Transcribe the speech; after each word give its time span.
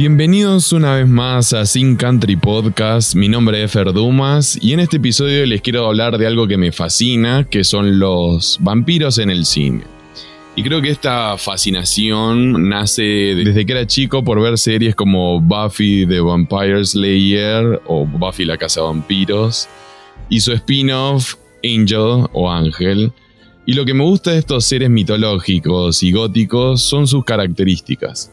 Bienvenidos 0.00 0.72
una 0.72 0.94
vez 0.94 1.06
más 1.06 1.52
a 1.52 1.66
Sin 1.66 1.94
Country 1.94 2.34
Podcast. 2.34 3.14
Mi 3.14 3.28
nombre 3.28 3.62
es 3.62 3.70
Fer 3.70 3.92
Dumas 3.92 4.58
y 4.58 4.72
en 4.72 4.80
este 4.80 4.96
episodio 4.96 5.44
les 5.44 5.60
quiero 5.60 5.86
hablar 5.86 6.16
de 6.16 6.26
algo 6.26 6.48
que 6.48 6.56
me 6.56 6.72
fascina, 6.72 7.44
que 7.44 7.64
son 7.64 7.98
los 7.98 8.56
vampiros 8.62 9.18
en 9.18 9.28
el 9.28 9.44
cine. 9.44 9.82
Y 10.56 10.62
creo 10.62 10.80
que 10.80 10.88
esta 10.88 11.36
fascinación 11.36 12.66
nace 12.70 13.02
desde 13.02 13.66
que 13.66 13.72
era 13.72 13.86
chico 13.86 14.24
por 14.24 14.40
ver 14.40 14.56
series 14.56 14.94
como 14.94 15.38
Buffy 15.38 16.06
the 16.06 16.20
Vampire 16.20 16.82
Slayer 16.82 17.82
o 17.86 18.06
Buffy 18.06 18.46
la 18.46 18.56
Casa 18.56 18.80
de 18.80 18.86
Vampiros 18.86 19.68
y 20.30 20.40
su 20.40 20.52
spin-off 20.52 21.34
Angel 21.62 22.26
o 22.32 22.50
Ángel. 22.50 23.12
Y 23.66 23.74
lo 23.74 23.84
que 23.84 23.92
me 23.92 24.04
gusta 24.04 24.30
de 24.30 24.38
estos 24.38 24.64
seres 24.64 24.88
mitológicos 24.88 26.02
y 26.02 26.10
góticos 26.10 26.80
son 26.80 27.06
sus 27.06 27.22
características. 27.22 28.32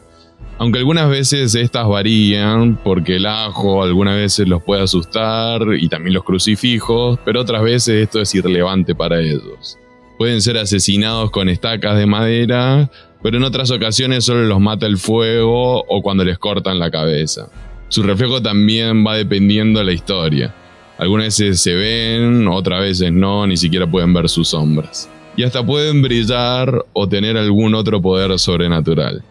Aunque 0.60 0.80
algunas 0.80 1.08
veces 1.08 1.54
estas 1.54 1.86
varían 1.86 2.76
porque 2.82 3.16
el 3.16 3.26
ajo 3.26 3.80
algunas 3.84 4.16
veces 4.16 4.48
los 4.48 4.60
puede 4.60 4.82
asustar 4.82 5.62
y 5.78 5.88
también 5.88 6.14
los 6.14 6.24
crucifijos, 6.24 7.16
pero 7.24 7.40
otras 7.42 7.62
veces 7.62 8.02
esto 8.02 8.20
es 8.20 8.34
irrelevante 8.34 8.92
para 8.92 9.20
ellos. 9.20 9.78
Pueden 10.18 10.42
ser 10.42 10.58
asesinados 10.58 11.30
con 11.30 11.48
estacas 11.48 11.96
de 11.96 12.06
madera, 12.06 12.90
pero 13.22 13.36
en 13.36 13.44
otras 13.44 13.70
ocasiones 13.70 14.24
solo 14.24 14.42
los 14.42 14.58
mata 14.58 14.86
el 14.86 14.98
fuego 14.98 15.84
o 15.88 16.02
cuando 16.02 16.24
les 16.24 16.38
cortan 16.38 16.80
la 16.80 16.90
cabeza. 16.90 17.48
Su 17.88 18.02
reflejo 18.02 18.42
también 18.42 19.06
va 19.06 19.16
dependiendo 19.16 19.78
de 19.78 19.84
la 19.84 19.92
historia. 19.92 20.52
Algunas 20.98 21.26
veces 21.26 21.60
se 21.60 21.74
ven, 21.74 22.48
otras 22.48 22.80
veces 22.80 23.12
no, 23.12 23.46
ni 23.46 23.56
siquiera 23.56 23.88
pueden 23.88 24.12
ver 24.12 24.28
sus 24.28 24.48
sombras. 24.48 25.08
Y 25.36 25.44
hasta 25.44 25.64
pueden 25.64 26.02
brillar 26.02 26.84
o 26.92 27.08
tener 27.08 27.36
algún 27.36 27.76
otro 27.76 28.02
poder 28.02 28.36
sobrenatural. 28.40 29.22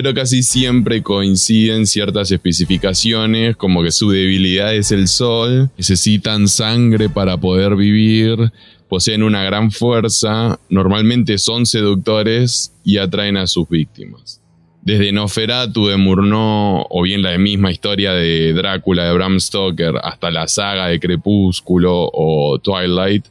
Pero 0.00 0.14
casi 0.14 0.44
siempre 0.44 1.02
coinciden 1.02 1.84
ciertas 1.84 2.30
especificaciones, 2.30 3.56
como 3.56 3.82
que 3.82 3.90
su 3.90 4.12
debilidad 4.12 4.72
es 4.72 4.92
el 4.92 5.08
sol, 5.08 5.70
necesitan 5.76 6.46
sangre 6.46 7.08
para 7.08 7.36
poder 7.36 7.74
vivir, 7.74 8.52
poseen 8.88 9.24
una 9.24 9.42
gran 9.42 9.72
fuerza, 9.72 10.60
normalmente 10.68 11.36
son 11.36 11.66
seductores 11.66 12.72
y 12.84 12.98
atraen 12.98 13.36
a 13.38 13.48
sus 13.48 13.68
víctimas. 13.68 14.40
Desde 14.82 15.10
Noferatu 15.10 15.88
de 15.88 15.96
Murnau 15.96 16.86
o 16.88 17.02
bien 17.02 17.22
la 17.22 17.36
misma 17.36 17.72
historia 17.72 18.12
de 18.12 18.52
Drácula 18.52 19.06
de 19.06 19.14
Bram 19.14 19.40
Stoker 19.40 19.94
hasta 20.00 20.30
la 20.30 20.46
saga 20.46 20.86
de 20.86 21.00
Crepúsculo 21.00 22.08
o 22.12 22.60
Twilight, 22.62 23.24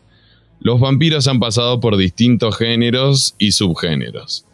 los 0.60 0.82
vampiros 0.82 1.30
han 1.30 1.40
pasado 1.40 1.80
por 1.80 1.96
distintos 1.96 2.58
géneros 2.58 3.36
y 3.38 3.54
subgéneros. 3.54 4.47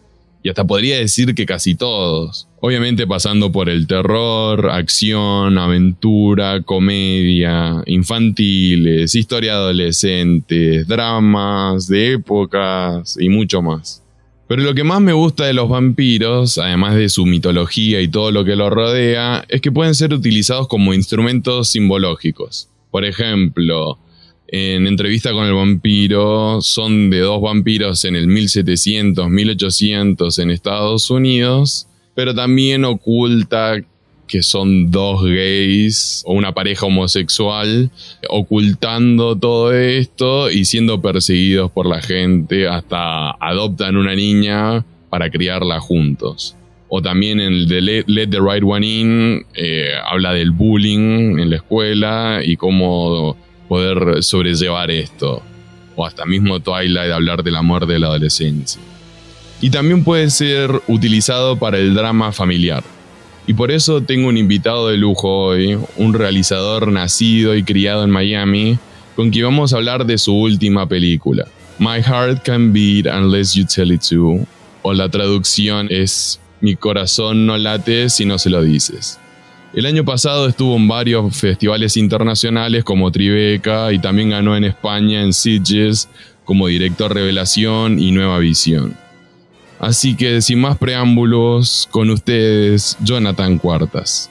Y 0.44 0.50
hasta 0.50 0.68
podría 0.68 0.98
decir 0.98 1.34
que 1.34 1.46
casi 1.46 1.74
todos. 1.74 2.50
Obviamente 2.60 3.08
pasando 3.08 3.52
por 3.52 3.70
el 3.70 3.88
terror, 3.88 4.70
acción, 4.70 5.58
aventura, 5.58 6.62
comedia, 6.64 7.82
infantiles, 7.86 9.16
historia 9.16 9.54
adolescentes, 9.54 10.86
dramas, 10.86 11.88
de 11.88 12.14
épocas 12.14 13.18
y 13.20 13.30
mucho 13.30 13.62
más. 13.62 14.04
Pero 14.50 14.64
lo 14.64 14.76
que 14.76 14.84
más 14.84 15.00
me 15.00 15.14
gusta 15.14 15.46
de 15.46 15.54
los 15.54 15.70
vampiros, 15.70 16.58
además 16.58 16.96
de 16.96 17.08
su 17.08 17.26
mitología 17.26 18.02
y 18.02 18.10
todo 18.10 18.32
lo 18.32 18.44
que 18.44 18.58
los 18.58 18.70
rodea, 18.70 19.46
es 19.48 19.62
que 19.62 19.72
pueden 19.72 19.96
ser 19.96 20.14
utilizados 20.14 20.68
como 20.68 20.94
instrumentos 20.94 21.70
simbológicos. 21.70 22.70
Por 22.92 23.06
ejemplo, 23.06 23.98
en 24.56 24.86
entrevista 24.86 25.32
con 25.32 25.48
el 25.48 25.54
vampiro, 25.56 26.62
son 26.62 27.10
de 27.10 27.22
dos 27.22 27.42
vampiros 27.42 28.06
en 28.06 28.16
el 28.16 28.28
1700, 28.28 29.28
1800 29.28 30.38
en 30.38 30.52
Estados 30.52 31.10
Unidos, 31.10 31.88
pero 32.14 32.36
también 32.36 32.86
oculta 32.86 33.78
que 34.28 34.44
son 34.44 34.92
dos 34.92 35.24
gays 35.24 36.22
o 36.28 36.34
una 36.34 36.52
pareja 36.54 36.86
homosexual, 36.86 37.90
ocultando 38.30 39.36
todo 39.36 39.74
esto 39.74 40.52
y 40.52 40.66
siendo 40.66 41.02
perseguidos 41.02 41.72
por 41.72 41.88
la 41.88 42.00
gente 42.04 42.68
hasta 42.68 43.32
adoptan 43.32 43.98
una 43.98 44.14
niña 44.14 44.86
para 45.10 45.32
criarla 45.32 45.80
juntos. 45.80 46.56
O 46.90 47.02
también 47.02 47.40
en 47.40 47.54
el 47.54 47.68
de 47.68 47.82
Let, 48.06 48.28
the 48.28 48.40
Right 48.40 48.64
One 48.64 48.86
In, 48.86 49.46
eh, 49.56 49.94
habla 50.06 50.34
del 50.34 50.52
bullying 50.52 51.40
en 51.40 51.50
la 51.50 51.56
escuela 51.56 52.42
y 52.46 52.56
cómo 52.56 53.36
poder 53.74 54.22
sobrellevar 54.22 54.92
esto. 54.92 55.42
O 55.96 56.06
hasta 56.06 56.28
mismo 56.28 56.60
Twilight 56.60 57.12
hablar 57.12 57.42
del 57.42 57.56
amor 57.56 57.88
de 57.88 57.98
la 57.98 58.06
adolescencia. 58.06 58.80
Y 59.62 59.72
también 59.72 60.04
puede 60.04 60.30
ser 60.30 60.70
utilizado 60.88 61.58
para 61.58 61.80
el 61.80 61.96
drama 61.96 62.32
familiar. 62.32 62.84
Y 63.48 63.56
por 63.56 63.72
eso 63.72 64.04
tengo 64.04 64.28
un 64.28 64.38
invitado 64.38 64.90
de 64.90 64.98
lujo 64.98 65.46
hoy, 65.46 65.80
un 65.98 66.14
realizador 66.14 66.88
nacido 66.92 67.56
y 67.56 67.64
criado 67.64 68.04
en 68.04 68.12
Miami, 68.12 68.78
con 69.16 69.32
quien 69.32 69.46
vamos 69.46 69.74
a 69.74 69.78
hablar 69.78 70.06
de 70.06 70.20
su 70.20 70.36
última 70.36 70.88
película, 70.88 71.48
My 71.80 72.00
Heart 72.00 72.44
Can 72.44 72.74
Beat 72.74 73.08
Unless 73.08 73.56
You 73.56 73.66
Tell 73.66 73.92
It 73.92 74.04
To, 74.12 74.46
o 74.84 74.94
la 74.94 75.10
traducción 75.10 75.88
es 75.90 76.40
Mi 76.62 76.76
corazón 76.76 77.48
no 77.48 77.58
late 77.58 78.10
si 78.10 78.24
no 78.24 78.38
se 78.38 78.52
lo 78.52 78.62
dices. 78.62 79.18
El 79.74 79.88
año 79.88 80.06
pasado 80.06 80.48
estuvo 80.48 80.76
en 80.76 80.88
varios 80.88 81.36
festivales 81.36 81.98
internacionales 81.98 82.84
como 82.84 83.12
Tribeca 83.12 83.92
y 83.92 83.98
también 83.98 84.30
ganó 84.30 84.56
en 84.56 84.66
España 84.66 85.24
en 85.24 85.34
Sitges 85.34 86.08
como 86.46 86.68
director 86.68 87.12
Revelación 87.12 87.98
y 87.98 88.12
Nueva 88.12 88.38
Visión. 88.38 88.96
Así 89.80 90.16
que 90.16 90.44
sin 90.44 90.62
más 90.62 90.78
preámbulos, 90.78 91.90
con 91.90 92.12
ustedes, 92.12 92.96
Jonathan 93.02 93.58
Cuartas. 93.58 94.30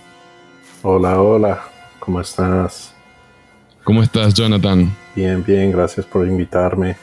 Hola, 0.82 1.20
hola, 1.20 1.64
¿cómo 1.98 2.20
estás? 2.20 2.94
¿Cómo 3.82 4.00
estás, 4.00 4.34
Jonathan? 4.34 4.94
Bien, 5.16 5.42
bien, 5.44 5.72
gracias 5.72 6.06
por 6.06 6.25
invitarme. 6.25 6.97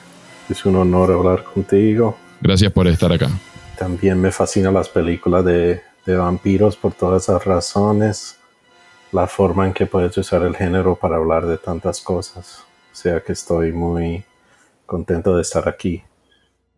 Es 0.49 0.66
un 0.66 0.78
honor 0.78 1.11
hablar 1.11 1.44
contigo. 1.44 2.17
Gracias 2.39 2.72
por 2.72 2.88
estar 2.88 3.11
acá. 3.11 3.29
También 3.78 4.19
me 4.22 4.31
fascinan 4.31 4.73
las 4.73 4.88
películas 4.88 5.44
de, 5.44 5.81
de 6.05 6.15
vampiros 6.15 6.75
por 6.75 6.93
todas 6.93 7.23
esas 7.23 7.45
razones. 7.45 8.37
La 9.11 9.27
forma 9.27 9.65
en 9.65 9.73
que 9.73 9.85
puedes 9.85 10.17
usar 10.17 10.43
el 10.43 10.55
género 10.55 10.95
para 10.95 11.17
hablar 11.17 11.47
de 11.47 11.57
tantas 11.57 12.01
cosas. 12.01 12.63
O 12.91 12.95
sea 12.95 13.21
que 13.21 13.33
estoy 13.33 13.71
muy 13.71 14.23
contento 14.85 15.35
de 15.35 15.41
estar 15.41 15.67
aquí. 15.67 16.01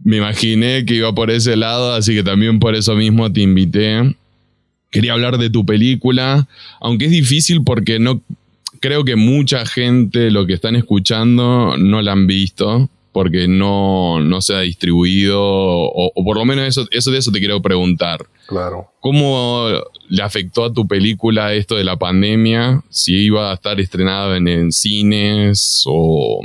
Me 0.03 0.17
imaginé 0.17 0.85
que 0.85 0.95
iba 0.95 1.13
por 1.13 1.29
ese 1.29 1.55
lado, 1.55 1.93
así 1.93 2.15
que 2.15 2.23
también 2.23 2.59
por 2.59 2.75
eso 2.75 2.95
mismo 2.95 3.31
te 3.31 3.41
invité. 3.41 4.15
Quería 4.89 5.13
hablar 5.13 5.37
de 5.37 5.49
tu 5.49 5.65
película, 5.65 6.47
aunque 6.79 7.05
es 7.05 7.11
difícil 7.11 7.63
porque 7.63 7.99
no 7.99 8.21
creo 8.79 9.03
que 9.05 9.15
mucha 9.15 9.65
gente 9.65 10.31
lo 10.31 10.45
que 10.45 10.53
están 10.53 10.75
escuchando 10.75 11.77
no 11.77 12.01
la 12.01 12.13
han 12.13 12.27
visto 12.27 12.89
porque 13.11 13.47
no, 13.47 14.19
se 14.39 14.55
ha 14.55 14.59
distribuido, 14.59 15.39
o, 15.41 16.11
por 16.23 16.37
lo 16.37 16.45
menos 16.45 16.65
eso, 16.65 16.87
eso 16.91 17.11
de 17.11 17.17
eso 17.17 17.31
te 17.31 17.39
quiero 17.39 17.61
preguntar. 17.61 18.25
Claro. 18.47 18.91
¿Cómo 18.99 19.67
le 20.07 20.23
afectó 20.23 20.65
a 20.65 20.73
tu 20.73 20.87
película 20.87 21.53
esto 21.53 21.75
de 21.75 21.83
la 21.83 21.97
pandemia? 21.97 22.83
Si 22.89 23.15
iba 23.15 23.51
a 23.51 23.55
estar 23.55 23.79
estrenada 23.79 24.37
en, 24.37 24.71
cines 24.71 25.83
o, 25.87 26.41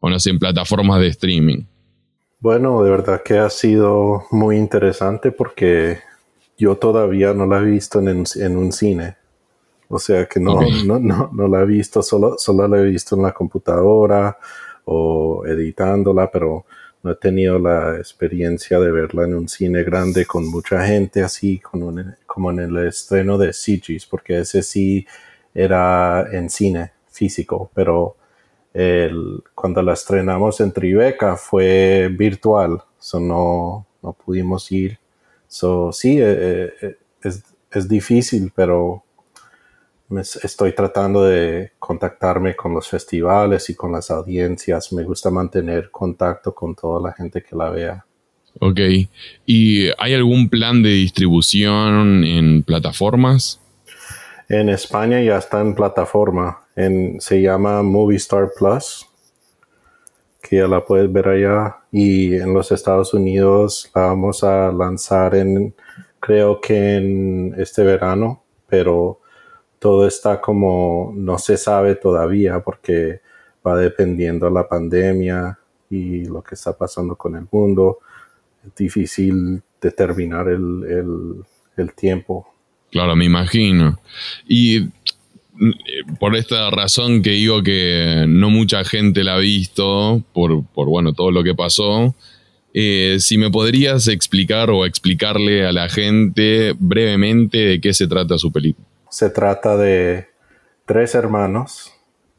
o, 0.00 0.10
no 0.10 0.18
sé, 0.18 0.30
en 0.30 0.38
plataformas 0.38 1.00
de 1.00 1.08
streaming. 1.08 1.64
Bueno, 2.40 2.82
de 2.82 2.90
verdad 2.90 3.22
que 3.22 3.38
ha 3.38 3.50
sido 3.50 4.24
muy 4.30 4.56
interesante 4.56 5.30
porque 5.30 5.98
yo 6.56 6.76
todavía 6.76 7.34
no 7.34 7.46
la 7.46 7.58
he 7.58 7.64
visto 7.64 8.00
en, 8.00 8.24
en 8.36 8.56
un 8.56 8.72
cine. 8.72 9.16
O 9.88 9.98
sea 9.98 10.26
que 10.26 10.38
no, 10.38 10.60
no, 10.86 10.98
no, 11.00 11.30
no, 11.32 11.48
la 11.48 11.62
he 11.62 11.66
visto, 11.66 12.00
solo, 12.00 12.36
solo 12.38 12.68
la 12.68 12.78
he 12.78 12.84
visto 12.84 13.16
en 13.16 13.22
la 13.22 13.32
computadora 13.32 14.38
o 14.84 15.44
editándola, 15.46 16.30
pero 16.30 16.64
no 17.02 17.12
he 17.12 17.14
tenido 17.16 17.58
la 17.58 17.96
experiencia 17.96 18.78
de 18.78 18.90
verla 18.90 19.24
en 19.24 19.34
un 19.34 19.48
cine 19.48 19.82
grande 19.82 20.26
con 20.26 20.46
mucha 20.46 20.86
gente 20.86 21.22
así 21.22 21.60
como 21.60 22.50
en 22.50 22.58
el 22.58 22.76
estreno 22.86 23.38
de 23.38 23.52
Sigis, 23.52 24.06
porque 24.06 24.40
ese 24.40 24.62
sí 24.62 25.06
era 25.54 26.26
en 26.30 26.50
cine 26.50 26.92
físico, 27.10 27.70
pero 27.74 28.16
el, 28.72 29.42
cuando 29.54 29.82
la 29.82 29.94
estrenamos 29.94 30.60
en 30.60 30.72
Tribeca 30.72 31.36
fue 31.36 32.08
virtual, 32.12 32.82
so 32.98 33.18
no, 33.18 33.86
no 34.02 34.12
pudimos 34.12 34.70
ir. 34.70 34.98
So, 35.48 35.92
sí, 35.92 36.18
eh, 36.20 36.72
eh, 36.80 36.96
es, 37.22 37.42
es 37.72 37.88
difícil, 37.88 38.52
pero 38.54 39.02
estoy 40.18 40.74
tratando 40.74 41.24
de 41.24 41.72
contactarme 41.78 42.56
con 42.56 42.74
los 42.74 42.88
festivales 42.88 43.70
y 43.70 43.74
con 43.74 43.92
las 43.92 44.10
audiencias. 44.10 44.92
Me 44.92 45.04
gusta 45.04 45.30
mantener 45.30 45.90
contacto 45.90 46.54
con 46.54 46.74
toda 46.74 47.00
la 47.00 47.12
gente 47.12 47.42
que 47.42 47.56
la 47.56 47.70
vea. 47.70 48.04
Ok. 48.58 48.80
¿Y 49.46 49.88
hay 49.98 50.14
algún 50.14 50.48
plan 50.48 50.82
de 50.82 50.90
distribución 50.90 52.24
en 52.24 52.62
plataformas? 52.62 53.60
En 54.48 54.68
España 54.68 55.22
ya 55.22 55.38
está 55.38 55.60
en 55.60 55.74
plataforma. 55.74 56.60
En, 56.74 57.20
se 57.20 57.40
llama 57.40 57.82
Movistar 57.82 58.50
Plus, 58.58 59.06
que 60.42 60.56
ya 60.56 60.66
la 60.66 60.84
puedes 60.84 61.12
ver 61.12 61.28
allá. 61.28 61.76
Y 61.92 62.34
en 62.34 62.52
los 62.52 62.72
Estados 62.72 63.14
Unidos 63.14 63.90
la 63.94 64.06
vamos 64.06 64.42
a 64.42 64.72
lanzar 64.72 65.36
en, 65.36 65.74
creo 66.18 66.60
que 66.60 66.96
en 66.96 67.54
este 67.56 67.84
verano 67.84 68.42
pero 68.70 69.19
todo 69.80 70.06
está 70.06 70.40
como 70.40 71.12
no 71.16 71.38
se 71.38 71.56
sabe 71.56 71.96
todavía 71.96 72.60
porque 72.60 73.20
va 73.66 73.76
dependiendo 73.76 74.46
de 74.46 74.52
la 74.52 74.68
pandemia 74.68 75.58
y 75.90 76.26
lo 76.26 76.42
que 76.42 76.54
está 76.54 76.78
pasando 76.78 77.16
con 77.16 77.34
el 77.34 77.46
mundo. 77.50 77.98
Es 78.64 78.74
difícil 78.76 79.60
determinar 79.80 80.48
el, 80.48 81.42
el 81.76 81.92
tiempo. 81.94 82.46
Claro, 82.92 83.16
me 83.16 83.24
imagino. 83.24 83.98
Y 84.46 84.88
por 86.18 86.36
esta 86.36 86.70
razón 86.70 87.22
que 87.22 87.30
digo 87.30 87.62
que 87.62 88.24
no 88.28 88.50
mucha 88.50 88.84
gente 88.84 89.24
la 89.24 89.34
ha 89.34 89.38
visto, 89.38 90.22
por, 90.32 90.64
bueno, 90.74 91.12
todo 91.12 91.30
lo 91.30 91.42
que 91.42 91.54
pasó, 91.54 92.14
eh, 92.72 93.16
si 93.20 93.36
me 93.36 93.50
podrías 93.50 94.08
explicar 94.08 94.70
o 94.70 94.86
explicarle 94.86 95.66
a 95.66 95.72
la 95.72 95.88
gente 95.88 96.74
brevemente 96.78 97.58
de 97.58 97.80
qué 97.80 97.92
se 97.92 98.06
trata 98.06 98.38
su 98.38 98.50
película. 98.50 98.86
Se 99.10 99.30
trata 99.30 99.76
de 99.76 100.28
tres 100.86 101.14
hermanos 101.14 101.94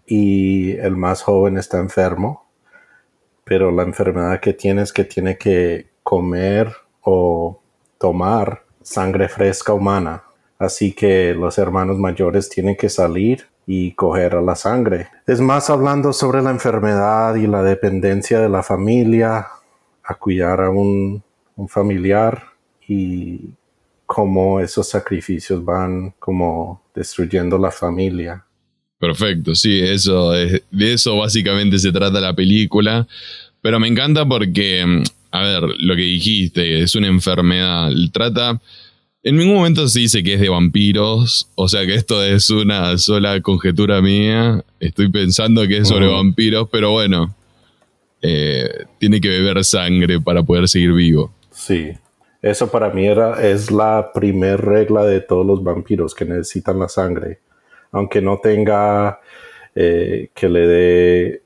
y 0.05 0.71
el 0.77 0.97
más 0.97 1.21
joven 1.21 1.57
está 1.57 1.77
enfermo, 1.79 2.49
pero 3.43 3.71
la 3.71 3.83
enfermedad 3.83 4.39
que 4.39 4.53
tiene 4.53 4.81
es 4.81 4.91
que 4.91 5.03
tiene 5.03 5.37
que 5.37 5.91
comer 6.03 6.73
o 7.01 7.61
tomar 7.97 8.63
sangre 8.81 9.29
fresca 9.29 9.73
humana 9.73 10.23
Así 10.61 10.93
que 10.93 11.33
los 11.33 11.57
hermanos 11.57 11.97
mayores 11.97 12.47
tienen 12.47 12.75
que 12.75 12.87
salir 12.87 13.47
y 13.65 13.93
coger 13.93 14.35
a 14.35 14.41
la 14.41 14.53
sangre. 14.53 15.07
Es 15.25 15.41
más 15.41 15.71
hablando 15.71 16.13
sobre 16.13 16.43
la 16.43 16.51
enfermedad 16.51 17.33
y 17.33 17.47
la 17.47 17.63
dependencia 17.63 18.39
de 18.39 18.47
la 18.47 18.61
familia 18.61 19.47
a 20.03 20.13
cuidar 20.19 20.61
a 20.61 20.69
un, 20.69 21.23
familiar 21.67 22.43
y 22.87 23.55
cómo 24.13 24.59
esos 24.59 24.89
sacrificios 24.89 25.63
van 25.63 26.13
como 26.19 26.83
destruyendo 26.93 27.57
la 27.57 27.71
familia. 27.71 28.43
Perfecto, 28.99 29.55
sí, 29.55 29.79
eso 29.79 30.31
de 30.31 30.63
eso 30.93 31.15
básicamente 31.15 31.79
se 31.79 31.93
trata 31.93 32.19
la 32.19 32.35
película, 32.35 33.07
pero 33.61 33.79
me 33.79 33.87
encanta 33.87 34.27
porque, 34.27 35.03
a 35.31 35.41
ver, 35.41 35.63
lo 35.79 35.95
que 35.95 36.01
dijiste, 36.01 36.81
es 36.81 36.93
una 36.95 37.07
enfermedad, 37.07 37.89
trata 38.11 38.59
en 39.23 39.37
ningún 39.37 39.55
momento 39.55 39.87
se 39.87 39.99
dice 39.99 40.23
que 40.23 40.33
es 40.33 40.41
de 40.41 40.49
vampiros, 40.49 41.47
o 41.55 41.69
sea 41.69 41.85
que 41.85 41.93
esto 41.93 42.23
es 42.23 42.49
una 42.49 42.97
sola 42.97 43.39
conjetura 43.41 44.01
mía. 44.01 44.65
Estoy 44.79 45.09
pensando 45.09 45.67
que 45.67 45.77
es 45.77 45.87
sobre 45.87 46.07
vampiros, 46.07 46.67
pero 46.71 46.91
bueno, 46.91 47.35
eh, 48.23 48.67
tiene 48.99 49.21
que 49.21 49.29
beber 49.29 49.63
sangre 49.63 50.19
para 50.19 50.41
poder 50.41 50.67
seguir 50.67 50.93
vivo. 50.93 51.31
Sí, 51.51 51.91
eso 52.41 52.71
para 52.71 52.89
mí 52.89 53.05
era, 53.05 53.41
es 53.41 53.71
la 53.71 54.11
primer 54.13 54.61
regla 54.61 55.03
de 55.03 55.21
todos 55.21 55.45
los 55.45 55.63
vampiros 55.63 56.15
que 56.15 56.25
necesitan 56.25 56.79
la 56.79 56.89
sangre. 56.89 57.39
Aunque 57.91 58.21
no 58.21 58.39
tenga 58.39 59.19
eh, 59.75 60.29
que 60.33 60.49
le 60.49 60.67
dé 60.67 61.43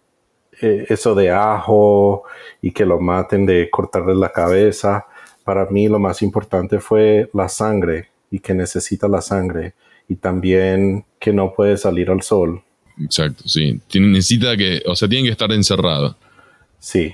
eh, 0.62 0.86
eso 0.90 1.16
de 1.16 1.32
ajo 1.32 2.24
y 2.62 2.72
que 2.72 2.86
lo 2.86 3.00
maten 3.00 3.46
de 3.46 3.70
cortarle 3.70 4.16
la 4.16 4.32
cabeza 4.32 5.06
para 5.46 5.68
mí 5.68 5.88
lo 5.88 6.00
más 6.00 6.22
importante 6.24 6.80
fue 6.80 7.30
la 7.34 7.48
sangre 7.48 8.10
y 8.32 8.40
que 8.40 8.54
necesita 8.54 9.08
la 9.08 9.22
sangre 9.22 9.76
y 10.10 10.16
también 10.16 11.06
que 11.20 11.32
no 11.32 11.54
puede 11.54 11.78
salir 11.78 12.10
al 12.10 12.24
sol. 12.24 12.64
Exacto, 13.00 13.48
sí. 13.48 13.80
Tiene, 13.88 14.08
necesita 14.08 14.58
que, 14.58 14.82
o 14.88 14.96
sea, 14.96 15.08
tiene 15.08 15.26
que 15.26 15.32
estar 15.32 15.52
encerrado. 15.52 16.18
Sí. 16.80 17.14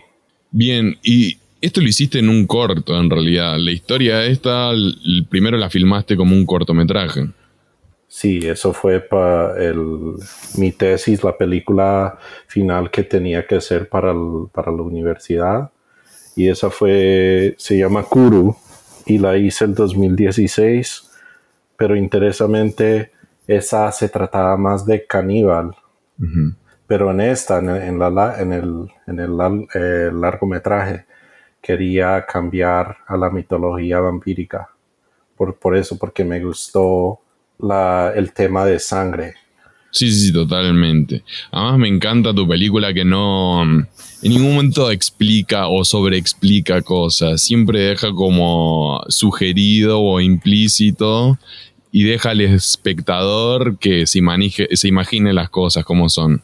Bien, 0.50 0.98
y 1.04 1.40
esto 1.62 1.82
lo 1.82 1.88
hiciste 1.88 2.20
en 2.20 2.30
un 2.30 2.46
corto, 2.48 3.00
en 3.00 3.10
realidad. 3.10 3.58
La 3.58 3.72
historia 3.72 4.26
esta, 4.26 4.72
primero 5.30 5.58
la 5.58 5.70
filmaste 5.70 6.18
como 6.18 6.36
un 6.36 6.46
cortometraje. 6.46 7.28
Sí, 8.08 8.40
eso 8.46 8.74
fue 8.74 9.00
para 9.00 9.56
mi 10.58 10.72
tesis, 10.74 11.24
la 11.24 11.38
película 11.38 12.18
final 12.48 12.92
que 12.92 13.04
tenía 13.04 13.46
que 13.48 13.56
hacer 13.56 13.88
para, 13.88 14.14
para 14.52 14.72
la 14.72 14.82
universidad 14.82 15.72
y 16.36 16.48
esa 16.48 16.70
fue, 16.70 17.56
se 17.58 17.78
llama 17.78 18.04
Kuru 18.04 18.56
y 19.06 19.18
la 19.18 19.38
hice 19.38 19.66
el 19.66 19.76
2016, 19.76 21.10
pero 21.76 21.96
interesantemente 21.96 23.12
esa 23.48 23.92
se 23.92 24.10
trataba 24.10 24.58
más 24.58 24.86
de 24.86 25.06
caníbal. 25.06 25.76
Pero 26.88 27.12
en 27.12 27.22
esta, 27.22 27.60
en, 27.60 28.00
la, 28.00 28.36
en 28.40 28.54
el, 28.54 28.88
en 29.08 29.20
el 29.20 29.38
eh, 29.74 30.12
largometraje, 30.14 31.06
quería 31.62 32.26
cambiar 32.26 32.98
a 33.08 33.18
la 33.18 33.30
mitología 33.30 34.00
vampírica. 34.00 34.70
Por, 35.38 35.56
por 35.58 35.76
eso, 35.76 35.98
porque 35.98 36.24
me 36.24 36.44
gustó 36.44 37.20
la, 37.60 38.12
el 38.16 38.34
tema 38.34 38.66
de 38.66 38.80
sangre. 38.80 39.36
Sí, 39.92 40.10
sí, 40.12 40.32
totalmente. 40.32 41.24
Además 41.52 41.80
me 41.80 41.88
encanta 41.90 42.34
tu 42.34 42.48
película 42.48 42.94
que 42.94 43.04
no 43.04 43.66
mm, 43.66 43.86
en 44.24 44.32
ningún 44.32 44.56
momento 44.56 44.90
explica 44.90 45.68
o 45.68 45.84
sobreexplica 45.84 46.82
cosas. 46.82 47.42
Siempre 47.42 47.80
deja 47.80 48.12
como 48.12 49.04
sugerido 49.10 50.00
o 50.00 50.22
implícito 50.22 51.38
y 51.92 52.04
deja 52.04 52.30
al 52.30 52.42
espectador 52.42 53.78
que 53.78 54.08
se, 54.08 54.22
se 54.74 54.88
imagine 54.88 55.34
las 55.34 55.50
cosas 55.50 55.84
como 55.84 56.08
son. 56.08 56.42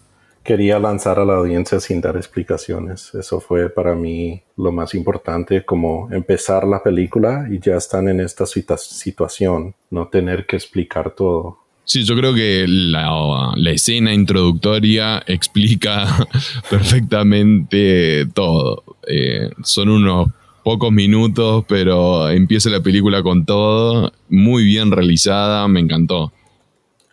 Quería 0.48 0.80
lanzar 0.80 1.20
a 1.20 1.26
la 1.26 1.34
audiencia 1.34 1.78
sin 1.82 2.00
dar 2.00 2.16
explicaciones. 2.16 3.14
Eso 3.14 3.42
fue 3.42 3.70
para 3.70 3.96
mí 3.96 4.42
lo 4.56 4.72
más 4.72 4.96
importante, 4.96 5.66
como 5.66 6.10
empezar 6.10 6.66
la 6.66 6.82
película 6.82 7.50
y 7.52 7.60
ya 7.60 7.76
están 7.76 8.08
en 8.08 8.22
esta 8.22 8.46
situación, 8.46 9.76
no 9.90 10.08
tener 10.08 10.46
que 10.46 10.56
explicar 10.56 11.12
todo. 11.12 11.58
Sí, 11.84 12.06
yo 12.06 12.16
creo 12.16 12.34
que 12.34 12.64
la, 12.66 13.52
escena 13.66 14.14
introductoria 14.14 15.22
explica 15.28 16.06
perfectamente 16.70 18.26
todo. 18.34 18.86
Eh, 19.06 19.50
son 19.64 19.90
unos 19.90 20.30
pocos 20.64 20.94
minutos, 20.94 21.66
pero 21.68 22.30
empieza 22.30 22.70
la 22.70 22.80
película 22.80 23.22
con 23.22 23.46
todo, 23.46 24.14
muy 24.30 24.64
bien 24.64 24.92
realizada, 24.92 25.68
me 25.68 25.82
encantó. 25.82 26.32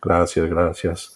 Gracias, 0.00 0.48
gracias. 0.48 1.13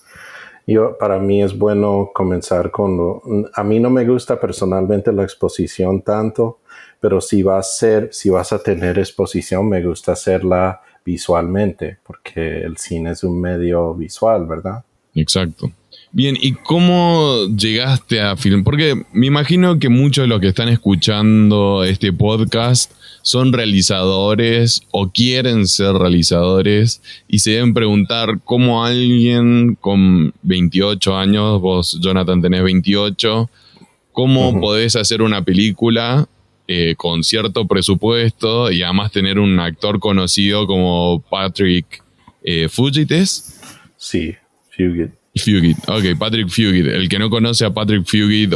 Yo, 0.71 0.99
para 0.99 1.19
mí 1.19 1.43
es 1.43 1.57
bueno 1.57 2.11
comenzar 2.13 2.71
con 2.71 2.97
lo... 2.99 3.23
A 3.55 3.65
mí 3.65 3.81
no 3.81 3.89
me 3.89 4.05
gusta 4.05 4.39
personalmente 4.39 5.11
la 5.15 5.23
exposición 5.23 6.03
tanto, 6.03 6.59
pero 7.01 7.23
si 7.23 7.43
va 7.43 7.59
a 7.59 7.63
ser, 7.63 8.11
si 8.13 8.29
vas 8.29 8.53
a 8.53 8.63
tener 8.63 8.99
exposición, 8.99 9.67
me 9.67 9.83
gusta 9.83 10.13
hacerla 10.13 10.83
visualmente, 11.07 11.97
porque 12.07 12.61
el 12.61 12.77
cine 12.77 13.13
es 13.13 13.25
un 13.25 13.41
medio 13.41 13.95
visual, 13.95 14.47
¿verdad? 14.47 14.85
Exacto. 15.15 15.71
Bien, 16.13 16.37
¿y 16.39 16.53
cómo 16.53 17.47
llegaste 17.47 18.21
a 18.21 18.37
film? 18.37 18.63
Porque 18.63 18.95
me 19.13 19.27
imagino 19.27 19.79
que 19.79 19.89
muchos 19.89 20.25
de 20.25 20.29
los 20.29 20.39
que 20.39 20.49
están 20.49 20.69
escuchando 20.69 21.83
este 21.83 22.13
podcast 22.13 22.93
son 23.29 23.53
realizadores 23.53 24.81
o 24.91 25.11
quieren 25.11 25.67
ser 25.67 25.93
realizadores 25.93 27.03
y 27.29 27.41
se 27.41 27.51
deben 27.51 27.75
preguntar 27.75 28.41
cómo 28.43 28.87
alguien 28.87 29.75
con 29.75 30.33
28 30.41 31.15
años, 31.15 31.61
vos 31.61 31.99
Jonathan 32.01 32.41
tenés 32.41 32.63
28, 32.63 33.51
cómo 34.13 34.59
podés 34.59 34.97
hacer 34.97 35.21
una 35.21 35.45
película 35.45 36.27
eh, 36.67 36.95
con 36.97 37.23
cierto 37.23 37.67
presupuesto 37.67 38.73
y 38.73 38.83
además 38.83 39.13
tener 39.13 39.39
un 39.39 39.61
actor 39.61 40.01
conocido 40.01 40.67
como 40.67 41.23
Patrick 41.29 42.03
eh, 42.43 42.71
Fugites. 42.71 43.61
Sí, 43.99 44.35
Fugit. 44.75 45.18
Fugit, 45.41 45.79
ok, 45.89 46.19
Patrick 46.19 46.49
Fugit. 46.49 46.87
El 46.87 47.09
que 47.09 47.19
no 47.19 47.31
conoce 47.31 47.65
a 47.65 47.71
Patrick 47.71 48.05
Fugit 48.05 48.53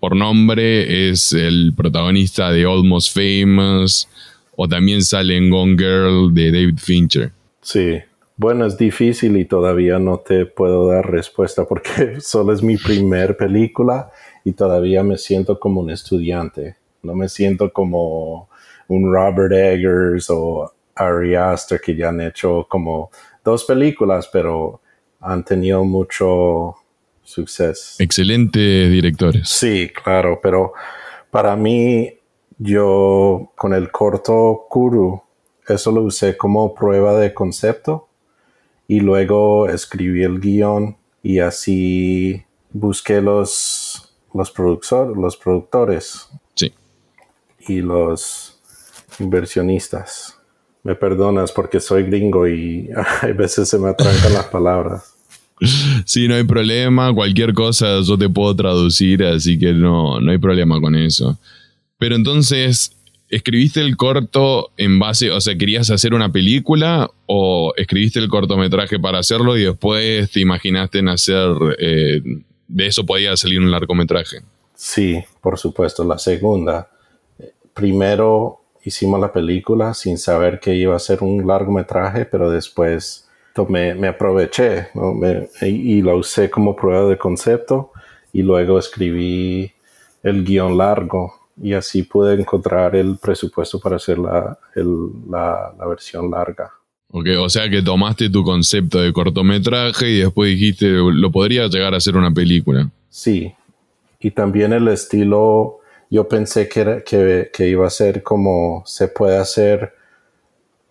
por 0.00 0.16
nombre 0.16 1.10
es 1.10 1.32
el 1.32 1.72
protagonista 1.76 2.50
de 2.50 2.64
Almost 2.64 3.14
Famous 3.14 4.08
o 4.56 4.68
también 4.68 5.02
sale 5.02 5.36
en 5.36 5.50
Gone 5.50 5.76
Girl 5.76 6.34
de 6.34 6.50
David 6.50 6.78
Fincher. 6.78 7.32
Sí, 7.60 7.98
bueno, 8.36 8.66
es 8.66 8.76
difícil 8.76 9.36
y 9.38 9.46
todavía 9.46 9.98
no 9.98 10.18
te 10.18 10.44
puedo 10.44 10.88
dar 10.88 11.10
respuesta 11.10 11.64
porque 11.64 12.20
solo 12.20 12.52
es 12.52 12.62
mi 12.62 12.76
primer 12.76 13.36
película 13.36 14.10
y 14.44 14.52
todavía 14.52 15.02
me 15.02 15.16
siento 15.16 15.58
como 15.58 15.80
un 15.80 15.90
estudiante. 15.90 16.76
No 17.02 17.14
me 17.14 17.28
siento 17.28 17.72
como 17.72 18.48
un 18.88 19.12
Robert 19.12 19.52
Eggers 19.52 20.28
o 20.30 20.70
Ari 20.94 21.34
Aster 21.34 21.80
que 21.80 21.96
ya 21.96 22.10
han 22.10 22.20
hecho 22.20 22.66
como 22.68 23.10
dos 23.42 23.64
películas, 23.64 24.28
pero 24.30 24.80
han 25.20 25.44
tenido 25.44 25.84
mucho 25.84 26.76
suceso. 27.22 28.02
Excelentes 28.02 28.90
directores. 28.90 29.48
Sí, 29.48 29.90
claro, 29.90 30.40
pero 30.42 30.72
para 31.30 31.56
mí, 31.56 32.12
yo 32.58 33.52
con 33.56 33.74
el 33.74 33.90
corto 33.90 34.66
Kuru, 34.68 35.22
eso 35.68 35.90
lo 35.90 36.02
usé 36.02 36.36
como 36.36 36.74
prueba 36.74 37.18
de 37.18 37.34
concepto 37.34 38.08
y 38.88 39.00
luego 39.00 39.68
escribí 39.68 40.22
el 40.22 40.40
guion 40.40 40.96
y 41.22 41.40
así 41.40 42.44
busqué 42.70 43.20
los, 43.20 44.14
los, 44.32 44.54
los 45.16 45.36
productores 45.36 46.28
y 47.68 47.80
los 47.80 48.60
inversionistas. 49.18 50.35
Me 50.86 50.94
perdonas 50.94 51.50
porque 51.50 51.80
soy 51.80 52.04
gringo 52.04 52.46
y 52.46 52.88
a 53.22 53.26
veces 53.32 53.68
se 53.68 53.76
me 53.76 53.88
atrancan 53.88 54.32
las 54.32 54.46
palabras. 54.46 55.14
Sí, 56.04 56.28
no 56.28 56.36
hay 56.36 56.44
problema. 56.44 57.12
Cualquier 57.12 57.54
cosa 57.54 58.00
yo 58.02 58.16
te 58.16 58.28
puedo 58.28 58.54
traducir, 58.54 59.24
así 59.24 59.58
que 59.58 59.72
no, 59.72 60.20
no 60.20 60.30
hay 60.30 60.38
problema 60.38 60.80
con 60.80 60.94
eso. 60.94 61.40
Pero 61.98 62.14
entonces, 62.14 62.92
¿escribiste 63.28 63.80
el 63.80 63.96
corto 63.96 64.70
en 64.76 65.00
base, 65.00 65.32
o 65.32 65.40
sea, 65.40 65.58
querías 65.58 65.90
hacer 65.90 66.14
una 66.14 66.30
película 66.30 67.10
o 67.26 67.72
escribiste 67.76 68.20
el 68.20 68.28
cortometraje 68.28 69.00
para 69.00 69.18
hacerlo 69.18 69.56
y 69.56 69.64
después 69.64 70.30
te 70.30 70.38
imaginaste 70.38 71.00
en 71.00 71.08
hacer, 71.08 71.50
eh, 71.80 72.22
de 72.68 72.86
eso 72.86 73.04
podía 73.04 73.36
salir 73.36 73.58
un 73.58 73.72
largometraje? 73.72 74.42
Sí, 74.76 75.18
por 75.40 75.58
supuesto, 75.58 76.04
la 76.04 76.18
segunda. 76.18 76.88
Primero 77.74 78.60
hicimos 78.86 79.20
la 79.20 79.32
película 79.32 79.92
sin 79.92 80.16
saber 80.16 80.60
que 80.60 80.74
iba 80.74 80.96
a 80.96 81.00
ser 81.00 81.22
un 81.22 81.46
largometraje, 81.46 82.24
pero 82.24 82.50
después 82.50 83.28
me, 83.68 83.94
me 83.94 84.08
aproveché 84.08 84.88
y, 85.62 86.00
la 86.02 86.14
usé 86.14 86.48
como 86.48 86.76
prueba 86.76 87.08
de 87.08 87.18
concepto 87.18 87.92
y 88.32 88.42
luego 88.42 88.78
escribí 88.78 89.72
el 90.22 90.44
guion 90.44 90.78
largo 90.78 91.34
y 91.60 91.72
así 91.72 92.04
pude 92.04 92.40
encontrar 92.40 92.94
el 92.96 93.18
presupuesto 93.18 93.80
para 93.80 93.96
hacer 93.96 94.18
la, 94.18 94.58
la, 94.74 95.74
la 95.78 95.86
versión 95.86 96.30
larga. 96.30 96.70
Ok, 97.10 97.26
o 97.40 97.48
sea 97.48 97.68
que 97.68 97.82
tomaste 97.82 98.30
tu 98.30 98.44
concepto 98.44 99.00
de 99.00 99.12
cortometraje 99.12 100.08
y 100.10 100.18
después 100.20 100.50
dijiste, 100.50 100.88
lo 100.88 101.30
podría 101.30 101.66
llegar 101.66 101.94
a 101.94 102.00
ser 102.00 102.16
una 102.16 102.30
película. 102.30 102.90
Sí, 103.08 103.52
y 104.20 104.30
también 104.32 104.72
el 104.72 104.88
estilo, 104.88 105.80
yo 106.10 106.28
pensé 106.28 106.68
que, 106.68 107.02
que, 107.04 107.50
que 107.52 107.68
iba 107.68 107.86
a 107.86 107.90
ser 107.90 108.22
como 108.22 108.82
se 108.86 109.08
puede 109.08 109.36
hacer 109.36 109.94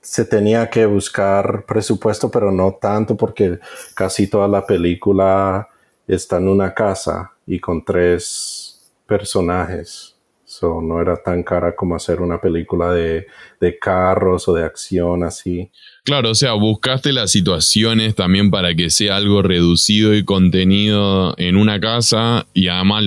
se 0.06 0.24
tenía 0.24 0.70
que 0.70 0.86
buscar 0.86 1.66
presupuesto, 1.66 2.30
pero 2.30 2.52
no 2.52 2.78
tanto 2.80 3.18
porque 3.18 3.60
casi 3.96 4.28
toda 4.28 4.48
la 4.48 4.64
película 4.64 5.68
está 6.08 6.38
en 6.38 6.48
una 6.48 6.76
casa 6.76 7.32
y 7.48 7.60
con 7.60 7.84
tres 7.84 8.92
personajes. 9.08 10.16
So, 10.44 10.80
no 10.80 11.02
era 11.02 11.18
tan 11.18 11.42
cara 11.42 11.76
como 11.76 11.96
hacer 11.96 12.22
una 12.22 12.40
película 12.40 12.92
de, 12.92 13.26
de 13.60 13.80
carros 13.80 14.48
o 14.48 14.54
de 14.54 14.64
acción 14.64 15.24
así. 15.24 15.72
Claro, 16.04 16.30
o 16.30 16.36
sea, 16.36 16.54
buscaste 16.54 17.12
las 17.12 17.32
situaciones 17.32 18.14
también 18.14 18.52
para 18.52 18.76
que 18.76 18.92
sea 18.92 19.16
algo 19.16 19.42
reducido 19.42 20.14
y 20.14 20.24
contenido 20.24 21.34
en 21.38 21.58
una 21.58 21.80
casa 21.80 22.46
y 22.54 22.68
además 22.68 23.04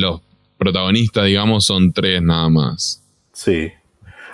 protagonistas, 0.59 1.25
digamos, 1.27 1.65
son 1.65 1.93
tres 1.93 2.21
nada 2.23 2.49
más. 2.49 3.03
Sí, 3.33 3.71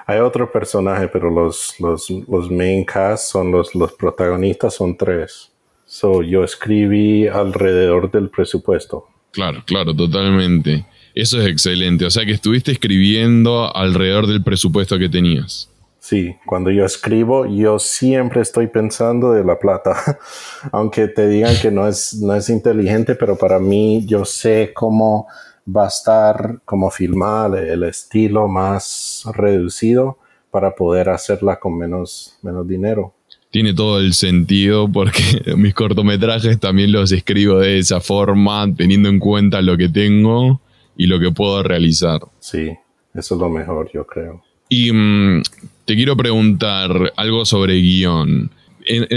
hay 0.07 0.19
otro 0.19 0.50
personaje, 0.50 1.09
pero 1.09 1.31
los, 1.31 1.75
los, 1.78 2.11
los 2.11 2.50
main 2.50 2.85
cast 2.85 3.31
son 3.31 3.50
los, 3.52 3.75
los 3.75 3.93
protagonistas, 3.93 4.75
son 4.75 4.97
tres. 4.97 5.50
So, 5.87 6.23
yo 6.23 6.45
escribí 6.45 7.28
alrededor 7.28 8.11
del 8.11 8.31
presupuesto. 8.31 9.07
Claro, 9.31 9.62
claro, 9.66 9.95
totalmente. 9.95 10.87
Eso 11.14 11.40
es 11.40 11.47
excelente. 11.47 12.04
O 12.04 12.11
sea 12.11 12.25
que 12.25 12.33
estuviste 12.33 12.73
escribiendo 12.73 13.75
alrededor 13.75 14.26
del 14.26 14.43
presupuesto 14.43 14.99
que 14.99 15.09
tenías. 15.09 15.71
Sí, 16.00 16.37
cuando 16.45 16.71
yo 16.71 16.85
escribo, 16.85 17.47
yo 17.47 17.78
siempre 17.78 18.43
estoy 18.43 18.66
pensando 18.66 19.33
de 19.33 19.43
la 19.43 19.59
plata. 19.59 20.19
Aunque 20.73 21.09
te 21.09 21.28
digan 21.28 21.57
que 21.62 21.71
no 21.71 21.88
es, 21.88 22.14
no 22.21 22.35
es 22.35 22.50
inteligente, 22.50 23.14
pero 23.14 23.37
para 23.37 23.59
mí 23.59 24.04
yo 24.07 24.25
sé 24.25 24.73
cómo 24.75 25.28
va 25.66 25.85
a 25.85 25.88
estar 25.88 26.61
como 26.64 26.90
filmar 26.90 27.56
el 27.56 27.85
estilo 27.85 28.49
más 28.49 29.25
reducido 29.35 30.18
para 30.50 30.75
poder 30.75 31.09
hacerla 31.09 31.59
con 31.59 31.76
menos, 31.76 32.38
menos 32.42 32.68
dinero. 32.68 33.14
Tiene 33.50 33.73
todo 33.73 33.99
el 33.99 34.14
sentido 34.14 34.88
porque 34.90 35.23
mis 35.56 35.75
cortometrajes 35.75 36.59
también 36.59 36.92
los 36.92 37.12
escribo 37.12 37.59
de 37.59 37.78
esa 37.78 38.00
forma, 38.00 38.66
teniendo 38.75 39.09
en 39.09 39.18
cuenta 39.18 39.62
lo 39.62 39.76
que 39.76 39.88
tengo 39.88 40.61
y 40.97 41.06
lo 41.06 41.18
que 41.18 41.30
puedo 41.30 41.62
realizar. 41.62 42.21
Sí, 42.40 42.71
eso 43.14 43.35
es 43.35 43.40
lo 43.40 43.49
mejor, 43.49 43.90
yo 43.92 44.06
creo. 44.06 44.42
Y 44.68 44.92
mm, 44.92 45.42
te 45.85 45.94
quiero 45.94 46.16
preguntar 46.16 47.12
algo 47.16 47.44
sobre 47.44 47.75
guion. 47.75 48.50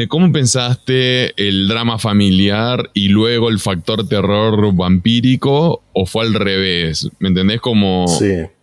¿Cómo 0.08 0.32
pensaste 0.32 1.34
el 1.36 1.68
drama 1.68 1.98
familiar 1.98 2.90
y 2.94 3.10
luego 3.10 3.50
el 3.50 3.60
factor 3.60 4.08
terror 4.08 4.74
vampírico 4.74 5.82
o 5.94 6.06
fue 6.06 6.26
al 6.26 6.34
revés? 6.34 7.10
¿Me 7.20 7.30
entendés? 7.30 7.60
Como 7.60 8.06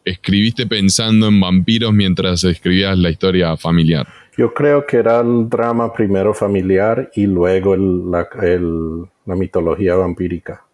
escribiste 0.05 0.67
pensando 0.67 1.29
en 1.29 1.41
vampiros 1.41 1.93
mientras 1.93 2.45
escribías 2.45 2.99
la 2.99 3.11
historia 3.11 3.57
familiar. 3.57 4.07
Yo 4.37 4.53
creo 4.53 4.85
que 4.87 4.97
era 4.97 5.21
el 5.21 5.49
drama 5.49 5.93
primero 5.93 6.35
familiar 6.35 7.11
y 7.15 7.27
luego 7.27 7.77
la, 7.77 8.29
la, 9.27 9.37
mitología 9.37 9.95
vampírica. 9.95 10.65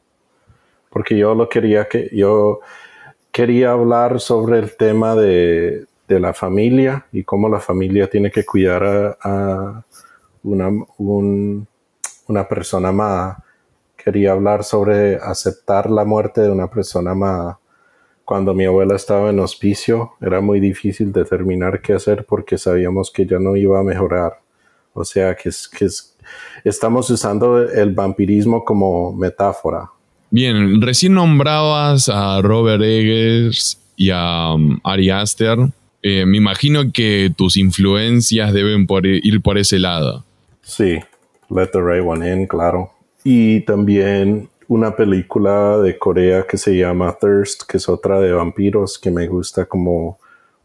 Porque 0.88 1.16
yo 1.16 1.34
lo 1.34 1.48
quería 1.48 1.86
que 1.86 2.08
yo 2.12 2.60
quería 3.30 3.72
hablar 3.72 4.18
sobre 4.18 4.58
el 4.58 4.76
tema 4.76 5.14
de, 5.14 5.84
de 6.08 6.20
la 6.20 6.32
familia 6.32 7.06
y 7.12 7.22
cómo 7.22 7.48
la 7.48 7.60
familia 7.60 8.08
tiene 8.08 8.30
que 8.30 8.44
cuidar 8.44 9.18
a 9.22 9.82
una, 10.42 10.70
una 10.98 12.48
persona 12.48 12.88
amada. 12.88 13.44
Quería 13.96 14.32
hablar 14.32 14.64
sobre 14.64 15.16
aceptar 15.16 15.90
la 15.90 16.04
muerte 16.04 16.40
de 16.40 16.50
una 16.50 16.68
persona 16.68 17.10
amada. 17.12 17.58
Cuando 18.24 18.54
mi 18.54 18.64
abuela 18.64 18.94
estaba 18.94 19.30
en 19.30 19.40
hospicio, 19.40 20.12
era 20.20 20.40
muy 20.40 20.60
difícil 20.60 21.12
determinar 21.12 21.82
qué 21.82 21.94
hacer 21.94 22.24
porque 22.24 22.58
sabíamos 22.58 23.10
que 23.10 23.26
ya 23.26 23.38
no 23.38 23.56
iba 23.56 23.80
a 23.80 23.82
mejorar. 23.82 24.40
O 24.94 25.04
sea, 25.04 25.34
que, 25.34 25.48
es, 25.48 25.68
que 25.68 25.86
estamos 26.64 27.10
usando 27.10 27.60
el 27.60 27.92
vampirismo 27.92 28.64
como 28.64 29.12
metáfora. 29.12 29.90
Bien, 30.30 30.80
recién 30.80 31.14
nombrabas 31.14 32.08
a 32.08 32.40
Robert 32.40 32.82
Eggers 32.82 33.80
y 33.96 34.10
a 34.10 34.54
um, 34.54 34.78
Ari 34.84 35.10
Aster. 35.10 35.58
Eh, 36.02 36.24
me 36.24 36.36
imagino 36.36 36.92
que 36.92 37.32
tus 37.36 37.56
influencias 37.56 38.52
deben 38.52 38.86
ir 39.02 39.42
por 39.42 39.58
ese 39.58 39.78
lado. 39.78 40.24
Sí, 40.62 40.98
Let 41.50 41.68
the 41.72 41.80
Right 41.80 42.04
One 42.04 42.32
In, 42.32 42.46
claro. 42.46 42.92
Y 43.24 43.60
también 43.60 44.48
una 44.68 44.94
película 44.94 45.78
de 45.78 45.98
Corea 45.98 46.46
que 46.48 46.56
se 46.56 46.76
llama 46.76 47.16
Thirst, 47.20 47.62
que 47.68 47.76
es 47.78 47.88
otra 47.88 48.20
de 48.20 48.32
vampiros, 48.32 48.98
que 48.98 49.10
me 49.10 49.26
gusta 49.26 49.66
como 49.66 50.18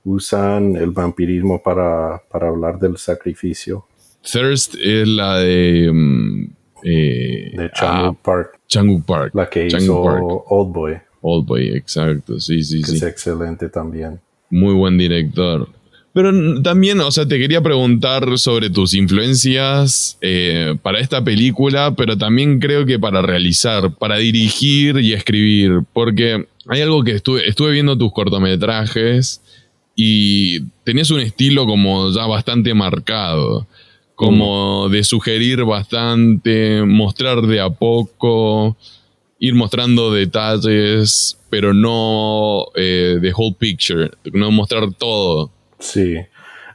usan 0.04 0.76
el 0.76 0.92
vampirismo 0.92 1.62
para, 1.62 2.22
hablar 2.32 2.80
del 2.80 2.98
sacrificio. 2.98 3.88
Thirst 4.22 4.76
es 4.76 5.08
la 5.08 5.40
de... 5.40 5.92
Mm, 5.92 6.54
eh, 6.84 7.52
de 7.58 7.72
Changu 7.72 8.10
ah, 8.10 8.18
Park. 8.22 8.60
Changu 8.68 9.02
Park. 9.02 9.34
La 9.34 9.50
que 9.50 9.66
hizo 9.66 10.00
Old 10.02 10.72
Boy. 10.72 10.98
Old 11.22 11.48
Boy, 11.48 11.70
exacto, 11.70 12.40
sí, 12.40 12.62
sí, 12.62 12.84
sí. 12.84 12.98
Es 12.98 13.02
excelente 13.02 13.70
también. 13.70 14.20
Muy 14.52 14.76
buen 14.76 15.00
director. 15.00 15.68
Pero 16.16 16.32
también, 16.62 17.02
o 17.02 17.12
sea, 17.12 17.28
te 17.28 17.38
quería 17.38 17.60
preguntar 17.60 18.40
sobre 18.40 18.70
tus 18.70 18.94
influencias 18.94 20.18
eh, 20.22 20.78
para 20.82 21.02
esta 21.02 21.22
película, 21.22 21.94
pero 21.94 22.18
también 22.18 22.60
creo 22.60 22.86
que 22.86 22.98
para 22.98 23.22
realizar, 23.22 23.94
para 23.96 24.16
dirigir 24.16 24.98
y 25.00 25.12
escribir, 25.12 25.82
porque 25.92 26.48
hay 26.70 26.80
algo 26.80 27.04
que 27.04 27.12
estuve, 27.12 27.46
estuve 27.50 27.74
viendo 27.74 27.98
tus 27.98 28.14
cortometrajes 28.14 29.42
y 29.94 30.62
tenías 30.86 31.12
un 31.12 31.20
estilo 31.20 31.66
como 31.66 32.10
ya 32.12 32.26
bastante 32.28 32.74
marcado, 32.74 33.68
como 34.16 34.88
de 34.88 35.04
sugerir 35.04 35.66
bastante, 35.66 36.82
mostrar 36.84 37.42
de 37.42 37.60
a 37.60 37.70
poco, 37.70 38.78
ir 39.38 39.54
mostrando 39.54 40.14
detalles, 40.14 41.38
pero 41.50 41.74
no 41.74 42.68
eh, 42.74 43.18
the 43.22 43.34
whole 43.36 43.54
picture, 43.60 44.10
no 44.32 44.50
mostrar 44.52 44.94
todo. 44.94 45.52
Sí, 45.80 46.18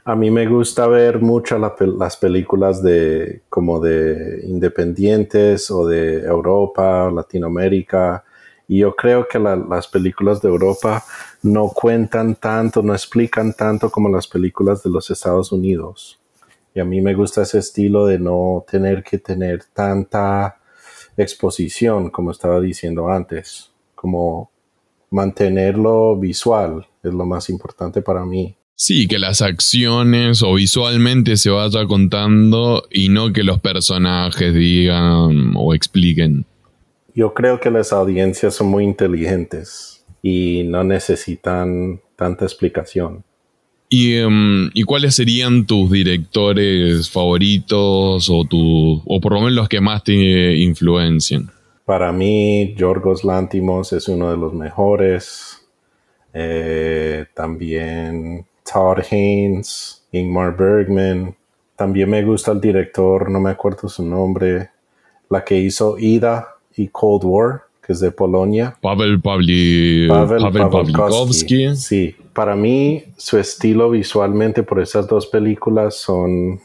a 0.03 0.15
mí 0.15 0.31
me 0.31 0.47
gusta 0.47 0.87
ver 0.87 1.19
mucho 1.19 1.59
las 1.59 2.17
películas 2.17 2.81
de 2.81 3.43
como 3.49 3.79
de 3.79 4.41
independientes 4.45 5.69
o 5.69 5.87
de 5.87 6.21
Europa, 6.21 7.11
Latinoamérica. 7.11 8.23
Y 8.67 8.79
yo 8.79 8.95
creo 8.95 9.27
que 9.27 9.37
las 9.37 9.87
películas 9.87 10.41
de 10.41 10.49
Europa 10.49 11.03
no 11.43 11.67
cuentan 11.67 12.35
tanto, 12.35 12.81
no 12.81 12.93
explican 12.93 13.53
tanto 13.53 13.91
como 13.91 14.09
las 14.09 14.27
películas 14.27 14.81
de 14.81 14.89
los 14.89 15.09
Estados 15.11 15.51
Unidos. 15.51 16.19
Y 16.73 16.79
a 16.79 16.85
mí 16.85 17.01
me 17.01 17.13
gusta 17.13 17.41
ese 17.41 17.59
estilo 17.59 18.05
de 18.05 18.17
no 18.17 18.65
tener 18.69 19.03
que 19.03 19.17
tener 19.17 19.65
tanta 19.73 20.57
exposición, 21.17 22.09
como 22.09 22.31
estaba 22.31 22.59
diciendo 22.61 23.09
antes, 23.09 23.71
como 23.93 24.49
mantenerlo 25.09 26.15
visual 26.15 26.87
es 27.03 27.13
lo 27.13 27.25
más 27.25 27.49
importante 27.49 28.01
para 28.01 28.25
mí. 28.25 28.57
Sí, 28.83 29.07
que 29.07 29.19
las 29.19 29.43
acciones 29.43 30.41
o 30.41 30.55
visualmente 30.55 31.37
se 31.37 31.51
vaya 31.51 31.85
contando 31.85 32.87
y 32.89 33.09
no 33.09 33.31
que 33.31 33.43
los 33.43 33.59
personajes 33.59 34.55
digan 34.55 35.53
o 35.55 35.75
expliquen. 35.75 36.47
Yo 37.13 37.35
creo 37.35 37.59
que 37.59 37.69
las 37.69 37.93
audiencias 37.93 38.55
son 38.55 38.69
muy 38.69 38.83
inteligentes 38.83 40.03
y 40.23 40.63
no 40.65 40.83
necesitan 40.83 42.01
tanta 42.15 42.45
explicación. 42.45 43.23
¿Y, 43.87 44.15
em, 44.15 44.71
¿Y, 44.73 44.81
cuáles 44.81 45.13
serían 45.13 45.67
tus 45.67 45.91
directores 45.91 47.07
favoritos 47.07 48.31
o, 48.31 48.45
tu, 48.45 49.03
o 49.05 49.21
por 49.21 49.33
lo 49.33 49.41
menos 49.41 49.53
los 49.53 49.69
que 49.69 49.79
más 49.79 50.03
te 50.03 50.55
influencian? 50.57 51.51
Para 51.85 52.11
mí, 52.11 52.73
Yorgos 52.75 53.23
Lantimos 53.23 53.93
es 53.93 54.07
uno 54.07 54.31
de 54.31 54.37
los 54.37 54.55
mejores. 54.55 55.59
Eh, 56.33 57.25
también 57.35 58.47
Todd 58.63 58.99
Haynes, 59.11 60.03
Ingmar 60.11 60.55
Bergman. 60.55 61.35
También 61.75 62.09
me 62.09 62.23
gusta 62.23 62.51
el 62.51 62.61
director, 62.61 63.29
no 63.29 63.39
me 63.39 63.51
acuerdo 63.51 63.89
su 63.89 64.05
nombre, 64.05 64.69
la 65.29 65.43
que 65.43 65.57
hizo 65.57 65.97
Ida 65.97 66.47
y 66.75 66.87
Cold 66.89 67.23
War, 67.23 67.61
que 67.85 67.93
es 67.93 67.99
de 67.99 68.11
Polonia. 68.11 68.77
Pavel, 68.81 69.19
Pavli, 69.19 70.07
Pavel, 70.07 71.75
Sí, 71.75 72.15
para 72.33 72.55
mí 72.55 73.03
su 73.17 73.37
estilo 73.37 73.89
visualmente 73.89 74.63
por 74.63 74.79
esas 74.79 75.07
dos 75.07 75.25
películas 75.27 75.95
son 75.95 76.59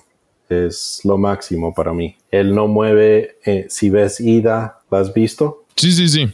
es 0.49 1.01
lo 1.03 1.19
máximo 1.19 1.75
para 1.75 1.93
mí. 1.93 2.15
Él 2.31 2.55
no 2.55 2.69
mueve, 2.69 3.37
eh, 3.45 3.67
si 3.69 3.91
ves 3.91 4.21
Ida, 4.21 4.81
¿la 4.91 4.99
has 5.01 5.13
visto? 5.13 5.65
Sí, 5.75 5.91
sí, 5.93 6.09
sí 6.09 6.29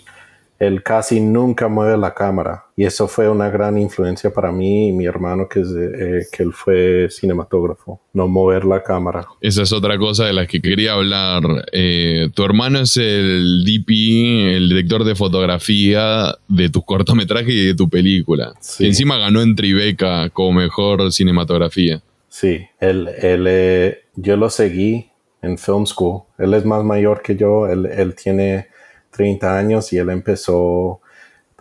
él 0.63 0.81
casi 0.85 1.21
nunca 1.21 1.67
mueve 1.67 1.99
la 1.99 2.15
cámara. 2.15 2.67
Y 2.77 2.85
eso 2.85 3.09
fue 3.09 3.29
una 3.29 3.51
gran 3.51 3.77
influencia 3.79 4.33
para 4.33 4.53
mí 4.53 4.89
y 4.89 4.93
mi 4.93 5.07
hermano, 5.07 5.49
que, 5.49 5.61
eh, 5.61 6.27
que 6.31 6.43
él 6.45 6.53
fue 6.53 7.09
cinematógrafo, 7.11 8.01
no 8.13 8.29
mover 8.29 8.65
la 8.65 8.81
cámara. 8.81 9.27
Esa 9.41 9.63
es 9.63 9.73
otra 9.73 9.99
cosa 9.99 10.27
de 10.27 10.33
la 10.33 10.47
que 10.47 10.61
quería 10.61 10.93
hablar. 10.93 11.43
Eh, 11.73 12.29
tu 12.33 12.45
hermano 12.45 12.79
es 12.79 12.97
el 12.97 13.65
DP, 13.65 14.57
el 14.57 14.69
director 14.69 15.03
de 15.03 15.17
fotografía 15.17 16.37
de 16.47 16.71
tu 16.71 16.83
cortometraje 16.83 17.51
y 17.53 17.67
de 17.67 17.75
tu 17.75 17.89
película. 17.89 18.55
Y 18.79 18.87
encima 18.87 19.19
ganó 19.19 19.43
en 19.43 19.57
Tribeca 19.57 20.31
como 20.31 20.53
mejor 20.61 21.11
cinematografía. 21.11 22.01
Sí, 22.29 22.61
él, 22.79 23.11
él 23.21 23.47
eh, 23.49 23.99
yo 24.15 24.37
lo 24.37 24.49
seguí 24.49 25.09
en 25.43 25.59
Film 25.59 25.87
School. 25.87 26.23
Él 26.39 26.55
es 26.55 26.65
más 26.65 26.85
mayor 26.85 27.21
que 27.21 27.35
yo, 27.35 27.67
él, 27.67 27.87
él 27.87 28.15
tiene 28.15 28.69
30 29.13 29.57
años 29.57 29.93
y 29.93 29.99
él 29.99 30.11
empezó 30.11 31.01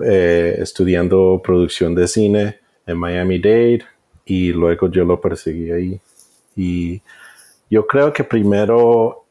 eh, 0.03 0.55
estudiando 0.59 1.39
producción 1.43 1.93
de 1.93 2.07
cine 2.07 2.59
en 2.87 2.97
Miami 2.97 3.39
Dade 3.39 3.83
y 4.25 4.51
luego 4.51 4.89
yo 4.89 5.05
lo 5.05 5.21
perseguí 5.21 5.71
ahí. 5.71 6.01
Y 6.55 7.01
yo 7.69 7.85
creo 7.85 8.11
que 8.11 8.23
primero 8.23 9.25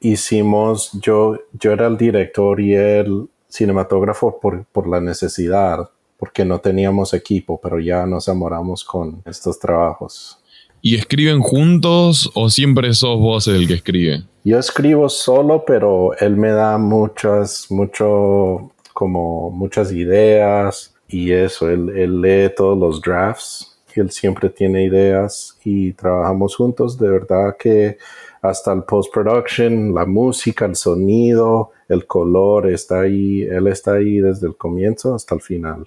hicimos, 0.00 0.92
yo, 1.00 1.38
yo 1.52 1.72
era 1.72 1.86
el 1.86 1.96
director 1.96 2.60
y 2.60 2.74
el 2.74 3.28
cinematógrafo 3.48 4.40
por, 4.40 4.64
por 4.66 4.88
la 4.88 5.00
necesidad, 5.00 5.90
porque 6.16 6.44
no 6.44 6.60
teníamos 6.60 7.14
equipo, 7.14 7.60
pero 7.60 7.78
ya 7.78 8.06
nos 8.06 8.28
amoramos 8.28 8.84
con 8.84 9.22
estos 9.26 9.58
trabajos. 9.58 10.39
¿Y 10.82 10.96
escriben 10.96 11.40
juntos 11.40 12.30
o 12.34 12.50
siempre 12.50 12.92
sos 12.94 13.18
vos 13.18 13.48
el 13.48 13.66
que 13.66 13.74
escribe? 13.74 14.22
Yo 14.44 14.58
escribo 14.58 15.08
solo, 15.08 15.64
pero 15.66 16.16
él 16.18 16.36
me 16.36 16.50
da 16.50 16.78
muchas, 16.78 17.66
mucho, 17.70 18.70
como 18.94 19.50
muchas 19.50 19.92
ideas 19.92 20.94
y 21.08 21.32
eso, 21.32 21.68
él, 21.68 21.90
él 21.90 22.20
lee 22.20 22.52
todos 22.56 22.78
los 22.78 23.02
drafts 23.02 23.70
él 24.00 24.10
siempre 24.10 24.50
tiene 24.50 24.84
ideas 24.84 25.58
y 25.64 25.92
trabajamos 25.92 26.56
juntos. 26.56 26.98
De 26.98 27.08
verdad 27.08 27.56
que 27.58 27.98
hasta 28.42 28.72
el 28.72 28.84
post-production, 28.84 29.94
la 29.94 30.06
música, 30.06 30.64
el 30.64 30.76
sonido, 30.76 31.70
el 31.88 32.06
color, 32.06 32.70
está 32.70 33.00
ahí, 33.00 33.42
él 33.42 33.66
está 33.66 33.94
ahí 33.94 34.20
desde 34.20 34.46
el 34.46 34.56
comienzo 34.56 35.14
hasta 35.14 35.34
el 35.34 35.40
final. 35.40 35.84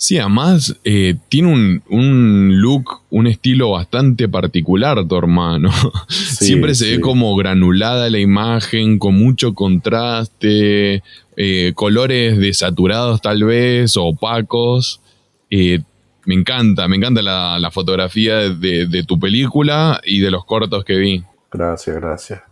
Sí, 0.00 0.16
además 0.16 0.74
eh, 0.82 1.16
tiene 1.28 1.82
un, 1.90 2.60
look, 2.62 3.02
un 3.10 3.26
estilo 3.26 3.72
bastante 3.72 4.30
particular 4.30 5.06
tu 5.06 5.14
hermano. 5.14 5.70
Siempre 6.08 6.74
se 6.74 6.92
ve 6.92 7.00
como 7.00 7.36
granulada 7.36 8.08
la 8.08 8.18
imagen, 8.18 8.98
con 8.98 9.16
mucho 9.16 9.52
contraste, 9.52 11.02
eh, 11.36 11.72
colores 11.74 12.38
desaturados 12.38 13.20
tal 13.20 13.44
vez, 13.44 13.94
opacos. 13.98 15.02
Eh, 15.50 15.80
me 16.24 16.34
encanta, 16.34 16.88
me 16.88 16.96
encanta 16.96 17.20
la, 17.20 17.70
fotografía 17.70 18.38
de 18.38 19.04
tu 19.06 19.20
película 19.20 20.00
y 20.02 20.20
de 20.20 20.30
los 20.30 20.46
cortos 20.46 20.82
que 20.82 20.96
vi. 20.96 21.24
Gracias, 21.52 21.96
gracias. 21.96 22.49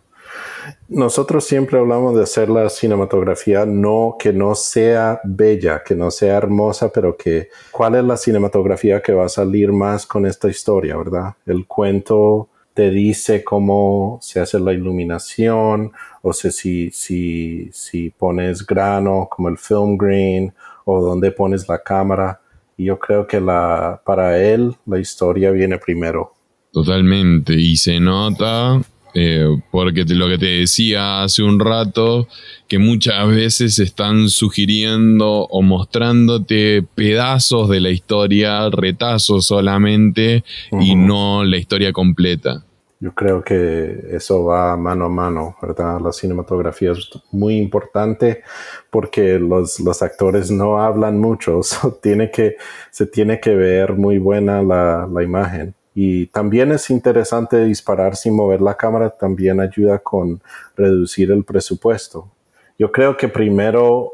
Nosotros 0.87 1.45
siempre 1.45 1.77
hablamos 1.77 2.15
de 2.15 2.23
hacer 2.23 2.49
la 2.49 2.69
cinematografía 2.69 3.65
no 3.65 4.15
que 4.19 4.33
no 4.33 4.55
sea 4.55 5.19
bella, 5.23 5.83
que 5.83 5.95
no 5.95 6.11
sea 6.11 6.37
hermosa, 6.37 6.91
pero 6.91 7.15
que 7.15 7.49
cuál 7.71 7.95
es 7.95 8.03
la 8.03 8.17
cinematografía 8.17 9.01
que 9.01 9.13
va 9.13 9.25
a 9.25 9.29
salir 9.29 9.71
más 9.71 10.05
con 10.05 10.25
esta 10.25 10.49
historia, 10.49 10.97
¿verdad? 10.97 11.35
El 11.45 11.67
cuento 11.67 12.49
te 12.73 12.89
dice 12.89 13.43
cómo 13.43 14.19
se 14.21 14.39
hace 14.39 14.59
la 14.59 14.73
iluminación, 14.73 15.91
o 16.21 16.33
si, 16.33 16.91
si, 16.91 17.69
si 17.71 18.09
pones 18.09 18.65
grano 18.65 19.27
como 19.29 19.49
el 19.49 19.57
film 19.57 19.97
green, 19.97 20.53
o 20.85 21.01
dónde 21.01 21.31
pones 21.31 21.67
la 21.67 21.83
cámara. 21.83 22.39
Y 22.77 22.85
yo 22.85 22.97
creo 22.97 23.27
que 23.27 23.41
la, 23.41 24.01
para 24.05 24.41
él 24.41 24.75
la 24.85 24.97
historia 24.97 25.51
viene 25.51 25.77
primero. 25.77 26.33
Totalmente, 26.71 27.53
y 27.53 27.75
se 27.75 27.99
nota 27.99 28.81
eh, 29.13 29.47
porque 29.71 30.05
lo 30.05 30.27
que 30.27 30.37
te 30.37 30.45
decía 30.45 31.23
hace 31.23 31.43
un 31.43 31.59
rato, 31.59 32.27
que 32.67 32.79
muchas 32.79 33.27
veces 33.27 33.79
están 33.79 34.29
sugiriendo 34.29 35.45
o 35.45 35.61
mostrándote 35.61 36.83
pedazos 36.95 37.69
de 37.69 37.79
la 37.79 37.89
historia, 37.89 38.69
retazos 38.69 39.47
solamente, 39.47 40.43
y 40.79 40.95
no 40.95 41.43
la 41.43 41.57
historia 41.57 41.91
completa. 41.91 42.63
Yo 43.01 43.13
creo 43.13 43.41
que 43.41 44.07
eso 44.11 44.43
va 44.43 44.75
mano 44.75 45.05
a 45.05 45.09
mano, 45.09 45.55
¿verdad? 45.61 46.01
La 46.01 46.11
cinematografía 46.11 46.91
es 46.91 47.09
muy 47.31 47.55
importante 47.55 48.43
porque 48.89 49.39
los, 49.39 49.79
los 49.79 50.01
actores 50.01 50.51
no 50.51 50.81
hablan 50.81 51.17
mucho, 51.17 51.61
tiene 52.01 52.29
que, 52.29 52.57
se 52.91 53.05
tiene 53.05 53.39
que 53.39 53.55
ver 53.55 53.93
muy 53.93 54.17
buena 54.17 54.61
la, 54.61 55.07
la 55.09 55.23
imagen. 55.23 55.73
Y 56.01 56.27
también 56.27 56.71
es 56.71 56.89
interesante 56.91 57.65
disparar 57.65 58.15
sin 58.15 58.33
mover 58.33 58.61
la 58.61 58.75
cámara, 58.75 59.09
también 59.09 59.59
ayuda 59.59 59.99
con 59.99 60.41
reducir 60.77 61.29
el 61.29 61.43
presupuesto. 61.43 62.31
Yo 62.77 62.89
creo 62.89 63.17
que 63.17 63.27
primero 63.27 64.13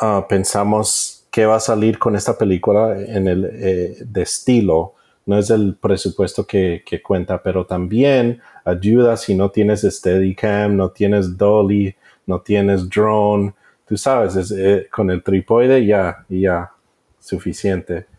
ah, 0.00 0.26
pensamos 0.28 1.24
qué 1.30 1.46
va 1.46 1.54
a 1.54 1.60
salir 1.60 2.00
con 2.00 2.16
esta 2.16 2.36
película 2.36 3.00
en 3.00 3.28
el 3.28 3.44
eh, 3.44 3.96
de 4.04 4.22
estilo. 4.22 4.94
No 5.24 5.38
es 5.38 5.50
el 5.50 5.76
presupuesto 5.80 6.44
que, 6.44 6.82
cuenta, 7.00 7.40
pero 7.40 7.64
también 7.64 8.40
ayuda 8.64 9.16
si 9.16 9.36
no 9.36 9.52
tienes 9.52 9.82
Steadicam, 9.82 10.76
no 10.76 10.90
tienes 10.90 11.38
dolly, 11.38 11.94
no 12.26 12.40
tienes 12.40 12.88
drone. 12.90 13.54
Tú 13.86 13.96
sabes, 13.96 14.50
eh, 14.50 14.88
con 14.90 15.08
el 15.12 15.22
trípode 15.22 15.86
ya, 15.86 16.24
ya, 16.28 16.72
suficiente. 17.20 18.09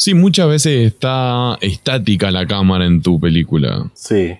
Sí, 0.00 0.14
muchas 0.14 0.48
veces 0.48 0.86
está 0.86 1.58
estática 1.60 2.30
la 2.30 2.46
cámara 2.46 2.86
en 2.86 3.02
tu 3.02 3.20
película. 3.20 3.90
Sí. 3.92 4.34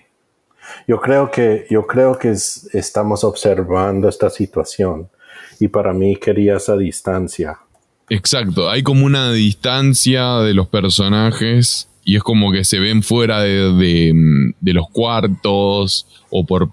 Yo 0.87 0.99
creo 0.99 1.29
que, 1.29 1.67
yo 1.69 1.85
creo 1.85 2.17
que 2.17 2.31
estamos 2.31 3.23
observando 3.23 4.09
esta 4.09 4.31
situación 4.31 5.07
y 5.59 5.67
para 5.67 5.93
mí 5.93 6.15
quería 6.15 6.57
esa 6.57 6.75
distancia. 6.75 7.59
Exacto, 8.09 8.71
hay 8.71 8.81
como 8.81 9.05
una 9.05 9.31
distancia 9.33 10.37
de 10.37 10.55
los 10.55 10.67
personajes 10.67 11.87
y 12.03 12.15
es 12.15 12.23
como 12.23 12.51
que 12.51 12.63
se 12.63 12.79
ven 12.79 13.03
fuera 13.03 13.41
de, 13.43 14.53
los 14.63 14.89
cuartos 14.89 16.07
o 16.31 16.43
por, 16.43 16.71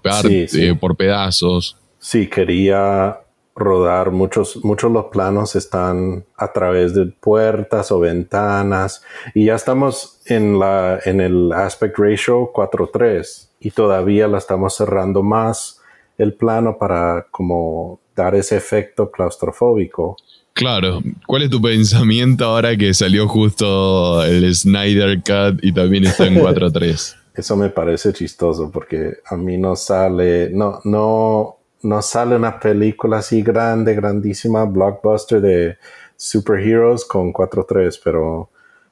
por 0.79 0.97
pedazos. 0.97 1.77
Sí, 1.99 2.25
quería 2.25 3.19
rodar, 3.59 4.11
muchos, 4.11 4.63
muchos 4.63 4.91
los 4.91 5.05
planos 5.05 5.55
están 5.55 6.25
a 6.37 6.51
través 6.51 6.93
de 6.93 7.05
puertas 7.05 7.91
o 7.91 7.99
ventanas 7.99 9.03
y 9.33 9.45
ya 9.45 9.55
estamos 9.55 10.21
en, 10.25 10.57
la, 10.57 10.99
en 11.05 11.21
el 11.21 11.51
aspect 11.51 11.97
ratio 11.97 12.51
4.3 12.53 13.49
y 13.59 13.71
todavía 13.71 14.27
la 14.27 14.37
estamos 14.37 14.75
cerrando 14.75 15.21
más 15.21 15.81
el 16.17 16.33
plano 16.33 16.77
para 16.77 17.27
como 17.31 17.99
dar 18.15 18.35
ese 18.35 18.57
efecto 18.57 19.09
claustrofóbico. 19.09 20.17
Claro, 20.53 21.01
¿cuál 21.25 21.43
es 21.43 21.49
tu 21.49 21.61
pensamiento 21.61 22.45
ahora 22.45 22.75
que 22.75 22.93
salió 22.93 23.27
justo 23.27 24.23
el 24.23 24.53
Snyder 24.53 25.19
Cut 25.19 25.63
y 25.63 25.71
también 25.71 26.05
está 26.05 26.27
en 26.27 26.35
4.3? 26.41 27.15
Eso 27.33 27.55
me 27.55 27.69
parece 27.69 28.11
chistoso 28.11 28.69
porque 28.69 29.13
a 29.25 29.37
mí 29.37 29.57
no 29.57 29.75
sale, 29.77 30.49
no, 30.49 30.81
no, 30.83 31.58
no 31.81 32.01
sale 32.01 32.35
una 32.35 32.59
película 32.59 33.17
así 33.17 33.41
grande, 33.41 33.95
grandísima, 33.95 34.65
blockbuster 34.65 35.41
de 35.41 35.77
superheroes 36.15 37.05
con 37.05 37.31
4-3, 37.31 37.99
pero 38.03 38.49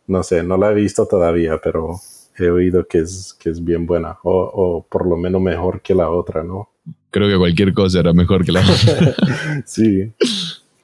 no 0.07 0.23
sé, 0.23 0.43
no 0.43 0.57
la 0.57 0.71
he 0.71 0.75
visto 0.75 1.05
todavía, 1.05 1.59
pero 1.61 1.99
he 2.37 2.49
oído 2.49 2.87
que 2.87 2.99
es, 2.99 3.35
que 3.39 3.49
es 3.49 3.63
bien 3.63 3.85
buena, 3.85 4.17
o, 4.23 4.85
por 4.89 5.07
lo 5.07 5.17
menos 5.17 5.41
mejor 5.41 5.81
que 5.81 5.93
la 5.93 6.09
otra, 6.09 6.43
¿no? 6.43 6.69
Creo 7.11 7.27
que 7.27 7.37
cualquier 7.37 7.73
cosa 7.73 7.99
era 7.99 8.13
mejor 8.13 8.45
que 8.45 8.51
la 8.51 8.61
otra. 8.61 9.15
sí. 9.65 10.11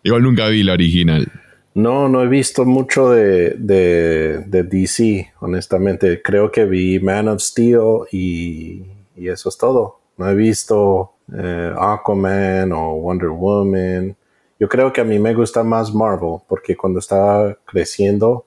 Igual 0.04 0.24
nunca 0.24 0.48
vi 0.48 0.64
la 0.64 0.74
original. 0.74 1.32
No, 1.76 2.08
no 2.08 2.22
he 2.22 2.28
visto 2.28 2.66
mucho 2.66 3.10
de, 3.10 3.56
de, 3.58 4.64
DC, 4.64 5.34
honestamente. 5.40 6.22
Creo 6.22 6.52
que 6.52 6.66
vi 6.66 7.00
Man 7.00 7.28
of 7.28 7.42
Steel 7.42 8.02
y, 8.12 8.84
eso 9.16 9.50
es 9.50 9.58
todo. 9.58 10.00
No 10.18 10.30
he 10.30 10.36
visto 10.36 11.13
eh, 11.32 11.74
Aquaman 11.78 12.72
o 12.72 12.96
Wonder 12.96 13.30
Woman. 13.30 14.16
Yo 14.60 14.68
creo 14.68 14.92
que 14.92 15.02
a 15.02 15.04
mí 15.04 15.20
me 15.20 15.34
gusta 15.34 15.64
más 15.64 15.94
Marvel, 15.94 16.38
porque 16.48 16.76
cuando 16.76 17.00
estaba 17.00 17.56
creciendo 17.66 18.46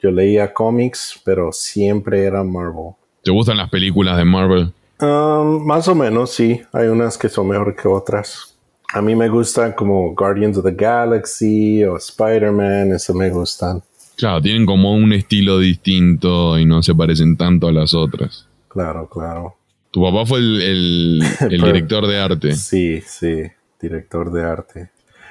yo 0.00 0.10
leía 0.10 0.52
cómics, 0.54 1.20
pero 1.24 1.52
siempre 1.52 2.24
era 2.24 2.44
Marvel. 2.44 2.92
¿Te 3.22 3.32
gustan 3.32 3.56
las 3.56 3.68
películas 3.68 4.16
de 4.16 4.24
Marvel? 4.24 4.72
Um, 5.00 5.66
más 5.66 5.88
o 5.88 5.94
menos, 5.94 6.30
sí. 6.30 6.60
Hay 6.72 6.86
unas 6.86 7.18
que 7.18 7.28
son 7.28 7.48
mejor 7.48 7.74
que 7.74 7.88
otras. 7.88 8.56
A 8.94 9.02
mí 9.02 9.14
me 9.14 9.28
gustan 9.28 9.72
como 9.72 10.14
Guardians 10.14 10.56
of 10.56 10.64
the 10.64 10.72
Galaxy 10.72 11.84
o 11.84 11.96
Spider-Man, 11.96 12.92
eso 12.92 13.12
me 13.12 13.28
gustan. 13.28 13.82
Claro, 14.16 14.40
tienen 14.40 14.66
como 14.66 14.94
un 14.94 15.12
estilo 15.12 15.58
distinto 15.58 16.58
y 16.58 16.64
no 16.64 16.82
se 16.82 16.94
parecen 16.94 17.36
tanto 17.36 17.68
a 17.68 17.72
las 17.72 17.92
otras. 17.92 18.46
Claro, 18.68 19.08
claro. 19.08 19.57
Tu 19.98 20.04
papá 20.04 20.24
fue 20.24 20.38
el, 20.38 21.20
director 21.50 22.06
de 22.06 22.18
arte. 22.20 22.54
Sí, 22.54 23.00
sí, 23.04 23.42
director 23.80 24.30
de 24.30 24.44
arte. 24.44 24.90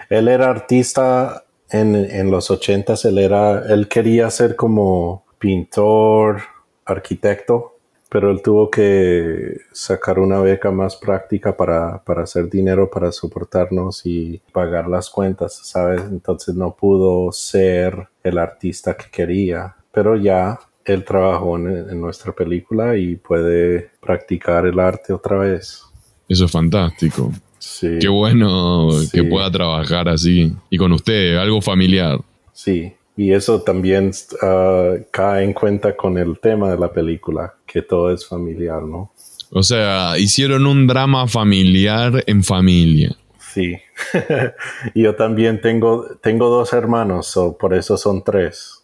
Él 0.10 0.28
era 0.28 0.50
artista 0.50 1.46
en, 1.70 1.96
en 1.96 2.30
los 2.30 2.52
ochentas, 2.52 3.06
él 3.06 3.18
era, 3.18 3.64
él 3.74 3.88
quería 3.88 4.30
ser 4.30 4.58
como 4.58 5.24
pintor, 5.40 6.42
arquitecto, 6.84 7.78
pero 8.10 8.30
él 8.30 8.42
tuvo 8.42 8.70
que 8.70 9.58
sacar 9.72 10.20
una 10.20 10.42
beca 10.42 10.70
más 10.70 10.98
práctica 10.98 11.56
para, 11.56 12.04
hacer 12.06 12.50
dinero 12.50 12.90
para 12.90 13.14
soportarnos 13.14 14.06
y 14.06 14.42
pagar 14.52 14.90
las 14.90 15.10
cuentas, 15.10 15.62
¿sabes? 15.64 16.02
Entonces 16.02 16.56
no 16.56 16.76
pudo 16.76 17.32
ser 17.32 18.10
el 18.22 18.38
artista 18.38 18.98
que 18.98 19.10
quería, 19.10 19.78
pero 19.94 20.18
ya 20.18 20.60
él 20.94 21.04
trabajó 21.04 21.58
en, 21.58 22.00
nuestra 22.00 22.32
película 22.32 22.98
y 22.98 23.16
puede 23.16 23.92
practicar 24.00 24.66
el 24.66 24.80
arte 24.80 25.14
otra 25.14 25.38
vez. 25.38 25.84
Eso 26.28 26.46
es 26.46 26.52
fantástico. 26.52 27.32
Sí. 27.60 27.98
Qué 28.00 28.08
bueno 28.08 28.90
que 29.12 29.24
pueda 29.24 29.52
trabajar 29.52 30.08
así 30.08 30.54
y 30.70 30.78
con 30.78 30.92
usted, 30.94 31.36
algo 31.36 31.62
familiar. 31.62 32.20
Sí, 32.54 32.94
y 33.16 33.34
eso 33.34 33.62
también 33.62 34.12
ah, 34.42 34.94
cae 35.12 35.44
en 35.44 35.54
cuenta 35.54 35.96
con 35.96 36.18
el 36.18 36.40
tema 36.40 36.72
de 36.72 36.78
la 36.78 36.92
película, 36.92 37.56
que 37.66 37.82
todo 37.82 38.14
es 38.14 38.26
familiar, 38.26 38.82
¿no? 38.84 39.12
O 39.52 39.64
sea, 39.64 40.18
hicieron 40.18 40.68
un 40.68 40.88
drama 40.88 41.28
familiar 41.28 42.24
en 42.28 42.44
familia. 42.44 43.16
Sí. 43.54 43.78
yo 44.96 45.16
también 45.16 45.62
tengo, 45.62 46.06
tengo 46.22 46.50
dos 46.50 46.74
hermanos, 46.74 47.38
por 47.60 47.74
eso 47.74 47.98
son 47.98 48.24
tres 48.24 48.77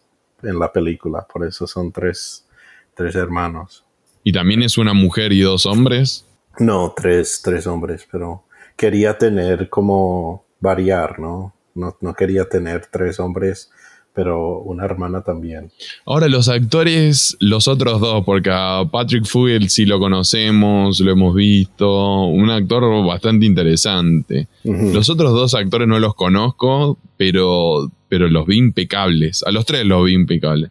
en 0.44 0.58
la 0.58 0.72
película, 0.72 1.26
por 1.30 1.46
eso 1.46 1.66
son 1.66 1.92
tres, 1.92 2.46
tres 2.94 3.14
hermanos. 3.14 3.84
¿Y 4.22 4.32
también 4.32 4.62
es 4.62 4.78
una 4.78 4.94
mujer 4.94 5.32
y 5.32 5.40
dos 5.40 5.66
hombres? 5.66 6.26
No, 6.58 6.94
tres, 6.96 7.40
tres 7.42 7.66
hombres, 7.66 8.06
pero 8.10 8.44
quería 8.76 9.18
tener 9.18 9.68
como 9.68 10.44
variar, 10.60 11.18
¿no? 11.18 11.54
No, 11.74 11.96
no 12.00 12.14
quería 12.14 12.48
tener 12.48 12.86
tres 12.86 13.18
hombres 13.18 13.70
pero 14.14 14.60
una 14.60 14.84
hermana 14.84 15.22
también. 15.22 15.72
Ahora 16.06 16.28
los 16.28 16.48
actores, 16.48 17.36
los 17.40 17.66
otros 17.66 18.00
dos, 18.00 18.24
porque 18.24 18.50
a 18.52 18.84
Patrick 18.90 19.26
Fugel 19.26 19.68
sí 19.68 19.84
lo 19.84 19.98
conocemos, 19.98 21.00
lo 21.00 21.10
hemos 21.10 21.34
visto, 21.34 22.26
un 22.26 22.48
actor 22.48 23.04
bastante 23.04 23.44
interesante. 23.44 24.46
Los 24.62 25.10
otros 25.10 25.32
dos 25.32 25.54
actores 25.54 25.88
no 25.88 25.98
los 25.98 26.14
conozco, 26.14 26.96
pero, 27.16 27.90
pero 28.14 28.28
los 28.28 28.46
vi 28.46 28.58
impecables. 28.58 29.42
A 29.42 29.50
los 29.50 29.66
tres 29.66 29.84
los 29.84 30.04
vi 30.04 30.12
impecables. 30.12 30.70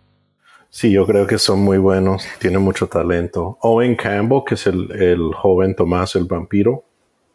Sí, 0.70 0.94
yo 0.94 1.06
creo 1.06 1.28
que 1.28 1.38
son 1.38 1.60
muy 1.60 1.78
buenos, 1.78 2.26
tienen 2.40 2.62
mucho 2.62 2.88
talento. 2.88 3.58
Owen 3.64 3.98
Campbell, 3.98 4.44
que 4.48 4.56
es 4.56 4.66
el, 4.66 5.34
joven 5.36 5.76
Tomás 5.76 6.16
el 6.16 6.24
vampiro, 6.24 6.86